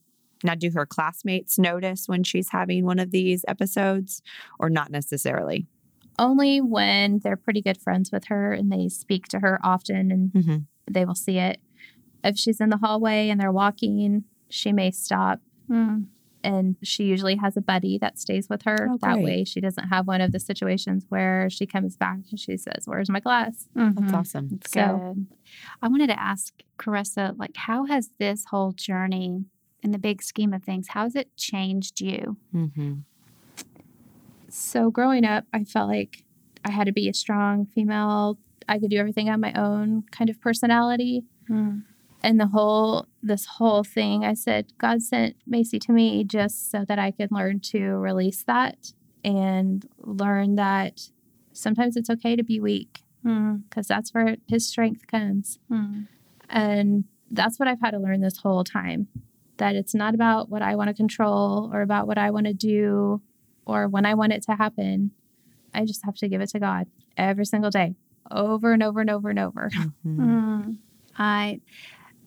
Now, 0.42 0.54
do 0.54 0.70
her 0.74 0.86
classmates 0.86 1.58
notice 1.58 2.08
when 2.08 2.24
she's 2.24 2.48
having 2.50 2.84
one 2.84 2.98
of 2.98 3.10
these 3.12 3.44
episodes 3.46 4.22
or 4.58 4.70
not 4.70 4.90
necessarily? 4.90 5.66
only 6.18 6.60
when 6.60 7.18
they're 7.20 7.36
pretty 7.36 7.62
good 7.62 7.80
friends 7.80 8.12
with 8.12 8.26
her 8.26 8.52
and 8.52 8.70
they 8.70 8.88
speak 8.90 9.26
to 9.26 9.38
her 9.40 9.58
often 9.64 10.10
and 10.10 10.30
Mm-hmm. 10.32 10.56
they 10.90 11.06
will 11.06 11.14
see 11.14 11.38
it. 11.38 11.58
If 12.22 12.36
she's 12.36 12.60
in 12.60 12.68
the 12.68 12.76
hallway 12.76 13.30
and 13.30 13.40
they're 13.40 13.50
walking, 13.52 14.24
she 14.50 14.70
may 14.72 14.90
stop 14.90 15.40
Mm. 15.70 16.06
And 16.42 16.76
she 16.82 17.04
usually 17.04 17.36
has 17.36 17.56
a 17.56 17.60
buddy 17.60 17.98
that 17.98 18.18
stays 18.18 18.48
with 18.48 18.62
her. 18.62 18.88
Oh, 18.90 18.98
that 19.02 19.18
way 19.20 19.44
she 19.44 19.60
doesn't 19.60 19.88
have 19.88 20.06
one 20.06 20.20
of 20.22 20.32
the 20.32 20.40
situations 20.40 21.04
where 21.10 21.50
she 21.50 21.66
comes 21.66 21.96
back 21.96 22.18
and 22.30 22.40
she 22.40 22.56
says, 22.56 22.84
Where's 22.86 23.10
my 23.10 23.20
glass? 23.20 23.68
That's 23.74 23.94
Mhm. 23.96 24.14
awesome. 24.14 24.48
That's 24.50 24.72
So- 24.72 25.14
good. 25.14 25.26
I 25.82 25.88
wanted 25.88 26.06
to 26.08 26.18
ask 26.20 26.54
Caressa, 26.78 27.38
like, 27.38 27.56
how 27.56 27.84
has 27.86 28.10
this 28.18 28.46
whole 28.46 28.72
journey, 28.72 29.44
in 29.82 29.90
the 29.92 29.98
big 29.98 30.22
scheme 30.22 30.52
of 30.54 30.62
things, 30.62 30.88
how 30.88 31.02
has 31.04 31.14
it 31.16 31.36
changed 31.36 32.00
you? 32.00 32.36
Mm-hmm. 32.54 32.94
So 34.48 34.90
growing 34.90 35.24
up, 35.24 35.44
I 35.52 35.64
felt 35.64 35.88
like 35.88 36.24
I 36.64 36.70
had 36.70 36.84
to 36.86 36.92
be 36.92 37.08
a 37.08 37.14
strong 37.14 37.66
female. 37.66 38.38
I 38.68 38.78
could 38.78 38.90
do 38.90 38.96
everything 38.98 39.28
on 39.28 39.40
my 39.40 39.52
own 39.54 40.02
kind 40.10 40.28
of 40.30 40.40
personality. 40.40 41.24
And 42.22 42.38
the 42.38 42.48
whole 42.48 43.06
this 43.22 43.44
whole 43.46 43.82
thing 43.84 44.24
i 44.24 44.34
said 44.34 44.72
god 44.78 45.02
sent 45.02 45.36
Mayci 45.50 45.78
to 45.80 45.92
me 45.92 46.24
just 46.24 46.70
so 46.70 46.84
that 46.86 46.98
i 46.98 47.10
could 47.10 47.30
learn 47.32 47.60
to 47.60 47.80
release 47.96 48.42
that 48.44 48.92
and 49.24 49.86
learn 49.98 50.54
that 50.56 51.10
sometimes 51.52 51.96
it's 51.96 52.10
okay 52.10 52.36
to 52.36 52.42
be 52.44 52.60
weak 52.60 53.02
Mm. 53.24 53.64
because 53.68 53.86
that's 53.86 54.14
where 54.14 54.36
his 54.48 54.66
strength 54.66 55.06
comes 55.06 55.58
Mm. 55.70 56.06
and 56.48 57.04
that's 57.30 57.58
what 57.58 57.68
i've 57.68 57.80
had 57.80 57.90
to 57.90 57.98
learn 57.98 58.20
this 58.22 58.38
whole 58.38 58.64
time 58.64 59.08
that 59.58 59.74
it's 59.74 59.94
not 59.94 60.14
about 60.14 60.48
what 60.48 60.62
i 60.62 60.74
want 60.74 60.88
to 60.88 60.94
control 60.94 61.70
or 61.72 61.82
about 61.82 62.06
what 62.06 62.16
i 62.16 62.30
want 62.30 62.46
to 62.46 62.54
do 62.54 63.20
or 63.66 63.88
when 63.88 64.06
i 64.06 64.14
want 64.14 64.32
it 64.32 64.42
to 64.44 64.52
happen 64.54 65.10
I 65.72 65.84
just 65.84 66.04
have 66.04 66.16
to 66.16 66.28
give 66.28 66.40
it 66.40 66.48
to 66.50 66.58
God 66.58 66.88
every 67.16 67.44
single 67.44 67.70
day, 67.70 67.94
over 68.28 68.72
and 68.72 68.82
over 68.82 69.00
and 69.00 69.08
over 69.08 69.30
and 69.30 69.38
over. 69.38 69.70
Mm-hmm. 70.04 70.20
Mm. 70.20 70.76
I 71.16 71.60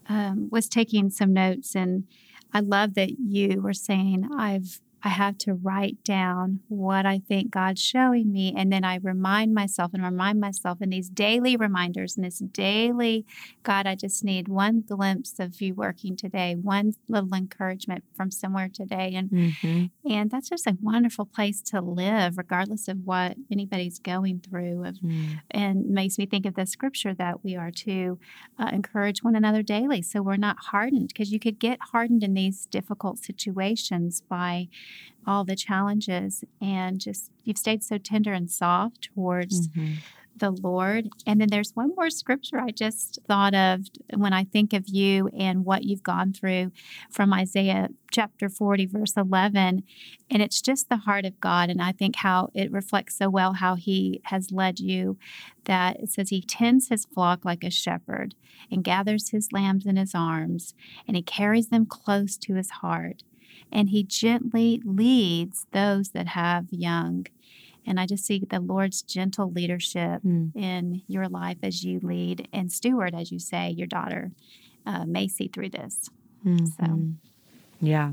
um, 0.10 0.50
was 0.52 0.68
taking 0.68 1.10
some 1.10 1.34
notes 1.34 1.76
and 1.76 2.06
I 2.54 2.60
love 2.60 2.94
that 2.94 3.20
you 3.20 3.62
were 3.62 3.74
saying, 3.74 4.30
I've 4.38 4.80
I 5.06 5.10
have 5.10 5.38
to 5.40 5.54
write 5.54 6.02
down 6.06 6.62
what 6.70 7.06
I 7.06 7.20
think 7.20 7.52
God's 7.52 7.82
showing 7.82 8.32
me. 8.32 8.54
And 8.56 8.72
then 8.72 8.86
I 8.86 9.00
remind 9.04 9.54
myself 9.54 9.92
and 9.94 10.02
remind 10.02 10.40
myself 10.40 10.82
in 10.82 10.90
these 10.90 11.10
daily 11.10 11.58
reminders 11.58 12.16
and 12.16 12.26
this 12.26 12.40
daily, 12.40 13.26
God, 13.64 13.86
I 13.86 13.96
just 13.96 14.24
need 14.24 14.48
one 14.48 14.82
glimpse 14.88 15.40
of 15.40 15.62
you 15.62 15.74
working 15.74 16.16
today, 16.16 16.56
one 16.56 16.94
little 17.10 17.34
encouragement 17.36 18.06
from 18.16 18.32
somewhere 18.32 18.70
today. 18.74 19.14
And 19.16 19.30
mm-hmm. 19.30 20.10
and 20.10 20.32
that's 20.32 20.50
just 20.50 20.68
a 20.68 20.78
wonderful 20.82 21.26
place 21.26 21.62
to 21.64 21.82
live, 21.82 22.38
regardless 22.38 22.88
of 22.88 23.00
what 23.04 23.36
anybody's 23.52 24.00
going 24.00 24.40
through. 24.40 24.86
Of, 24.86 24.96
mm. 24.96 25.42
And 25.52 25.90
makes 25.90 26.18
me 26.18 26.26
think 26.26 26.46
of 26.46 26.56
the 26.56 26.66
scripture 26.66 27.14
that 27.16 27.44
we 27.44 27.58
are 27.58 27.72
to 27.72 28.20
uh, 28.58 28.70
encourage 28.72 29.22
one 29.22 29.36
another 29.36 29.64
daily. 29.64 30.02
So 30.02 30.22
we're 30.22 30.38
not 30.38 30.58
hardened 30.72 31.10
because 31.10 31.34
you 31.34 31.40
could 31.40 31.60
get 31.60 31.80
hardened 31.92 32.24
in 32.24 32.36
these 32.36 32.66
difficult 32.68 33.20
situations 33.20 34.22
by 34.22 34.70
all 35.26 35.44
the 35.44 35.56
challenges 35.56 36.44
and 36.62 37.00
just 37.00 37.32
you've 37.44 37.58
stayed 37.58 37.84
so 37.84 37.98
tender 37.98 38.34
and 38.34 38.50
soft 38.50 39.10
towards 39.14 39.70
mm-hmm. 39.70 39.96
the 40.36 40.52
Lord. 40.52 41.10
And 41.26 41.40
then 41.40 41.50
there's 41.50 41.72
one 41.76 41.94
more 41.96 42.10
scripture 42.10 42.60
I 42.60 42.72
just 42.72 43.20
thought 43.28 43.54
of 43.54 43.82
when 44.16 44.34
I 44.34 44.44
think 44.44 44.74
of 44.74 44.88
you 44.88 45.30
and 45.38 45.66
what 45.66 45.84
you've 45.84 46.04
gone 46.04 46.34
through 46.34 46.72
from 47.10 47.34
Isaiah 47.34 47.90
chapter 48.12 48.50
40, 48.50 48.86
verse 48.88 49.14
11. 49.16 49.84
And 50.30 50.42
it's 50.42 50.62
just 50.62 50.90
the 50.90 50.98
heart 50.98 51.26
of 51.26 51.40
God. 51.40 51.70
And 51.70 51.82
I 51.82 51.92
think 51.92 52.18
how 52.18 52.50
it 52.54 52.72
reflects 52.72 53.18
so 53.18 53.30
well 53.30 53.54
how 53.54 53.76
He 53.76 54.22
has 54.26 54.52
led 54.52 54.80
you 54.80 55.18
that 55.66 56.00
it 56.00 56.12
says 56.12 56.30
He 56.30 56.42
tends 56.42 56.90
His 56.90 57.06
flock 57.06 57.46
like 57.46 57.64
a 57.64 57.70
shepherd 57.70 58.36
and 58.72 58.84
gathers 58.84 59.30
His 59.30 59.52
lambs 59.52 59.86
in 59.86 59.96
His 59.96 60.14
arms 60.16 60.74
and 61.08 61.16
He 61.16 61.24
carries 61.24 61.70
them 61.70 61.86
close 61.86 62.38
to 62.38 62.56
His 62.56 62.70
heart 62.70 63.24
and 63.74 63.90
he 63.90 64.04
gently 64.04 64.80
leads 64.86 65.66
those 65.72 66.10
that 66.10 66.28
have 66.28 66.68
young. 66.70 67.26
And 67.86 68.00
I 68.00 68.06
just 68.06 68.26
see 68.26 68.40
the 68.50 68.60
Lord's 68.60 69.02
gentle 69.02 69.52
leadership 69.52 70.22
mm. 70.24 70.56
in 70.56 71.02
your 71.08 71.28
life 71.28 71.58
as 71.64 71.84
you 71.84 72.00
lead 72.02 72.48
and 72.54 72.72
steward, 72.72 73.14
as 73.14 73.32
you 73.32 73.40
say, 73.40 73.72
your 73.72 73.88
daughter, 73.88 74.32
uh, 74.86 75.06
see 75.28 75.50
through 75.50 75.70
this. 75.70 76.10
Mm-hmm. 76.46 76.66
So, 76.66 77.00
yeah. 77.82 78.12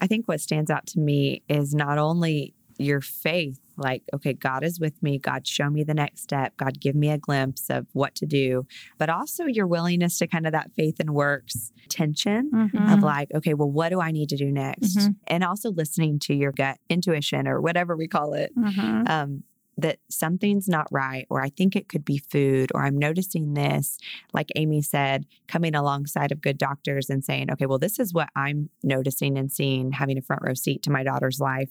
I 0.00 0.06
think 0.06 0.28
what 0.28 0.40
stands 0.40 0.70
out 0.70 0.86
to 0.88 1.00
me 1.00 1.42
is 1.48 1.74
not 1.74 1.98
only 1.98 2.52
your 2.78 3.00
faith 3.00 3.60
like 3.76 4.02
okay 4.12 4.32
god 4.32 4.62
is 4.62 4.78
with 4.78 5.00
me 5.02 5.18
god 5.18 5.46
show 5.46 5.68
me 5.68 5.82
the 5.82 5.94
next 5.94 6.22
step 6.22 6.56
god 6.56 6.80
give 6.80 6.94
me 6.94 7.10
a 7.10 7.18
glimpse 7.18 7.68
of 7.70 7.86
what 7.92 8.14
to 8.14 8.26
do 8.26 8.66
but 8.98 9.08
also 9.08 9.46
your 9.46 9.66
willingness 9.66 10.18
to 10.18 10.26
kind 10.26 10.46
of 10.46 10.52
that 10.52 10.70
faith 10.76 11.00
and 11.00 11.10
works 11.10 11.72
tension 11.88 12.50
mm-hmm. 12.52 12.92
of 12.92 13.02
like 13.02 13.28
okay 13.34 13.54
well 13.54 13.70
what 13.70 13.88
do 13.88 14.00
i 14.00 14.10
need 14.10 14.28
to 14.28 14.36
do 14.36 14.50
next 14.50 14.96
mm-hmm. 14.96 15.12
and 15.26 15.42
also 15.42 15.70
listening 15.70 16.18
to 16.18 16.34
your 16.34 16.52
gut 16.52 16.78
intuition 16.88 17.48
or 17.48 17.60
whatever 17.60 17.96
we 17.96 18.06
call 18.06 18.32
it 18.34 18.56
mm-hmm. 18.56 19.06
um, 19.08 19.42
that 19.76 19.98
something's 20.08 20.68
not 20.68 20.86
right, 20.90 21.26
or 21.30 21.42
I 21.42 21.48
think 21.48 21.74
it 21.74 21.88
could 21.88 22.04
be 22.04 22.18
food, 22.18 22.70
or 22.74 22.84
I'm 22.84 22.98
noticing 22.98 23.54
this, 23.54 23.98
like 24.32 24.50
Amy 24.56 24.82
said, 24.82 25.26
coming 25.48 25.74
alongside 25.74 26.32
of 26.32 26.40
good 26.40 26.58
doctors 26.58 27.10
and 27.10 27.24
saying, 27.24 27.50
okay, 27.52 27.66
well, 27.66 27.78
this 27.78 27.98
is 27.98 28.14
what 28.14 28.28
I'm 28.36 28.70
noticing 28.82 29.36
and 29.36 29.50
seeing, 29.50 29.92
having 29.92 30.18
a 30.18 30.22
front 30.22 30.42
row 30.44 30.54
seat 30.54 30.82
to 30.84 30.90
my 30.90 31.02
daughter's 31.02 31.40
life 31.40 31.70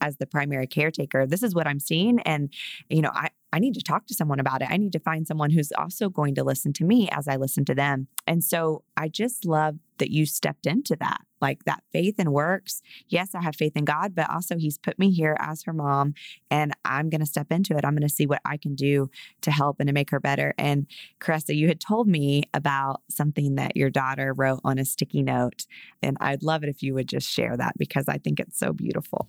as 0.00 0.16
the 0.16 0.26
primary 0.26 0.66
caretaker. 0.66 1.26
This 1.26 1.42
is 1.42 1.54
what 1.54 1.66
I'm 1.66 1.80
seeing. 1.80 2.20
And, 2.20 2.52
you 2.88 3.02
know, 3.02 3.10
I, 3.12 3.28
I 3.52 3.58
need 3.58 3.74
to 3.74 3.82
talk 3.82 4.06
to 4.06 4.14
someone 4.14 4.40
about 4.40 4.62
it. 4.62 4.70
I 4.70 4.78
need 4.78 4.92
to 4.92 4.98
find 4.98 5.26
someone 5.26 5.50
who's 5.50 5.72
also 5.72 6.08
going 6.08 6.34
to 6.36 6.44
listen 6.44 6.72
to 6.74 6.84
me 6.84 7.08
as 7.10 7.28
I 7.28 7.36
listen 7.36 7.66
to 7.66 7.74
them. 7.74 8.08
And 8.26 8.42
so 8.42 8.84
I 8.96 9.08
just 9.08 9.44
love 9.44 9.76
that 9.98 10.10
you 10.10 10.24
stepped 10.24 10.66
into 10.66 10.96
that, 11.00 11.20
like 11.42 11.64
that 11.64 11.82
faith 11.92 12.14
and 12.18 12.32
works. 12.32 12.80
Yes, 13.08 13.34
I 13.34 13.42
have 13.42 13.56
faith 13.56 13.76
in 13.76 13.84
God, 13.84 14.14
but 14.14 14.30
also 14.30 14.56
He's 14.56 14.78
put 14.78 14.98
me 14.98 15.10
here 15.10 15.36
as 15.40 15.64
her 15.64 15.72
mom, 15.72 16.14
and 16.50 16.72
I'm 16.84 17.10
going 17.10 17.20
to 17.20 17.26
step 17.26 17.50
into 17.50 17.76
it. 17.76 17.84
I'm 17.84 17.94
going 17.94 18.08
to 18.08 18.08
see 18.08 18.26
what 18.26 18.40
I 18.44 18.56
can 18.56 18.74
do 18.74 19.10
to 19.42 19.50
help 19.50 19.80
and 19.80 19.88
to 19.88 19.92
make 19.92 20.10
her 20.10 20.20
better. 20.20 20.54
And 20.56 20.86
Caressa, 21.20 21.54
you 21.54 21.68
had 21.68 21.80
told 21.80 22.08
me 22.08 22.44
about 22.54 23.02
something 23.10 23.56
that 23.56 23.76
your 23.76 23.90
daughter 23.90 24.32
wrote 24.32 24.60
on 24.64 24.78
a 24.78 24.84
sticky 24.84 25.22
note, 25.22 25.66
and 26.02 26.16
I'd 26.20 26.42
love 26.42 26.62
it 26.62 26.70
if 26.70 26.82
you 26.82 26.94
would 26.94 27.08
just 27.08 27.28
share 27.28 27.56
that 27.56 27.74
because 27.76 28.08
I 28.08 28.18
think 28.18 28.40
it's 28.40 28.58
so 28.58 28.72
beautiful. 28.72 29.26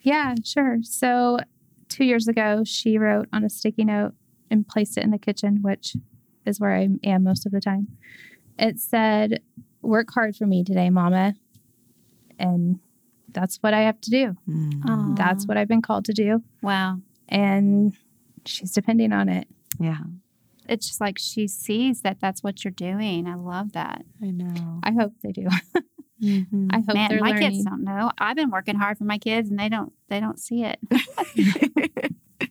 Yeah, 0.00 0.36
sure. 0.44 0.78
So 0.82 1.38
two 1.88 2.04
years 2.04 2.28
ago, 2.28 2.62
she 2.64 2.96
wrote 2.96 3.28
on 3.32 3.44
a 3.44 3.50
sticky 3.50 3.84
note 3.84 4.12
and 4.50 4.66
placed 4.66 4.96
it 4.96 5.04
in 5.04 5.10
the 5.10 5.18
kitchen, 5.18 5.58
which 5.62 5.96
is 6.44 6.60
where 6.60 6.74
I 6.74 6.88
am 7.02 7.24
most 7.24 7.44
of 7.46 7.52
the 7.52 7.60
time. 7.60 7.88
It 8.58 8.78
said, 8.78 9.42
Work 9.82 10.08
hard 10.12 10.36
for 10.36 10.46
me 10.46 10.64
today, 10.64 10.90
Mama. 10.90 11.34
And 12.38 12.80
that's 13.32 13.56
what 13.58 13.74
I 13.74 13.80
have 13.82 14.00
to 14.02 14.10
do. 14.10 14.36
Mm. 14.48 15.16
That's 15.16 15.46
what 15.46 15.56
I've 15.56 15.68
been 15.68 15.82
called 15.82 16.04
to 16.06 16.12
do. 16.12 16.42
Wow. 16.62 16.98
And 17.28 17.94
she's 18.44 18.72
depending 18.72 19.12
on 19.12 19.28
it. 19.28 19.48
Yeah. 19.78 19.98
It's 20.68 20.86
just 20.88 21.00
like 21.00 21.18
she 21.18 21.46
sees 21.46 22.02
that 22.02 22.18
that's 22.20 22.42
what 22.42 22.64
you're 22.64 22.72
doing. 22.72 23.26
I 23.28 23.34
love 23.34 23.72
that. 23.72 24.04
I 24.22 24.30
know. 24.30 24.80
I 24.82 24.92
hope 24.92 25.12
they 25.22 25.32
do. 25.32 25.48
Mm-hmm. 26.22 26.68
I 26.70 26.76
hope 26.76 26.94
Man, 26.94 27.18
my 27.20 27.30
learning. 27.32 27.50
kids 27.50 27.64
don't 27.64 27.84
know. 27.84 28.10
I've 28.16 28.36
been 28.36 28.50
working 28.50 28.76
hard 28.76 28.96
for 28.96 29.04
my 29.04 29.18
kids, 29.18 29.50
and 29.50 29.58
they 29.58 29.68
don't. 29.68 29.92
They 30.08 30.18
don't 30.18 30.40
see 30.40 30.64
it. 30.64 30.78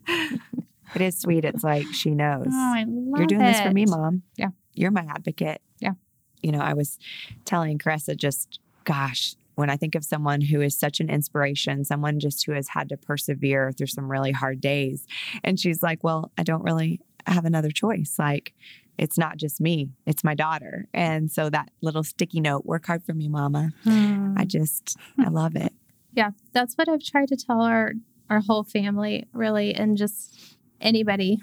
it 0.05 1.01
is 1.01 1.17
sweet. 1.17 1.45
It's 1.45 1.63
like 1.63 1.88
she 1.91 2.11
knows. 2.11 2.45
Oh, 2.47 2.73
I 2.75 2.86
love 2.88 3.19
You're 3.19 3.27
doing 3.27 3.41
it. 3.41 3.53
this 3.53 3.61
for 3.61 3.71
me, 3.71 3.86
mom. 3.86 4.21
Yeah. 4.38 4.49
You're 4.73 4.91
my 4.91 5.05
advocate. 5.09 5.61
Yeah. 5.79 5.93
You 6.41 6.51
know, 6.51 6.59
I 6.59 6.73
was 6.73 6.99
telling 7.43 7.79
Caressa 7.79 8.15
just, 8.15 8.59
gosh, 8.83 9.36
when 9.55 9.69
I 9.69 9.77
think 9.77 9.95
of 9.95 10.03
someone 10.03 10.41
who 10.41 10.61
is 10.61 10.77
such 10.77 10.99
an 10.99 11.09
inspiration, 11.09 11.83
someone 11.83 12.19
just 12.19 12.45
who 12.45 12.53
has 12.53 12.69
had 12.69 12.89
to 12.89 12.97
persevere 12.97 13.71
through 13.71 13.87
some 13.87 14.09
really 14.09 14.31
hard 14.31 14.61
days. 14.61 15.05
And 15.43 15.59
she's 15.59 15.81
like, 15.81 16.03
Well, 16.03 16.31
I 16.37 16.43
don't 16.43 16.63
really 16.63 17.01
have 17.27 17.45
another 17.45 17.71
choice. 17.71 18.15
Like, 18.19 18.53
it's 18.97 19.17
not 19.17 19.37
just 19.37 19.59
me, 19.59 19.89
it's 20.05 20.23
my 20.23 20.35
daughter. 20.35 20.87
And 20.93 21.31
so 21.31 21.49
that 21.49 21.69
little 21.81 22.03
sticky 22.03 22.39
note, 22.39 22.65
work 22.65 22.85
hard 22.85 23.03
for 23.03 23.13
me, 23.13 23.27
mama. 23.27 23.71
Hmm. 23.83 24.35
I 24.37 24.45
just, 24.45 24.95
I 25.19 25.29
love 25.29 25.55
it. 25.55 25.73
Yeah, 26.13 26.31
that's 26.53 26.75
what 26.75 26.87
I've 26.87 27.03
tried 27.03 27.27
to 27.29 27.35
tell 27.35 27.61
our 27.61 27.93
our 28.29 28.39
whole 28.39 28.63
family, 28.63 29.27
really, 29.33 29.73
and 29.75 29.97
just 29.97 30.57
anybody 30.81 31.39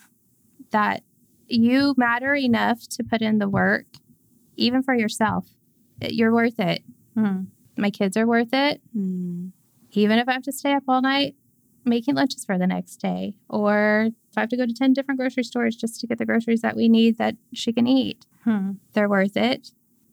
that 0.71 1.03
you 1.47 1.95
matter 1.97 2.35
enough 2.35 2.89
to 2.89 3.05
put 3.05 3.23
in 3.23 3.39
the 3.39 3.49
work, 3.49 3.87
even 4.57 4.83
for 4.83 4.95
yourself. 4.95 5.47
You're 6.01 6.33
worth 6.33 6.59
it. 6.59 6.83
Hmm. 7.15 7.43
My 7.77 7.91
kids 7.91 8.17
are 8.17 8.27
worth 8.27 8.53
it. 8.53 8.81
Hmm. 8.93 9.49
Even 9.93 10.19
if 10.19 10.29
I 10.29 10.33
have 10.33 10.43
to 10.45 10.53
stay 10.53 10.73
up 10.73 10.85
all 10.89 11.03
night 11.03 11.37
making 11.85 12.15
lunches 12.15 12.45
for 12.45 12.59
the 12.59 12.67
next 12.67 12.97
day, 12.97 13.35
or 13.49 14.11
if 14.31 14.39
I 14.39 14.41
have 14.41 14.49
to 14.51 14.57
go 14.57 14.67
to 14.67 14.73
10 14.73 14.93
different 14.93 15.19
grocery 15.19 15.45
stores 15.45 15.77
just 15.77 16.01
to 16.01 16.07
get 16.07 16.19
the 16.19 16.27
groceries 16.27 16.61
that 16.63 16.77
we 16.77 16.89
need 16.89 17.19
that 17.19 17.37
she 17.53 17.73
can 17.73 17.87
eat, 17.87 18.25
hmm. 18.45 18.73
they're 18.93 19.09
worth 19.09 19.37
it. 19.37 19.73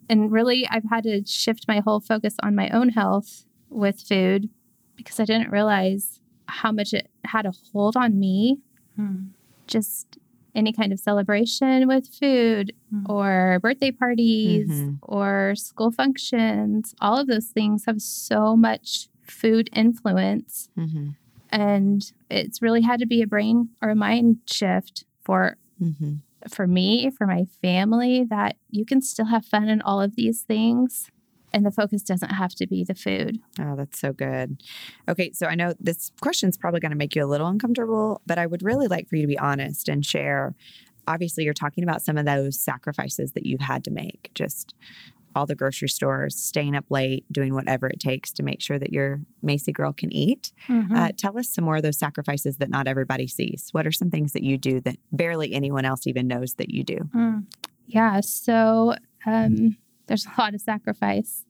And 0.10 0.32
really, 0.32 0.68
I've 0.70 0.90
had 0.90 1.04
to 1.04 1.24
shift 1.26 1.68
my 1.68 1.82
whole 1.82 2.00
focus 2.00 2.36
on 2.42 2.56
my 2.56 2.70
own 2.70 2.90
health 2.90 3.46
with 3.70 4.02
food 4.02 4.50
because 4.96 5.20
I 5.20 5.26
didn't 5.26 5.52
realize 5.52 6.20
how 6.48 6.72
much 6.72 6.94
it 6.94 7.10
had 7.26 7.46
a 7.46 7.54
hold 7.72 7.96
on 7.96 8.20
me. 8.20 8.60
Hmm. 8.96 9.28
Just 9.68 10.18
any 10.56 10.74
kind 10.74 10.92
of 10.92 11.00
celebration 11.00 11.88
with 11.88 12.08
food 12.08 12.74
hmm. 12.90 13.10
or 13.10 13.60
birthday 13.62 13.92
parties 13.92 14.70
mm-hmm. 14.70 14.96
or 15.02 15.54
school 15.56 15.92
functions, 15.92 16.96
all 17.00 17.18
of 17.18 17.28
those 17.28 17.48
things 17.48 17.86
have 17.86 18.02
so 18.02 18.56
much 18.56 19.10
food 19.22 19.70
influence. 19.74 20.70
Mm-hmm. 20.78 21.10
And 21.52 22.12
it's 22.30 22.62
really 22.62 22.82
had 22.82 23.00
to 23.00 23.08
be 23.08 23.22
a 23.22 23.28
brain 23.28 23.70
or 23.82 23.90
a 23.90 23.96
mind 23.96 24.38
shift 24.46 25.06
for 25.24 25.58
mm-hmm. 25.82 26.16
for 26.48 26.68
me, 26.68 27.10
for 27.10 27.26
my 27.26 27.46
family, 27.62 28.24
that 28.30 28.56
you 28.70 28.86
can 28.86 29.02
still 29.02 29.26
have 29.26 29.46
fun 29.46 29.68
in 29.68 29.82
all 29.82 30.02
of 30.02 30.16
these 30.16 30.42
things. 30.42 31.10
And 31.54 31.66
the 31.66 31.72
focus 31.72 32.04
doesn't 32.04 32.30
have 32.30 32.54
to 32.56 32.68
be 32.68 32.84
the 32.84 32.96
food. 32.96 33.40
Oh, 33.60 33.76
that's 33.76 34.00
so 34.00 34.14
good. 34.14 34.62
Okay, 35.08 35.32
so 35.34 35.48
I 35.48 35.56
know 35.56 35.74
this 35.80 36.12
question 36.22 36.50
is 36.50 36.58
probably 36.58 36.80
going 36.80 36.92
to 36.92 36.98
make 36.98 37.16
you 37.16 37.24
a 37.24 37.28
little 37.28 37.48
uncomfortable, 37.48 38.22
but 38.28 38.38
I 38.38 38.46
would 38.46 38.62
really 38.62 38.88
like 38.88 39.10
for 39.10 39.16
you 39.16 39.24
to 39.24 39.28
be 39.28 39.40
honest 39.40 39.90
and 39.90 40.06
share 40.06 40.56
obviously 41.08 41.44
you're 41.44 41.54
talking 41.54 41.84
about 41.84 42.04
some 42.04 42.18
of 42.18 42.26
those 42.26 42.60
sacrifices 42.60 43.32
that 43.32 43.46
you've 43.46 43.60
had 43.60 43.84
to 43.84 43.90
make 43.92 44.30
just 44.36 44.76
all 45.36 45.46
the 45.46 45.56
grocery 45.56 45.90
stores, 45.90 46.36
staying 46.36 46.76
up 46.76 46.86
late, 46.90 47.26
doing 47.32 47.54
whatever 47.54 47.88
it 47.88 48.00
takes 48.00 48.32
to 48.32 48.44
make 48.44 48.62
sure 48.62 48.80
that 48.80 48.92
your 48.92 49.22
Mayci 49.44 49.74
girl 49.74 49.94
can 49.94 50.12
eat. 50.12 50.52
Mm-hmm. 50.68 50.96
Uh, 50.96 51.10
tell 51.16 51.38
us 51.38 51.50
some 51.50 51.66
more 51.66 51.78
of 51.78 51.84
those 51.84 51.98
sacrifices 51.98 52.58
that 52.58 52.70
not 52.70 52.88
everybody 52.88 53.28
sees. 53.28 53.70
What 53.72 53.86
are 53.86 53.92
some 53.92 54.10
things 54.10 54.34
that 54.34 54.44
you 54.44 54.58
do 54.58 54.82
that 54.82 54.98
barely 55.12 55.54
anyone 55.54 55.86
else 55.86 56.08
even 56.08 56.28
knows 56.28 56.56
that 56.56 56.72
you 56.72 56.84
do? 56.84 56.98
Mm. 57.16 57.46
Yeah, 57.86 58.22
so 58.22 58.96
um, 59.26 59.78
there's 60.10 60.26
a 60.26 60.42
lot 60.42 60.54
of 60.54 60.60
sacrifice. 60.60 61.46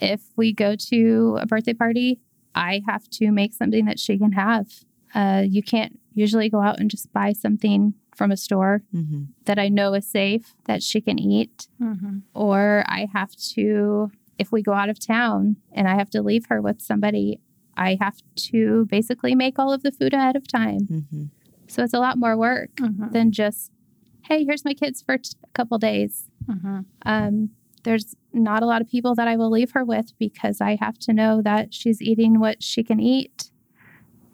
If 0.00 0.20
we 0.36 0.52
go 0.52 0.76
to 0.76 1.38
a 1.40 1.46
birthday 1.46 1.74
party, 1.74 2.20
I 2.54 2.82
have 2.86 3.08
to 3.10 3.30
make 3.32 3.52
something 3.52 3.84
that 3.86 3.98
she 3.98 4.16
can 4.18 4.32
have. 4.32 4.68
Uh, 5.14 5.42
you 5.46 5.62
can't 5.62 5.98
usually 6.14 6.48
go 6.48 6.60
out 6.60 6.78
and 6.80 6.90
just 6.90 7.12
buy 7.12 7.32
something 7.32 7.94
from 8.14 8.30
a 8.30 8.36
store 8.36 8.82
Mm-hmm. 8.94 9.22
that 9.46 9.58
I 9.58 9.68
know 9.68 9.94
is 9.94 10.06
safe 10.06 10.54
that 10.66 10.82
she 10.82 11.00
can 11.00 11.18
eat. 11.18 11.68
Mm-hmm. 11.82 12.18
Or 12.34 12.84
I 12.86 13.08
have 13.12 13.34
to, 13.54 14.10
if 14.38 14.52
we 14.52 14.62
go 14.62 14.72
out 14.72 14.88
of 14.90 15.04
town 15.04 15.56
and 15.72 15.88
I 15.88 15.96
have 15.96 16.10
to 16.10 16.22
leave 16.22 16.46
her 16.48 16.60
with 16.62 16.80
somebody, 16.80 17.40
I 17.76 17.96
have 18.00 18.18
to 18.50 18.86
basically 18.86 19.34
make 19.34 19.58
all 19.58 19.72
of 19.72 19.82
the 19.82 19.92
food 19.92 20.12
ahead 20.14 20.36
of 20.36 20.46
time. 20.46 20.80
Mm-hmm. 20.90 21.24
So 21.68 21.82
it's 21.84 21.94
a 21.94 22.00
lot 22.00 22.18
more 22.18 22.36
work 22.36 22.70
Mm-hmm. 22.76 23.10
than 23.12 23.32
just, 23.32 23.70
hey, 24.28 24.44
here's 24.44 24.64
my 24.64 24.74
kids 24.74 25.02
for 25.02 25.18
t- 25.18 25.30
a 25.44 25.48
couple 25.52 25.78
days. 25.78 26.24
Mm-hmm. 26.48 26.80
Um, 27.06 27.50
there's 27.82 28.14
not 28.32 28.62
a 28.62 28.66
lot 28.66 28.80
of 28.82 28.88
people 28.88 29.14
that 29.14 29.26
I 29.28 29.36
will 29.36 29.50
leave 29.50 29.72
her 29.72 29.84
with 29.84 30.12
because 30.18 30.60
I 30.60 30.76
have 30.80 30.98
to 31.00 31.12
know 31.12 31.42
that 31.42 31.72
she's 31.74 32.00
eating 32.02 32.38
what 32.40 32.62
she 32.62 32.82
can 32.82 33.00
eat 33.00 33.50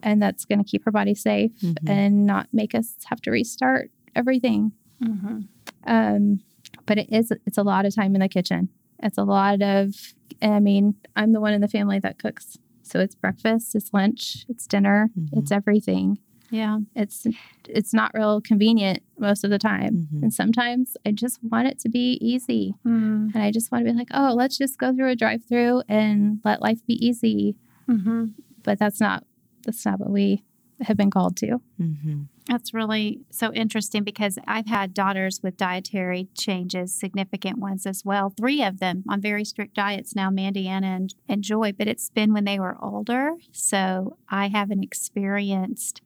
and 0.03 0.21
that's 0.23 0.45
going 0.45 0.59
to 0.63 0.65
keep 0.65 0.85
her 0.85 0.91
body 0.91 1.15
safe 1.15 1.53
Mhm. 1.61 1.89
and 1.89 2.27
not 2.27 2.49
make 2.53 2.75
us 2.75 2.97
have 3.07 3.21
to 3.23 3.31
restart 3.31 3.91
everything. 4.15 4.73
Mm-hmm. 5.03 5.41
Um, 5.87 6.41
but 6.87 6.99
it 6.99 7.09
is, 7.13 7.33
it's 7.47 7.59
a 7.59 7.63
lot 7.63 7.87
of 7.87 7.95
time 7.95 8.15
in 8.15 8.21
the 8.21 8.29
kitchen. 8.29 8.69
It's 9.03 9.19
a 9.19 9.25
lot 9.25 9.63
of, 9.63 9.95
I 10.43 10.61
mean, 10.61 10.95
I'm 11.17 11.33
the 11.33 11.41
one 11.41 11.53
in 11.55 11.61
the 11.61 11.69
family 11.69 11.99
that 12.01 12.19
cooks. 12.19 12.59
So 12.83 13.01
it's 13.01 13.15
breakfast, 13.15 13.75
it's 13.75 13.93
lunch, 13.93 14.45
it's 14.49 14.67
dinner, 14.67 15.11
Mhm. 15.19 15.29
it's 15.39 15.51
everything. 15.51 16.19
Yeah. 16.51 16.79
It's 16.95 17.27
it's 17.69 17.93
not 17.93 18.13
real 18.15 18.41
convenient 18.41 19.03
most 19.19 19.45
of 19.45 19.51
the 19.51 19.59
time. 19.59 20.09
Mhm. 20.13 20.23
And 20.23 20.35
sometimes 20.35 20.97
I 21.05 21.13
just 21.13 21.43
want 21.43 21.69
it 21.69 21.79
to 21.81 21.89
be 21.89 22.19
easy. 22.21 22.75
Mm-hmm. 22.87 23.31
And 23.35 23.43
I 23.43 23.51
just 23.51 23.73
want 23.73 23.85
to 23.85 23.93
be 23.93 23.97
like, 23.99 24.09
oh, 24.13 24.35
let's 24.37 24.57
just 24.57 24.79
go 24.79 24.95
through 24.95 25.11
a 25.11 25.17
drive 25.17 25.45
through 25.45 25.83
and 25.89 26.41
let 26.45 26.63
life 26.63 26.85
be 26.87 26.95
easy. 27.05 27.57
Mm-hmm. 27.89 28.27
But 28.63 28.79
that's 28.79 29.01
not 29.01 29.25
that's 29.65 29.85
not 29.85 29.99
what 29.99 30.11
we 30.11 30.45
have 30.83 30.97
been 30.97 31.11
called 31.11 31.37
to. 31.39 31.61
Mm-hmm. 31.81 32.23
That's 32.49 32.73
really 32.73 33.21
so 33.31 33.53
interesting 33.53 34.05
because 34.05 34.39
I've 34.47 34.67
had 34.67 34.95
daughters 34.95 35.41
with 35.43 35.57
dietary 35.57 36.29
changes, 36.37 36.95
significant 36.95 37.59
ones 37.59 37.87
as 37.87 38.05
well. 38.05 38.31
Three 38.31 38.63
of 38.63 38.79
them 38.79 39.03
on 39.09 39.21
very 39.21 39.45
strict 39.45 39.75
diets 39.75 40.15
now, 40.15 40.31
Mandy, 40.31 40.69
Anna, 40.69 40.87
and, 40.87 41.15
and 41.29 41.43
Joy, 41.43 41.73
but 41.73 41.89
it's 41.89 42.11
been 42.11 42.33
when 42.33 42.45
they 42.45 42.61
were 42.61 42.77
older. 42.81 43.33
So 43.51 44.17
I 44.29 44.49
haven't 44.49 44.85
experienced 44.85 46.03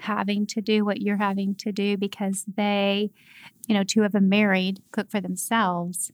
having 0.00 0.46
to 0.46 0.60
do 0.60 0.84
what 0.84 1.00
you're 1.00 1.16
having 1.16 1.54
to 1.56 1.72
do 1.72 1.96
because 1.96 2.44
they, 2.56 3.10
you 3.66 3.74
know, 3.74 3.82
two 3.82 4.02
of 4.02 4.12
them 4.12 4.28
married, 4.28 4.82
cook 4.92 5.10
for 5.10 5.20
themselves. 5.20 6.12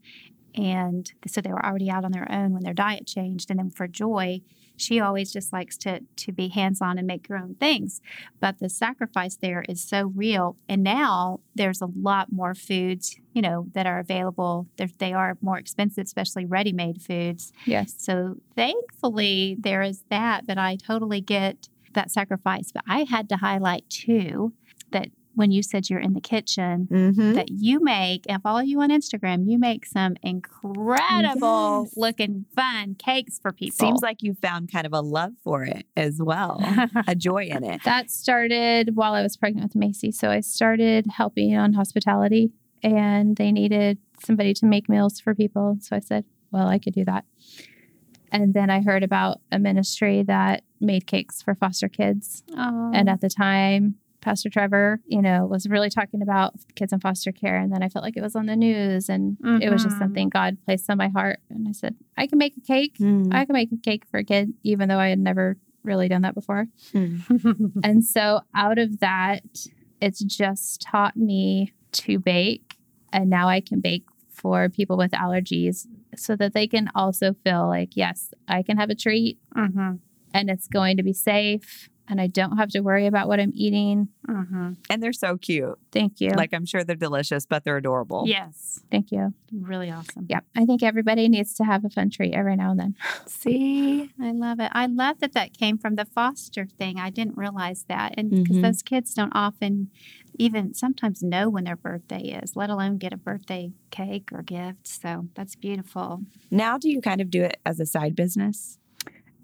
And 0.55 1.13
so 1.27 1.41
they 1.41 1.51
were 1.51 1.65
already 1.65 1.91
out 1.91 2.05
on 2.05 2.13
their 2.13 2.31
own 2.31 2.53
when 2.53 2.63
their 2.63 2.75
diet 2.75 3.07
changed. 3.07 3.51
And 3.51 3.59
then 3.59 3.71
for 3.71 3.89
Joy, 3.89 4.41
she 4.77 4.99
always 5.01 5.33
just 5.33 5.53
likes 5.53 5.77
to 5.79 6.01
to 6.17 6.33
be 6.33 6.49
hands 6.49 6.81
on 6.83 6.99
and 6.99 7.07
make 7.07 7.27
her 7.29 7.37
own 7.37 7.55
things 7.61 8.01
but 8.41 8.59
the 8.59 8.69
sacrifice 8.69 9.37
there 9.37 9.65
is 9.69 9.83
so 9.83 10.13
real 10.15 10.57
and 10.69 10.83
now 10.83 11.41
there's 11.55 11.81
a 11.81 11.89
lot 12.01 12.33
more 12.33 12.55
foods 12.55 13.17
you 13.33 13.41
know 13.43 13.67
that 13.75 13.87
are 13.87 13.99
available 13.99 14.67
They're, 14.77 14.89
they 14.99 15.13
are 15.13 15.37
more 15.41 15.59
expensive 15.59 16.05
especially 16.05 16.45
ready-made 16.45 17.01
foods 17.03 17.53
Yes. 17.67 17.95
so 17.99 18.37
thankfully 18.57 19.57
there 19.59 19.83
is 19.83 20.03
that 20.11 20.47
but 20.47 20.59
i 20.59 20.77
totally 20.77 21.21
get 21.21 21.69
that 21.93 22.11
sacrifice 22.11 22.73
but 22.73 22.83
i 22.89 23.05
had 23.09 23.29
to 23.29 23.37
highlight 23.37 23.89
too 23.89 24.53
that 24.91 25.09
when 25.35 25.51
you 25.51 25.63
said 25.63 25.89
you're 25.91 26.01
in 26.01 26.13
the 26.15 26.21
kitchen 26.21 26.89
Mm-hmm. 26.91 27.33
that 27.35 27.49
you 27.51 27.81
make 27.81 28.25
and 28.29 28.43
follow 28.43 28.61
you 28.61 28.81
on 28.81 28.91
instagram 28.91 29.49
you 29.51 29.59
make 29.59 29.85
some 29.87 30.15
incredible 30.23 31.85
Yes. 31.85 31.95
looking 31.97 32.45
fun 32.55 32.95
cakes 32.95 33.39
for 33.39 33.53
people 33.53 33.75
Seems 33.77 34.01
like 34.03 34.23
you 34.23 34.35
found 34.35 34.71
kind 34.73 34.87
of 34.87 34.93
a 34.93 35.01
love 35.01 35.33
for 35.43 35.63
it 35.65 35.87
as 35.97 36.21
well, 36.23 36.61
a 37.07 37.15
joy 37.15 37.45
in 37.45 37.65
it. 37.65 37.83
That 37.85 38.11
started 38.11 38.97
while 38.97 39.15
I 39.15 39.23
was 39.23 39.37
pregnant 39.37 39.73
with 39.75 39.81
Mayci. 39.83 40.13
So 40.13 40.31
I 40.31 40.41
started 40.41 41.07
helping 41.07 41.57
on 41.57 41.73
hospitality 41.75 42.53
and 42.83 43.37
they 43.37 43.53
needed 43.53 43.99
somebody 44.25 44.55
to 44.55 44.67
make 44.67 44.89
meals 44.89 45.21
for 45.21 45.35
people. 45.35 45.77
So 45.81 45.97
I 45.97 46.01
said, 46.01 46.25
well, 46.51 46.69
I 46.69 46.79
could 46.79 46.95
do 46.95 47.05
that. 47.07 47.25
And 48.31 48.53
then 48.55 48.69
I 48.71 48.83
heard 48.83 49.03
about 49.03 49.41
a 49.53 49.59
ministry 49.59 50.23
that 50.25 50.63
made 50.81 51.07
cakes 51.07 51.41
for 51.43 51.55
foster 51.55 51.89
kids. 51.89 52.43
oh. 52.57 52.91
And 52.93 53.09
at 53.09 53.21
the 53.21 53.31
time, 53.31 53.97
Pastor 54.25 54.49
Trevor, 54.49 55.01
you 55.07 55.21
know, 55.21 55.47
was 55.47 55.69
really 55.69 55.91
talking 55.91 56.23
about 56.23 56.55
kids 56.75 56.93
in 56.93 56.99
foster 56.99 57.31
care. 57.31 57.57
And 57.59 57.71
then 57.73 57.83
I 57.83 57.89
felt 57.89 58.05
like 58.05 58.17
it 58.17 58.23
was 58.23 58.35
on 58.35 58.47
the 58.47 58.57
news 58.57 59.09
and 59.09 59.37
it 59.63 59.71
was 59.71 59.83
just 59.85 59.97
Mhm. 59.97 59.99
something 59.99 60.29
God 60.31 60.57
placed 60.65 60.89
on 60.91 60.97
my 60.97 61.09
heart. 61.09 61.41
And 61.51 61.69
I 61.69 61.73
said, 61.73 61.95
I 62.17 62.27
can 62.27 62.39
make 62.39 62.57
a 62.57 62.61
cake. 62.61 62.97
Mm. 62.99 63.33
I 63.33 63.45
can 63.45 63.53
make 63.53 63.71
a 63.71 63.77
cake 63.77 64.05
for 64.07 64.19
a 64.19 64.25
kid, 64.25 64.55
even 64.63 64.89
though 64.89 64.99
I 64.99 65.09
had 65.09 65.19
never 65.19 65.57
really 65.83 66.09
done 66.09 66.23
that 66.23 66.35
before. 66.35 66.67
Mm. 66.93 67.73
And 67.85 68.05
so 68.05 68.41
out 68.55 68.79
of 68.79 69.01
that, 69.01 69.43
it's 70.01 70.25
just 70.25 70.81
taught 70.81 71.17
me 71.17 71.73
to 71.93 72.19
bake. 72.19 72.79
And 73.13 73.29
now 73.29 73.49
I 73.49 73.61
can 73.61 73.81
bake 73.81 74.07
for 74.31 74.69
people 74.69 74.97
with 74.97 75.13
allergies 75.13 75.87
so 76.17 76.35
that 76.37 76.55
they 76.55 76.67
can 76.67 76.89
also 76.95 77.35
feel 77.45 77.69
like, 77.69 77.97
yes, 77.97 78.33
I 78.49 78.63
can 78.63 78.79
have 78.79 78.91
a 78.91 78.95
treat 78.95 79.39
mm-hmm. 79.55 79.97
and 80.33 80.51
it's 80.51 80.67
going 80.67 80.97
to 80.97 81.03
be 81.03 81.13
safe. 81.13 81.89
And 82.07 82.21
I 82.21 82.27
don't 82.27 82.59
have 82.59 82.69
to 82.71 82.81
worry 82.81 83.07
about 83.07 83.29
what 83.29 83.41
I'm 83.41 83.53
eating. 83.55 84.09
Mm-hmm. 84.29 84.73
And 84.91 85.03
they're 85.03 85.13
so 85.15 85.39
cute. 85.39 85.79
Thank 85.91 86.21
you. 86.21 86.31
Like 86.31 86.53
I'm 86.53 86.67
sure 86.67 86.85
they're 86.85 86.97
delicious, 86.97 87.47
but 87.47 87.65
they're 87.65 87.79
adorable. 87.79 88.25
Yes. 88.27 88.81
Thank 88.91 89.11
you. 89.11 89.33
Really 89.53 89.91
awesome. 89.91 90.27
Yeah. 90.29 90.41
I 90.55 90.67
think 90.67 90.83
everybody 90.83 91.29
needs 91.29 91.55
to 91.55 91.65
have 91.65 91.85
a 91.85 91.89
fun 91.91 92.11
treat 92.11 92.35
every 92.35 92.57
now 92.57 92.73
and 92.73 92.81
then. 92.81 92.97
See? 93.27 94.11
I 94.21 94.33
love 94.33 94.61
it. 94.61 94.71
I 94.73 94.87
love 94.87 95.21
that 95.21 95.33
that 95.33 95.57
came 95.57 95.79
from 95.79 95.95
the 95.97 96.05
foster 96.05 96.67
thing. 96.67 96.99
I 96.99 97.09
didn't 97.11 97.37
realize 97.39 97.85
that. 97.89 98.15
And 98.19 98.31
because 98.31 98.57
Mhm. 98.59 98.63
those 98.63 98.83
kids 98.83 99.15
don't 99.15 99.33
often 99.35 99.91
even 100.39 100.75
sometimes 100.75 101.23
know 101.23 101.49
when 101.49 101.65
their 101.65 101.77
birthday 101.77 102.39
is, 102.43 102.57
let 102.57 102.69
alone 102.69 102.99
get 102.99 103.13
a 103.13 103.17
birthday 103.17 103.73
cake 103.91 104.29
or 104.33 104.43
gift. 104.43 104.87
So 104.89 105.29
that's 105.35 105.55
beautiful. 105.55 106.23
Now 106.51 106.77
do 106.77 106.91
you 106.91 107.01
kind 107.01 107.21
of 107.21 107.31
do 107.31 107.43
it 107.45 107.59
as 107.65 107.81
a 107.81 107.87
side 107.87 108.15
business? 108.17 108.79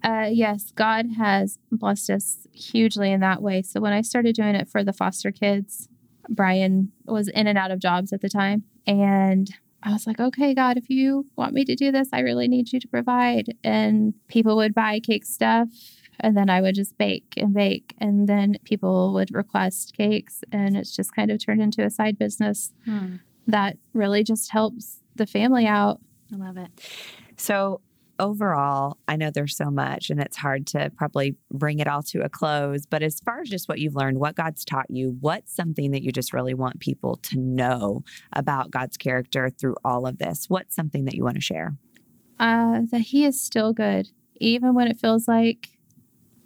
Uh, 0.03 0.29
yes, 0.31 0.71
God 0.75 1.11
has 1.17 1.59
blessed 1.71 2.09
us 2.09 2.47
hugely 2.53 3.11
in 3.11 3.19
that 3.21 3.41
way. 3.41 3.61
So 3.61 3.79
when 3.79 3.93
I 3.93 4.01
started 4.01 4.35
doing 4.35 4.55
it 4.55 4.67
for 4.67 4.83
the 4.83 4.93
foster 4.93 5.31
kids, 5.31 5.87
Brian 6.29 6.91
was 7.05 7.27
in 7.27 7.47
and 7.47 7.57
out 7.57 7.71
of 7.71 7.79
jobs 7.79 8.11
at 8.13 8.21
the 8.21 8.29
time. 8.29 8.63
And 8.87 9.53
I 9.83 9.91
was 9.91 10.05
like, 10.07 10.19
okay, 10.19 10.53
God, 10.53 10.77
if 10.77 10.89
you 10.89 11.25
want 11.35 11.53
me 11.53 11.65
to 11.65 11.75
do 11.75 11.91
this, 11.91 12.09
I 12.13 12.19
really 12.19 12.47
need 12.47 12.71
you 12.71 12.79
to 12.79 12.87
provide. 12.87 13.55
And 13.63 14.13
people 14.27 14.55
would 14.57 14.73
buy 14.73 14.99
cake 14.99 15.25
stuff. 15.25 15.69
And 16.19 16.37
then 16.37 16.49
I 16.49 16.61
would 16.61 16.75
just 16.75 16.97
bake 16.97 17.33
and 17.37 17.53
bake. 17.53 17.95
And 17.97 18.27
then 18.29 18.57
people 18.63 19.13
would 19.13 19.33
request 19.33 19.95
cakes. 19.97 20.43
And 20.51 20.77
it's 20.77 20.95
just 20.95 21.15
kind 21.15 21.31
of 21.31 21.43
turned 21.43 21.61
into 21.61 21.83
a 21.83 21.89
side 21.89 22.19
business 22.19 22.73
that 23.47 23.77
really 23.93 24.23
just 24.23 24.51
helps 24.51 24.99
the 25.15 25.25
family 25.25 25.65
out. 25.65 25.99
I 26.31 26.37
love 26.37 26.57
it. 26.57 26.69
So 27.37 27.81
overall, 28.21 28.97
I 29.07 29.17
know 29.17 29.31
there's 29.31 29.57
so 29.57 29.69
much 29.69 30.09
and 30.09 30.21
it's 30.21 30.37
hard 30.37 30.67
to 30.67 30.91
probably 30.95 31.35
bring 31.51 31.79
it 31.79 31.87
all 31.87 32.03
to 32.03 32.21
a 32.21 32.29
close, 32.29 32.85
but 32.85 33.03
as 33.03 33.19
far 33.19 33.41
as 33.41 33.49
just 33.49 33.67
what 33.67 33.79
you've 33.79 33.95
learned, 33.95 34.19
what 34.19 34.35
God's 34.35 34.63
taught 34.63 34.89
you, 34.89 35.17
what's 35.19 35.53
something 35.53 35.91
that 35.91 36.03
you 36.03 36.11
just 36.11 36.31
really 36.31 36.53
want 36.53 36.79
people 36.79 37.17
to 37.23 37.39
know 37.39 38.03
about 38.33 38.71
God's 38.71 38.95
character 38.95 39.49
through 39.49 39.75
all 39.83 40.07
of 40.07 40.19
this? 40.19 40.45
What's 40.47 40.75
something 40.75 41.05
that 41.05 41.15
you 41.15 41.23
want 41.23 41.35
to 41.35 41.41
share? 41.41 41.75
uh, 42.41 42.81
that 42.91 43.01
he 43.01 43.23
is 43.23 43.41
still 43.41 43.71
good, 43.71 44.09
even 44.37 44.73
when 44.73 44.87
it 44.87 44.99
feels 44.99 45.27
like 45.27 45.69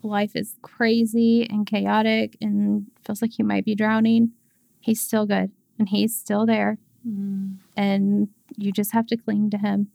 life 0.03 0.35
is 0.35 0.55
crazy 0.61 1.47
and 1.49 1.65
chaotic 1.65 2.37
and 2.41 2.87
feels 3.03 3.21
like 3.21 3.39
you 3.39 3.45
might 3.45 3.65
be 3.65 3.73
drowning. 3.73 4.31
He's 4.81 5.01
still 5.01 5.25
good 5.25 5.51
and 5.79 5.89
he's 5.89 6.15
still 6.15 6.45
there. 6.45 6.77
Mm. 7.07 7.57
And 7.77 8.27
you 8.57 8.71
just 8.71 8.91
have 8.91 9.07
to 9.07 9.17
cling 9.17 9.49
to 9.51 9.57
him. 9.57 9.87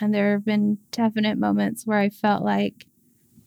And 0.00 0.12
there 0.14 0.32
have 0.32 0.44
been 0.44 0.78
definite 0.90 1.38
moments 1.38 1.86
where 1.86 1.98
I 1.98 2.08
felt 2.08 2.42
like 2.44 2.86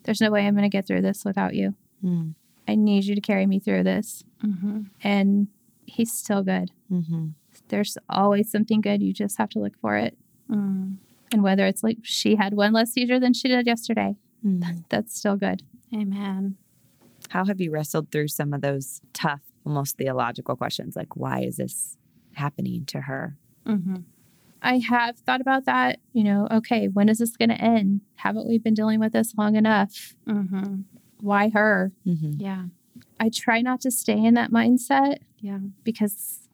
there's 0.03 0.21
no 0.21 0.31
way 0.31 0.47
I'm 0.47 0.53
going 0.55 0.63
to 0.63 0.69
get 0.69 0.87
through 0.87 1.01
this 1.01 1.25
without 1.25 1.53
you. 1.55 1.75
Mm, 2.03 2.35
I 2.67 2.75
need 2.75 3.03
you 3.05 3.15
to 3.15 3.21
carry 3.21 3.45
me 3.45 3.59
through 3.59 3.83
this. 3.83 4.23
Mm-hmm. 4.45 4.81
And 5.03 5.47
he's 5.85 6.11
still 6.13 6.43
good. 6.43 6.71
mm-hmm. 6.91 7.27
There's 7.69 7.97
always 8.09 8.49
something 8.49 8.79
good. 8.81 9.01
You 9.01 9.11
just 9.13 9.37
have 9.39 9.49
to 9.49 9.59
look 9.59 9.77
for 9.81 9.97
it. 9.97 10.17
Mm. 10.49 10.97
And 11.33 11.43
whether 11.43 11.65
it's 11.65 11.83
like 11.83 11.97
she 12.03 12.35
had 12.35 12.53
one 12.53 12.71
less 12.71 12.91
seizure 12.93 13.19
than 13.19 13.33
she 13.33 13.47
did 13.49 13.65
yesterday, 13.67 14.15
Mm. 14.45 14.83
that's 14.89 15.17
still 15.17 15.35
good. 15.35 15.63
Amen. 15.93 16.55
How 17.29 17.43
have 17.45 17.59
you 17.59 17.71
wrestled 17.71 18.11
through 18.11 18.27
some 18.27 18.53
of 18.53 18.61
those 18.61 19.01
tough, 19.11 19.41
almost 19.65 19.97
theological 19.97 20.55
questions 20.55 20.95
like, 20.95 21.15
why 21.17 21.39
is 21.41 21.57
this 21.57 21.97
happening 22.33 22.85
to 22.85 23.01
her? 23.01 23.35
Mm-hmm. 23.65 23.95
I 24.61 24.79
have 24.79 25.17
thought 25.19 25.41
about 25.41 25.65
that. 25.65 25.99
You 26.13 26.23
know, 26.23 26.47
okay, 26.51 26.87
when 26.87 27.09
is 27.09 27.19
this 27.19 27.35
going 27.37 27.49
to 27.49 27.61
end? 27.61 28.01
Haven't 28.15 28.47
we 28.47 28.57
been 28.57 28.73
dealing 28.73 28.99
with 28.99 29.13
this 29.13 29.33
long 29.37 29.55
enough? 29.55 30.15
Mm-hmm. 30.27 30.81
Why 31.19 31.49
her? 31.49 31.91
Mm-hmm. 32.05 32.33
Yeah. 32.39 32.63
I 33.19 33.29
try 33.29 33.61
not 33.61 33.81
to 33.81 33.91
stay 33.91 34.23
in 34.23 34.33
that 34.35 34.51
mindset 34.51 35.17
Yeah. 35.39 35.59
because, 35.83 36.47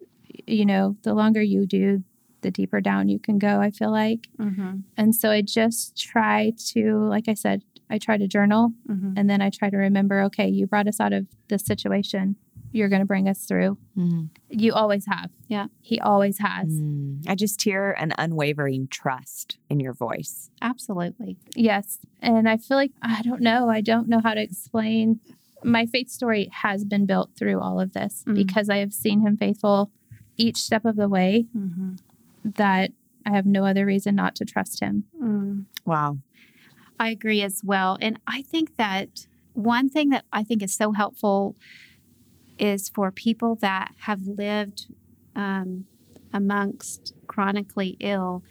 you 0.47 0.65
know, 0.65 0.97
the 1.03 1.13
longer 1.13 1.41
you 1.41 1.65
do, 1.65 2.03
the 2.41 2.51
deeper 2.51 2.81
down 2.81 3.07
you 3.09 3.19
can 3.19 3.37
go, 3.39 3.59
I 3.61 3.71
feel 3.71 3.91
like. 3.91 4.27
Mm-hmm. 4.39 4.79
And 4.97 5.15
so 5.15 5.31
I 5.31 5.41
just 5.41 5.97
try 5.97 6.51
to, 6.71 6.97
like 7.07 7.27
I 7.29 7.33
said, 7.33 7.63
I 7.89 7.97
try 7.97 8.17
to 8.17 8.27
journal 8.27 8.73
Mm-hmm. 8.89 9.13
and 9.17 9.29
then 9.29 9.41
I 9.41 9.49
try 9.49 9.69
to 9.69 9.77
remember, 9.77 10.21
okay, 10.23 10.47
you 10.47 10.67
brought 10.67 10.87
us 10.87 10.99
out 10.99 11.13
of 11.13 11.27
this 11.49 11.65
situation. 11.65 12.35
You're 12.73 12.89
going 12.89 12.99
to 13.01 13.05
bring 13.05 13.29
us 13.29 13.45
through. 13.45 13.77
Mm. 13.97 14.29
You 14.49 14.73
always 14.73 15.05
have. 15.05 15.29
Yeah. 15.47 15.67
He 15.81 15.99
always 15.99 16.39
has. 16.39 16.67
Mm. 16.67 17.23
I 17.27 17.35
just 17.35 17.61
hear 17.63 17.91
an 17.91 18.13
unwavering 18.17 18.87
trust 18.89 19.57
in 19.69 19.79
your 19.79 19.93
voice. 19.93 20.49
Absolutely. 20.61 21.37
Yes. 21.55 21.99
And 22.21 22.49
I 22.49 22.57
feel 22.57 22.75
like, 22.75 22.91
I 23.01 23.21
don't 23.21 23.41
know. 23.41 23.69
I 23.69 23.79
don't 23.81 24.09
know 24.09 24.19
how 24.21 24.33
to 24.33 24.41
explain. 24.41 25.19
My 25.63 25.85
faith 25.85 26.09
story 26.09 26.49
has 26.51 26.83
been 26.83 27.05
built 27.05 27.29
through 27.37 27.61
all 27.61 27.79
of 27.79 27.93
this 27.93 28.23
Mm. 28.27 28.35
because 28.35 28.69
I 28.69 28.77
have 28.77 28.91
seen 28.91 29.21
him 29.21 29.37
faithful 29.37 29.91
each 30.35 30.57
step 30.57 30.83
of 30.83 30.95
the 30.95 31.07
way 31.07 31.45
Mm-hmm. 31.55 31.95
that 32.43 32.91
I 33.25 33.31
have 33.31 33.45
no 33.45 33.65
other 33.65 33.85
reason 33.85 34.15
not 34.15 34.35
to 34.37 34.45
trust 34.45 34.81
him. 34.81 35.05
Mm. 35.21 35.65
Wow. 35.85 36.17
I 36.99 37.09
agree 37.09 37.41
as 37.41 37.61
well. 37.63 37.97
And 38.01 38.19
I 38.27 38.41
think 38.41 38.75
that 38.77 39.27
one 39.53 39.89
thing 39.89 40.09
that 40.09 40.25
I 40.33 40.43
think 40.43 40.63
is 40.63 40.73
so 40.73 40.91
helpful 40.91 41.55
is 42.63 42.87
for 42.87 43.11
people 43.11 43.55
that 43.55 43.91
have 43.99 44.21
lived 44.25 44.87
um, 45.35 45.85
amongst 46.31 47.13
chronically 47.27 47.97
ill 47.99 48.41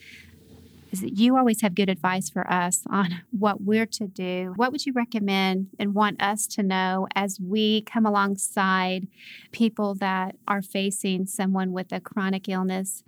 is 0.91 1.01
that 1.01 1.17
you 1.17 1.39
always 1.39 1.63
have 1.63 1.75
good 1.75 1.89
advice 1.89 2.29
for 2.29 2.49
us 2.53 2.83
on 2.91 3.23
what 3.31 3.63
we're 3.63 3.87
to 3.87 4.07
do. 4.07 4.53
What 4.57 4.71
would 4.71 4.85
you 4.85 4.93
recommend 4.93 5.69
and 5.79 5.95
want 5.95 6.23
us 6.23 6.47
to 6.49 6.63
know 6.63 7.09
as 7.15 7.41
we 7.41 7.81
come 7.83 8.05
alongside 8.05 9.09
people 9.53 9.95
that 9.95 10.37
are 10.47 10.61
facing 10.61 11.25
someone 11.27 11.73
with 11.73 11.91
a 11.93 12.01
chronic 12.01 12.47
illness? 12.47 13.03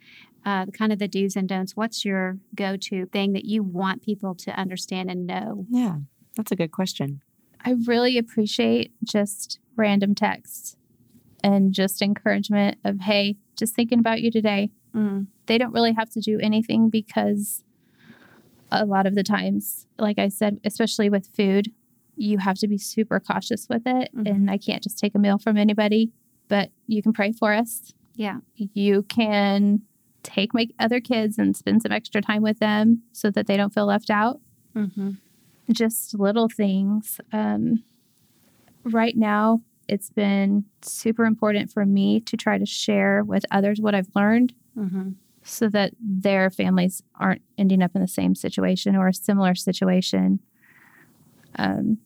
Uh, 0.47 0.67
kind 0.67 0.93
of 0.93 0.99
the 0.99 1.09
do's 1.09 1.37
and 1.37 1.49
don'ts. 1.49 1.77
What's 1.77 2.05
your 2.05 2.39
go 2.55 2.79
to 2.79 3.05
thing 3.07 3.35
that 3.35 3.45
you 3.45 3.63
want 3.63 4.03
people 4.03 4.35
to 4.37 4.59
understand 4.59 5.11
and 5.11 5.27
know? 5.27 5.67
Yeah. 5.69 5.97
That's 6.37 6.53
a 6.53 6.57
good 6.57 6.73
question. 6.73 7.21
I 7.63 7.75
really 7.87 8.17
appreciate 8.17 8.93
just 9.05 9.59
random 9.77 10.15
texts 10.15 10.77
and 11.45 11.73
just 11.73 12.01
encouragement 12.03 12.79
of, 12.85 13.01
hey, 13.01 13.37
just 13.55 13.75
thinking 13.75 13.99
about 14.01 14.21
you 14.23 14.31
today. 14.31 14.71
Mm. 14.95 15.27
They 15.47 15.59
don't 15.59 15.73
really 15.75 15.93
have 15.93 16.09
to 16.11 16.21
do 16.21 16.41
anything 16.41 16.89
because 16.89 17.63
a 18.73 18.85
lot 18.87 19.07
of 19.07 19.15
the 19.15 19.23
times, 19.23 19.87
like 19.99 20.19
I 20.19 20.29
said, 20.29 20.59
especially 20.65 21.09
with 21.11 21.29
food, 21.37 21.71
you 22.17 22.39
have 22.39 22.57
to 22.59 22.67
be 22.67 22.79
super 22.79 23.21
cautious 23.21 23.69
with 23.69 23.83
it. 23.87 24.09
Mhm. 24.17 24.29
And 24.31 24.51
I 24.51 24.57
can't 24.57 24.83
just 24.83 24.99
take 24.99 25.15
a 25.15 25.19
meal 25.19 25.37
from 25.39 25.57
anybody, 25.57 26.11
but 26.49 26.71
you 26.87 27.03
can 27.03 27.13
pray 27.13 27.31
for 27.33 27.53
us. 27.53 27.93
Yeah. 28.17 28.39
You 28.57 29.03
can 29.03 29.83
take 30.23 30.55
my 30.55 30.69
other 30.81 31.01
kids 31.01 31.39
and 31.39 31.55
spend 31.55 31.83
some 31.83 31.93
extra 31.93 32.23
time 32.23 32.43
with 32.43 32.59
them 32.59 33.03
so 33.13 33.31
that 33.31 33.47
they 33.47 33.57
don't 33.59 33.75
feel 33.75 33.87
left 33.87 34.09
out 34.11 34.41
Mm-hmm. 34.75 35.11
just 35.73 36.19
little 36.19 36.49
things. 36.49 37.21
Um, 37.33 37.85
right 38.85 39.17
now, 39.17 39.61
it's 39.89 40.11
been 40.11 40.65
super 40.83 41.25
important 41.25 41.71
for 41.73 41.85
me 41.87 42.21
to 42.21 42.37
try 42.37 42.59
to 42.59 42.67
share 42.67 43.23
with 43.25 43.45
others 43.51 43.81
what 43.81 43.95
I've 43.95 44.09
learned 44.15 44.55
Mm-hmm. 44.77 45.11
so 45.45 45.69
that 45.69 45.93
their 46.01 46.51
families 46.51 47.01
aren't 47.21 47.43
ending 47.57 47.81
up 47.81 47.93
in 47.95 48.01
the 48.01 48.09
same 48.09 48.35
situation 48.35 48.97
or 48.97 49.07
a 49.07 49.15
similar 49.15 49.55
situation. 49.55 50.41
Um, 51.57 51.99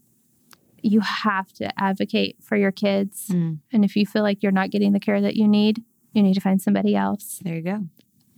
you 0.82 1.00
have 1.00 1.50
to 1.54 1.72
advocate 1.80 2.36
for 2.42 2.56
your 2.56 2.72
kids. 2.72 3.28
Mm. 3.28 3.58
And 3.72 3.84
if 3.84 3.96
you 3.96 4.04
feel 4.06 4.22
like 4.22 4.42
you're 4.42 4.52
not 4.52 4.70
getting 4.70 4.92
the 4.92 5.00
care 5.00 5.20
that 5.20 5.34
you 5.34 5.48
need, 5.48 5.82
you 6.12 6.22
need 6.22 6.34
to 6.34 6.40
find 6.40 6.60
somebody 6.60 6.94
else. 6.94 7.40
There 7.42 7.54
you 7.54 7.62
go. 7.62 7.86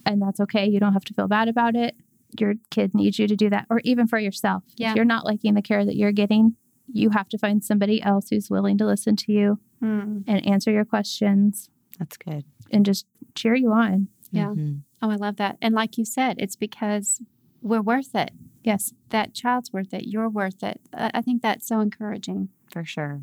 And 0.07 0.23
that's 0.23 0.39
okay. 0.41 0.67
You 0.67 0.81
don't 0.81 0.93
have 0.93 1.05
to 1.07 1.15
feel 1.15 1.29
bad 1.29 1.49
about 1.49 1.75
it. 1.75 1.97
Your 2.39 2.55
kid 2.71 2.95
needs 2.95 3.19
you 3.19 3.27
to 3.27 3.35
do 3.35 3.51
that, 3.51 3.67
or 3.69 3.81
even 3.83 4.07
for 4.07 4.19
yourself. 4.19 4.63
Yeah. 4.77 4.91
If 4.91 4.97
you're 4.97 5.05
not 5.05 5.27
liking 5.27 5.55
the 5.55 5.63
care 5.63 5.85
that 5.85 5.97
you're 5.97 6.13
getting, 6.13 6.55
you 6.93 7.11
have 7.11 7.29
to 7.31 7.39
find 7.39 7.63
somebody 7.65 8.03
else 8.03 8.29
who's 8.31 8.51
willing 8.51 8.79
to 8.79 8.87
listen 8.87 9.17
to 9.17 9.33
you 9.33 9.59
Mm. 9.83 10.25
and 10.27 10.47
answer 10.47 10.71
your 10.71 10.85
questions 10.85 11.71
That's 11.99 12.17
good. 12.17 12.45
and 12.71 12.85
just 12.85 13.07
cheer 13.35 13.55
you 13.55 13.73
on. 13.73 14.09
Yeah. 14.33 14.49
Mhm. 14.55 14.83
Oh, 15.03 15.11
I 15.11 15.17
love 15.17 15.37
that. 15.37 15.57
And 15.63 15.75
like 15.75 15.97
you 15.99 16.05
said, 16.05 16.37
it's 16.39 16.57
because 16.57 17.23
we're 17.63 17.81
worth 17.83 18.15
it. 18.15 18.31
Yes. 18.63 18.93
That 19.09 19.33
child's 19.35 19.73
worth 19.73 19.93
it. 19.95 20.07
You're 20.07 20.29
worth 20.29 20.63
it. 20.63 20.81
I 20.93 21.11
I 21.15 21.23
think 21.23 21.41
that's 21.43 21.67
so 21.67 21.81
encouraging. 21.81 22.49
For 22.71 22.85
sure. 22.85 23.23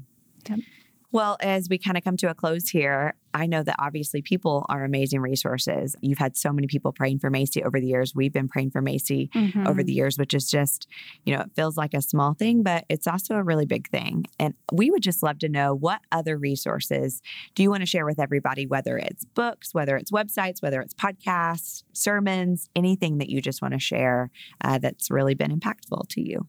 Yep. 0.50 0.60
Well, 1.12 1.38
as 1.40 1.70
we 1.70 1.78
kind 1.78 1.98
of 1.98 2.04
come 2.04 2.18
to 2.18 2.30
a 2.30 2.36
close 2.36 2.68
here, 2.68 3.16
I 3.34 3.46
know 3.46 3.64
that 3.64 3.78
obviously 3.80 4.22
people 4.22 4.66
are 4.68 4.84
amazing 4.84 5.22
resources. 5.22 5.96
You've 6.02 6.18
had 6.18 6.36
so 6.36 6.52
many 6.52 6.68
people 6.68 6.92
praying 6.92 7.20
for 7.20 7.32
Mayci 7.32 7.64
over 7.66 7.80
the 7.80 7.88
years. 7.88 8.14
We've 8.14 8.34
been 8.34 8.50
praying 8.50 8.72
for 8.72 8.82
Mayci 8.82 9.30
over 9.66 9.84
the 9.84 9.94
years, 9.94 10.18
which 10.18 10.34
is 10.34 10.50
just, 10.50 10.88
you 11.24 11.34
know, 11.34 11.42
it 11.42 11.52
feels 11.56 11.78
like 11.78 11.94
a 11.94 12.02
small 12.02 12.34
thing, 12.34 12.62
but 12.62 12.84
it's 12.90 13.08
also 13.08 13.36
a 13.36 13.44
really 13.44 13.66
big 13.66 13.90
thing. 13.90 14.26
And 14.38 14.54
we 14.74 14.92
would 14.92 15.02
just 15.02 15.24
love 15.24 15.40
to 15.40 15.50
know 15.50 15.74
what 15.74 16.02
other 16.12 16.38
resources 16.38 17.22
do 17.56 17.64
you 17.64 17.70
want 17.70 17.82
to 17.84 17.88
share 17.88 18.06
with 18.06 18.20
everybody, 18.20 18.66
whether 18.66 18.98
it's 18.98 19.24
books, 19.24 19.74
whether 19.74 19.96
it's 19.96 20.12
websites, 20.12 20.62
whether 20.62 20.82
it's 20.82 20.94
podcasts, 20.94 21.84
sermons, 21.94 22.70
anything 22.76 23.20
that 23.20 23.30
you 23.30 23.40
just 23.42 23.62
want 23.62 23.74
to 23.74 23.80
share 23.80 24.30
uh, 24.62 24.78
that's 24.78 25.10
really 25.10 25.36
been 25.36 25.58
impactful 25.58 26.10
to 26.10 26.22
you. 26.22 26.48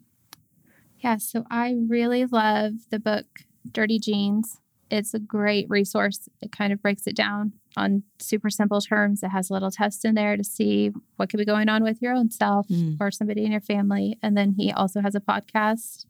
Yeah. 0.98 1.18
So 1.18 1.44
I 1.48 1.76
really 1.86 2.24
love 2.24 2.72
the 2.90 2.98
book 2.98 3.26
Dirty 3.72 3.98
Genes. 3.98 4.58
It's 4.90 5.12
a 5.12 5.18
great 5.18 5.66
resource. 5.68 6.28
It 6.40 6.50
kind 6.50 6.72
of 6.72 6.80
breaks 6.80 7.06
it 7.06 7.14
down 7.14 7.52
on 7.76 8.04
super 8.18 8.48
simple 8.48 8.80
terms. 8.80 9.22
It 9.22 9.28
has 9.28 9.50
a 9.50 9.52
little 9.52 9.70
test 9.70 10.04
in 10.04 10.14
there 10.14 10.36
to 10.36 10.42
see 10.44 10.90
what 11.16 11.28
could 11.28 11.36
be 11.38 11.44
going 11.44 11.68
on 11.68 11.82
with 11.82 12.00
your 12.00 12.14
own 12.14 12.30
self 12.30 12.68
Mm. 12.68 12.96
or 12.98 13.10
somebody 13.10 13.44
in 13.44 13.52
your 13.52 13.60
family. 13.60 14.18
And 14.22 14.36
then 14.36 14.52
he 14.52 14.72
also 14.72 15.02
has 15.02 15.14
a 15.14 15.20
podcast 15.20 16.06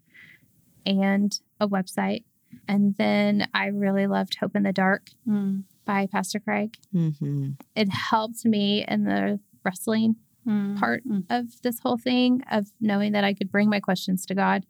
and 0.86 1.38
a 1.60 1.68
website. 1.68 2.24
And 2.66 2.94
then 2.96 3.48
I 3.52 3.66
really 3.66 4.06
loved 4.06 4.36
Hope 4.36 4.54
in 4.56 4.62
the 4.62 4.72
Dark 4.72 5.10
Mm. 5.26 5.64
by 5.84 6.06
Pastor 6.06 6.38
Craig. 6.38 6.76
Mm-hmm. 6.94 7.50
It 7.74 7.88
helped 7.92 8.44
me 8.44 8.84
in 8.86 9.04
the 9.04 9.40
wrestling 9.64 10.16
Mm. 10.46 10.78
part 10.78 11.04
Mm. 11.06 11.24
of 11.28 11.60
this 11.62 11.80
whole 11.80 11.98
thing 11.98 12.42
of 12.50 12.72
knowing 12.80 13.12
that 13.12 13.24
I 13.24 13.34
could 13.34 13.50
bring 13.50 13.68
my 13.68 13.80
questions 13.80 14.24
to 14.26 14.34
God 14.34 14.64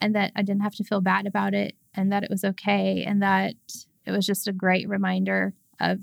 and 0.00 0.14
that 0.14 0.32
I 0.36 0.42
didn't 0.42 0.62
have 0.62 0.74
to 0.76 0.84
feel 0.84 1.00
bad 1.00 1.26
about 1.26 1.54
it 1.54 1.74
and 1.94 2.10
that 2.12 2.22
it 2.22 2.30
was 2.30 2.44
okay 2.44 3.04
and 3.06 3.22
that 3.22 3.54
it 4.06 4.10
was 4.12 4.26
just 4.26 4.48
a 4.48 4.52
great 4.52 4.88
reminder 4.88 5.54
of 5.78 6.00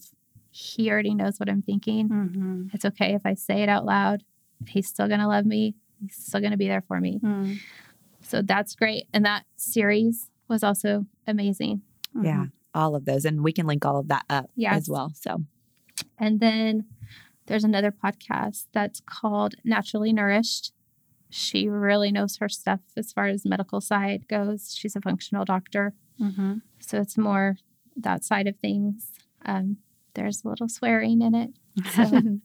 he 0.52 0.90
already 0.90 1.14
knows 1.14 1.40
what 1.40 1.50
I'm 1.50 1.62
thinking. 1.62 2.10
Mhm. 2.10 2.74
It's 2.74 2.86
okay 2.86 3.14
if 3.14 3.26
I 3.26 3.34
say 3.36 3.62
it 3.64 3.70
out 3.70 3.86
loud. 3.86 4.24
He's 4.68 4.88
still 4.88 5.08
going 5.08 5.20
to 5.20 5.28
love 5.28 5.46
me. 5.46 5.76
He's 6.02 6.16
still 6.16 6.40
going 6.40 6.52
to 6.52 6.58
be 6.58 6.68
there 6.68 6.82
for 6.82 7.00
me. 7.00 7.20
Mm. 7.20 7.60
So 8.22 8.42
that's 8.42 8.76
great. 8.76 9.06
And 9.14 9.24
that 9.26 9.46
series 9.56 10.30
was 10.48 10.64
also 10.64 11.06
amazing. 11.28 11.82
Yeah, 12.20 12.46
all 12.74 12.96
of 12.96 13.06
those. 13.06 13.24
And 13.26 13.44
we 13.44 13.52
can 13.52 13.68
link 13.68 13.86
all 13.86 14.00
of 14.00 14.08
that 14.08 14.26
up 14.30 14.50
Yes. 14.56 14.76
as 14.78 14.90
well. 14.90 15.12
So, 15.16 15.44
And 16.18 16.40
then 16.40 16.86
there's 17.48 17.64
another 17.64 17.92
podcast 17.92 18.66
that's 18.74 19.00
called 19.02 19.56
Naturally 19.64 20.12
Nourished. 20.14 20.74
She 21.30 21.68
really 21.68 22.12
knows 22.12 22.38
her 22.38 22.50
stuff 22.50 22.80
as 22.96 23.12
far 23.12 23.28
as 23.28 23.46
medical 23.46 23.82
side 23.82 24.28
goes. 24.28 24.74
She's 24.76 24.96
a 24.96 25.02
functional 25.02 25.46
doctor. 25.46 25.94
Mhm. 26.20 26.62
So 26.80 27.00
it's 27.02 27.18
more 27.18 27.58
that 27.96 28.24
side 28.24 28.48
of 28.48 28.56
things. 28.58 29.12
Um, 29.46 29.78
there's 30.14 30.44
a 30.44 30.48
little 30.50 30.70
swearing 30.70 31.22
in 31.22 31.36
it. 31.36 31.52
So 31.94 32.40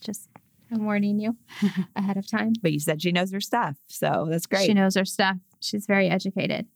just 0.00 0.28
I'm 0.70 0.84
warning 0.84 1.18
you 1.18 1.36
ahead 1.96 2.16
of 2.16 2.26
time. 2.30 2.52
but 2.62 2.72
you 2.72 2.78
said 2.80 3.02
she 3.02 3.10
knows 3.12 3.32
her 3.32 3.40
stuff. 3.40 3.76
So 3.88 4.26
that's 4.30 4.46
great. 4.46 4.66
She 4.66 4.74
knows 4.74 4.94
her 4.96 5.04
stuff. 5.04 5.36
She's 5.60 5.86
very 5.86 6.08
educated. 6.08 6.66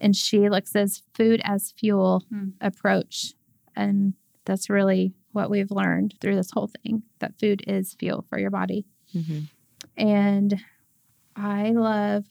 And 0.00 0.14
she 0.14 0.48
looks 0.50 0.76
as 0.76 1.02
food 1.14 1.40
as 1.44 1.72
fuel 1.72 2.24
Hmm. 2.28 2.50
approach. 2.60 3.34
And 3.74 4.14
that's 4.44 4.68
really 4.68 5.14
what 5.32 5.50
we've 5.50 5.70
learned 5.70 6.14
through 6.20 6.36
this 6.36 6.50
whole 6.52 6.68
thing 6.82 7.02
that 7.20 7.38
food 7.40 7.62
is 7.66 7.94
fuel 7.94 8.24
for 8.28 8.38
your 8.38 8.50
body. 8.50 8.84
Mhm. 9.14 9.48
And 9.96 10.60
I 11.34 11.70
love 11.70 12.24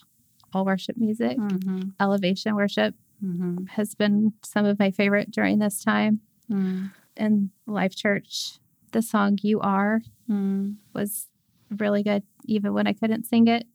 all 0.53 0.65
worship 0.65 0.97
music. 0.97 1.37
Mhm. 1.37 1.93
Elevation 1.99 2.55
worship 2.55 2.95
Mhm. 3.23 3.67
has 3.69 3.95
been 3.95 4.33
some 4.43 4.65
of 4.65 4.79
my 4.79 4.91
favorite 4.91 5.31
during 5.31 5.59
this 5.59 5.83
time. 5.83 6.21
Mm. 6.49 6.91
And 7.17 7.49
Life.Church, 7.65 8.59
the 8.91 9.01
song 9.01 9.37
You 9.41 9.59
Are 9.61 10.01
Mm. 10.29 10.75
was 10.93 11.27
really 11.69 12.03
good. 12.03 12.23
Even 12.45 12.73
when 12.73 12.87
I 12.87 12.93
couldn't 12.93 13.25
sing 13.25 13.47
it, 13.47 13.65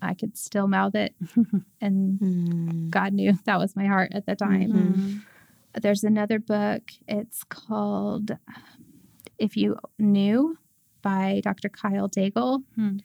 I 0.00 0.14
could 0.14 0.36
still 0.36 0.66
mouth 0.66 0.94
it. 0.94 1.14
And 1.80 2.18
Mm. 2.20 2.90
God 2.90 3.12
knew 3.12 3.32
that 3.44 3.58
was 3.58 3.74
my 3.76 3.86
heart 3.86 4.12
at 4.12 4.26
the 4.26 4.36
time. 4.36 4.70
Mhm. 4.72 5.22
There's 5.80 6.04
another 6.04 6.38
book. 6.38 6.90
It's 7.08 7.44
called 7.44 8.32
um, 8.32 8.38
If 9.38 9.56
You 9.56 9.78
Knew 9.98 10.58
by 11.02 11.40
Dr. 11.42 11.68
Kyle 11.68 12.08
Daigle. 12.08 12.62
Hmm. 12.74 12.98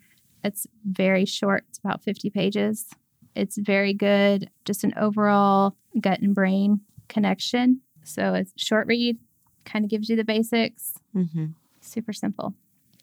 It's 0.47 0.65
very 0.89 1.25
short, 1.25 1.65
it's 1.69 1.77
about 1.79 2.01
50 2.03 2.29
pages. 2.29 2.87
It's 3.35 3.57
very 3.57 3.93
good, 3.93 4.49
just 4.65 4.83
an 4.83 4.93
overall 4.97 5.75
gut 6.01 6.19
and 6.21 6.33
brain 6.33 6.81
connection. 7.09 7.81
So 8.03 8.33
it's 8.33 8.53
short 8.55 8.87
read, 8.87 9.17
kind 9.65 9.83
of 9.85 9.91
gives 9.91 10.09
you 10.09 10.15
the 10.15 10.23
basics, 10.23 10.93
Mhm. 11.13 11.53
super 11.81 12.13
simple. 12.13 12.55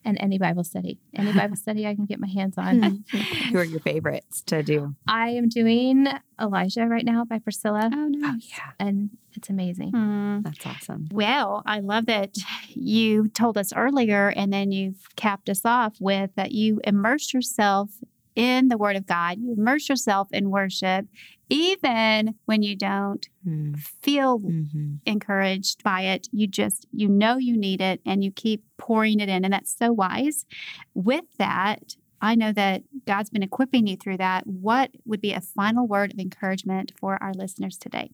And 0.05 0.19
any 0.21 0.39
Bible 0.39 0.65
study. 0.65 0.99
Any 1.15 1.33
Bible 1.37 1.57
study 1.57 1.87
I 1.87 1.95
can 1.95 2.07
get 2.07 2.21
my 2.21 2.29
hands 2.29 2.57
on. 2.59 3.05
Who 3.51 3.59
are 3.59 3.65
your 3.65 3.81
favorites 3.81 4.43
to 4.47 4.63
do? 4.63 4.95
I 5.07 5.31
am 5.31 5.49
doing 5.49 6.07
Elijah 6.41 6.87
right 6.87 7.05
now 7.05 7.25
by 7.25 7.39
Priscilla. 7.39 7.91
Oh, 7.93 8.09
nice. 8.09 8.33
Oh, 8.33 8.39
yeah. 8.57 8.73
And 8.79 9.11
it's 9.33 9.49
amazing. 9.49 9.91
Hmm. 9.91 10.41
That's 10.43 10.67
awesome. 10.67 11.09
Well, 11.13 11.63
I 11.67 11.81
love 11.81 12.07
that 12.07 12.37
you 12.69 13.29
told 13.29 13.59
us 13.59 13.73
earlier 13.75 14.33
and 14.37 14.53
then 14.53 14.73
you've 14.73 15.15
capped 15.17 15.49
us 15.49 15.65
off 15.65 15.97
with 16.01 16.31
that 16.37 16.53
you 16.53 16.81
immerse 16.85 17.33
yourself 17.33 17.91
in 18.35 18.69
the 18.69 18.77
Word 18.77 18.97
of 18.97 19.07
God. 19.07 19.39
You 19.39 19.55
immerse 19.57 19.89
yourself 19.89 20.29
in 20.33 20.51
worship, 20.51 21.07
even 21.49 22.35
when 22.47 22.63
you 22.63 22.77
don't 22.77 23.29
Mm. 23.47 23.77
feel 23.79 24.39
Mhm. 24.41 25.01
encouraged 25.07 25.83
by 25.83 26.03
it. 26.03 26.29
You 26.33 26.47
just, 26.47 26.87
you 26.93 27.09
know, 27.09 27.37
you 27.37 27.57
need 27.57 27.81
it 27.81 28.01
and 28.07 28.25
you 28.25 28.31
keep 28.31 28.65
pouring 28.79 29.21
it 29.21 29.29
in. 29.29 29.45
And 29.45 29.53
that's 29.53 29.77
so 29.77 29.93
wise. 29.93 30.47
With 30.95 31.25
that, 31.39 31.97
I 32.21 32.35
know 32.35 32.53
that 32.53 32.85
God's 33.07 33.29
been 33.29 33.43
equipping 33.43 33.87
you 33.87 33.97
through 33.97 34.17
that. 34.17 34.47
What 34.47 34.93
would 35.05 35.21
be 35.21 35.33
a 35.33 35.41
final 35.43 35.87
word 35.87 36.13
of 36.15 36.19
encouragement 36.19 36.93
for 36.99 37.23
our 37.23 37.35
listeners 37.35 37.77
today? 37.77 38.11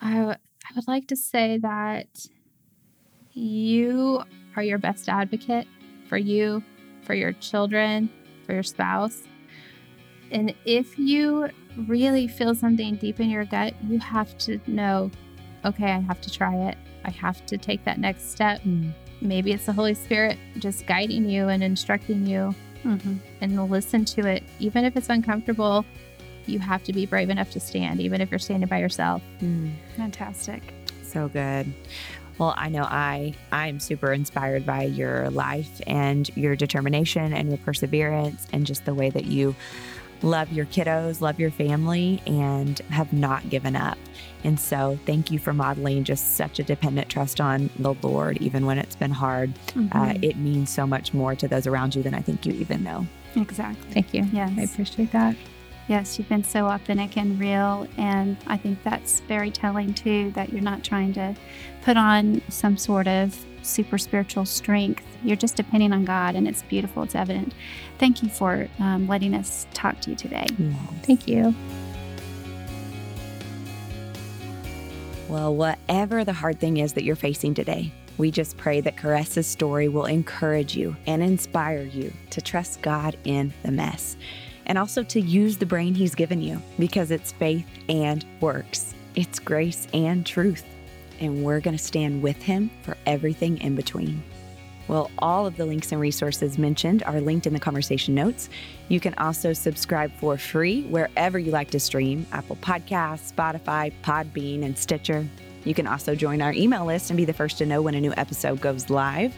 I, 0.00 0.14
w- 0.14 0.36
I 0.36 0.74
would 0.76 0.86
like 0.86 1.08
to 1.08 1.16
say 1.16 1.58
that 1.58 2.26
you 3.32 4.22
are 4.56 4.62
your 4.62 4.78
best 4.78 5.08
advocate 5.08 5.66
for 6.08 6.18
you, 6.18 6.62
for 7.02 7.14
your 7.14 7.32
children, 7.32 8.10
for 8.46 8.52
your 8.52 8.62
spouse. 8.62 9.22
And 10.32 10.54
if 10.64 10.98
you 10.98 11.48
really 11.86 12.26
feel 12.26 12.54
something 12.54 12.96
deep 12.96 13.20
in 13.20 13.30
your 13.30 13.44
gut, 13.44 13.74
you 13.86 13.98
have 14.00 14.36
to 14.38 14.58
know, 14.66 15.10
okay, 15.64 15.92
I 15.92 16.00
have 16.00 16.20
to 16.22 16.30
try 16.30 16.54
it. 16.68 16.76
I 17.04 17.10
have 17.10 17.44
to 17.46 17.58
take 17.58 17.84
that 17.84 17.98
next 17.98 18.30
step. 18.30 18.62
Mm. 18.62 18.92
Maybe 19.20 19.52
it's 19.52 19.66
the 19.66 19.72
Holy 19.72 19.94
Spirit 19.94 20.38
just 20.58 20.86
guiding 20.86 21.28
you 21.28 21.48
and 21.48 21.62
instructing 21.62 22.26
you 22.26 22.54
Mm-hmm. 22.84 23.18
and 23.40 23.70
listen 23.70 24.04
to 24.06 24.26
it. 24.26 24.42
Even 24.58 24.84
if 24.84 24.96
it's 24.96 25.08
uncomfortable, 25.08 25.84
you 26.46 26.58
have 26.58 26.82
to 26.82 26.92
be 26.92 27.06
brave 27.06 27.30
enough 27.30 27.52
to 27.52 27.60
stand, 27.60 28.00
even 28.00 28.20
if 28.20 28.28
you're 28.32 28.40
standing 28.40 28.68
by 28.68 28.78
yourself. 28.80 29.22
Mm. 29.40 29.72
Fantastic. 29.96 30.74
So 31.04 31.28
good. 31.28 31.72
Well, 32.38 32.54
I 32.56 32.70
know 32.70 32.82
I 32.82 33.34
I'm 33.52 33.78
super 33.78 34.12
inspired 34.12 34.66
by 34.66 34.82
your 34.82 35.30
life 35.30 35.80
and 35.86 36.28
your 36.36 36.56
determination 36.56 37.32
and 37.32 37.50
your 37.50 37.58
perseverance 37.58 38.48
and 38.52 38.66
just 38.66 38.84
the 38.84 38.94
way 38.94 39.10
that 39.10 39.26
you 39.26 39.54
love 40.22 40.52
your 40.52 40.66
kiddos, 40.66 41.20
love 41.20 41.38
your 41.40 41.50
family 41.50 42.20
and 42.26 42.78
have 42.90 43.12
not 43.12 43.48
given 43.50 43.74
up. 43.76 43.98
And 44.44 44.58
so, 44.58 44.98
thank 45.06 45.30
you 45.30 45.38
for 45.38 45.52
modeling 45.52 46.04
just 46.04 46.36
such 46.36 46.58
a 46.58 46.62
dependent 46.62 47.08
trust 47.08 47.40
on 47.40 47.70
the 47.78 47.94
Lord 48.02 48.38
even 48.38 48.66
when 48.66 48.78
it's 48.78 48.96
been 48.96 49.10
hard. 49.12 49.52
Uh, 49.76 49.78
Mhm. 50.12 50.22
it 50.24 50.36
means 50.36 50.70
so 50.70 50.86
much 50.86 51.14
more 51.14 51.34
to 51.36 51.46
those 51.48 51.66
around 51.66 51.94
you 51.94 52.02
than 52.02 52.14
I 52.14 52.20
think 52.20 52.44
you 52.46 52.52
even 52.54 52.82
know. 52.82 53.06
exactly. 53.36 53.90
Thank 53.92 54.12
you. 54.12 54.28
Yes. 54.32 54.52
I 54.58 54.62
appreciate 54.62 55.10
that. 55.12 55.34
Yes, 55.88 56.18
you've 56.18 56.28
been 56.28 56.44
so 56.44 56.66
authentic 56.66 57.16
and 57.16 57.38
real. 57.40 57.86
And 57.96 58.36
I 58.46 58.56
think 58.56 58.82
that's 58.84 59.20
very 59.20 59.50
telling 59.50 59.94
too 59.94 60.30
that 60.34 60.52
you're 60.52 60.60
not 60.62 60.84
trying 60.84 61.12
to 61.14 61.34
put 61.82 61.96
on 61.96 62.40
some 62.50 62.76
sort 62.76 63.08
of 63.08 63.36
super 63.62 63.98
spiritual 63.98 64.44
strength. 64.44 65.04
You're 65.22 65.36
just 65.36 65.56
depending 65.56 65.92
on 65.92 66.04
God, 66.04 66.34
and 66.34 66.48
it's 66.48 66.62
beautiful. 66.62 67.02
It's 67.02 67.14
evident. 67.14 67.54
Thank 67.98 68.22
you 68.22 68.28
for 68.28 68.68
um, 68.78 69.06
letting 69.08 69.34
us 69.34 69.66
talk 69.74 70.00
to 70.02 70.10
you 70.10 70.16
today. 70.16 70.46
Thank 71.02 71.28
you. 71.28 71.54
Well, 75.28 75.54
whatever 75.54 76.24
the 76.24 76.32
hard 76.32 76.60
thing 76.60 76.76
is 76.76 76.92
that 76.92 77.04
you're 77.04 77.16
facing 77.16 77.54
today, 77.54 77.92
we 78.18 78.30
just 78.30 78.56
pray 78.58 78.80
that 78.82 78.96
Caressa's 78.96 79.46
story 79.46 79.88
will 79.88 80.04
encourage 80.04 80.76
you 80.76 80.94
and 81.06 81.22
inspire 81.22 81.82
you 81.82 82.12
to 82.30 82.42
trust 82.42 82.82
God 82.82 83.16
in 83.24 83.52
the 83.62 83.72
mess 83.72 84.16
and 84.66 84.78
also 84.78 85.02
to 85.02 85.20
use 85.20 85.56
the 85.56 85.66
brain 85.66 85.94
He's 85.94 86.14
given 86.14 86.40
you 86.42 86.60
because 86.78 87.10
it's 87.10 87.32
faith 87.32 87.66
and 87.88 88.24
works, 88.40 88.94
it's 89.14 89.38
grace 89.38 89.88
and 89.92 90.24
truth. 90.24 90.64
And 91.22 91.42
we're 91.42 91.60
going 91.60 91.76
to 91.76 91.82
stand 91.82 92.20
with 92.20 92.42
Him 92.42 92.70
for 92.82 92.98
everything 93.06 93.56
in 93.62 93.74
between. 93.74 94.22
Well, 94.88 95.10
all 95.18 95.46
of 95.46 95.56
the 95.56 95.64
links 95.64 95.92
and 95.92 96.00
resources 96.00 96.58
mentioned 96.58 97.02
are 97.04 97.20
linked 97.20 97.46
in 97.46 97.54
the 97.54 97.60
conversation 97.60 98.14
notes. 98.14 98.50
You 98.88 99.00
can 99.00 99.14
also 99.14 99.54
subscribe 99.54 100.12
for 100.16 100.36
free 100.36 100.82
wherever 100.82 101.38
you 101.38 101.50
like 101.50 101.70
to 101.70 101.80
stream 101.80 102.26
Apple 102.32 102.56
Podcasts, 102.56 103.32
Spotify, 103.32 103.92
Podbean, 104.02 104.64
and 104.64 104.76
Stitcher. 104.76 105.26
You 105.64 105.72
can 105.72 105.86
also 105.86 106.14
join 106.14 106.42
our 106.42 106.52
email 106.52 106.84
list 106.84 107.10
and 107.10 107.16
be 107.16 107.24
the 107.24 107.32
first 107.32 107.58
to 107.58 107.66
know 107.66 107.80
when 107.80 107.94
a 107.94 108.00
new 108.00 108.12
episode 108.16 108.60
goes 108.60 108.90
live. 108.90 109.34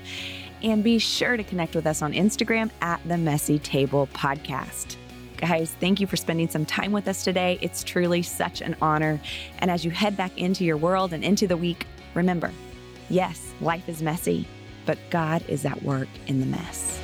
And 0.63 0.83
be 0.83 0.99
sure 0.99 1.37
to 1.37 1.45
connect 1.45 1.75
with 1.75 1.87
us 1.87 2.01
on 2.01 2.15
Instagram 2.15 2.71
at 2.81 3.07
the 3.07 3.19
Messy 3.19 3.59
Table 3.59 4.09
Podcast. 4.15 4.97
Guys, 5.37 5.75
thank 5.81 6.01
you 6.01 6.07
for 6.07 6.17
spending 6.17 6.49
some 6.49 6.65
time 6.65 6.93
with 6.93 7.09
us 7.09 7.25
today. 7.25 7.59
It's 7.61 7.83
truly 7.83 8.23
such 8.23 8.61
an 8.61 8.77
honor. 8.81 9.21
And 9.59 9.71
as 9.71 9.85
you 9.85 9.91
head 9.91 10.17
back 10.17 10.37
into 10.39 10.65
your 10.65 10.77
world 10.77 11.13
and 11.13 11.25
into 11.25 11.47
the 11.47 11.57
week, 11.57 11.87
remember 12.15 12.53
yes, 13.11 13.53
life 13.61 13.89
is 13.89 14.03
messy, 14.03 14.47
but 14.87 14.99
God 15.11 15.45
is 15.49 15.65
at 15.65 15.83
work 15.83 16.09
in 16.27 16.41
the 16.41 16.47
mess. 16.47 17.04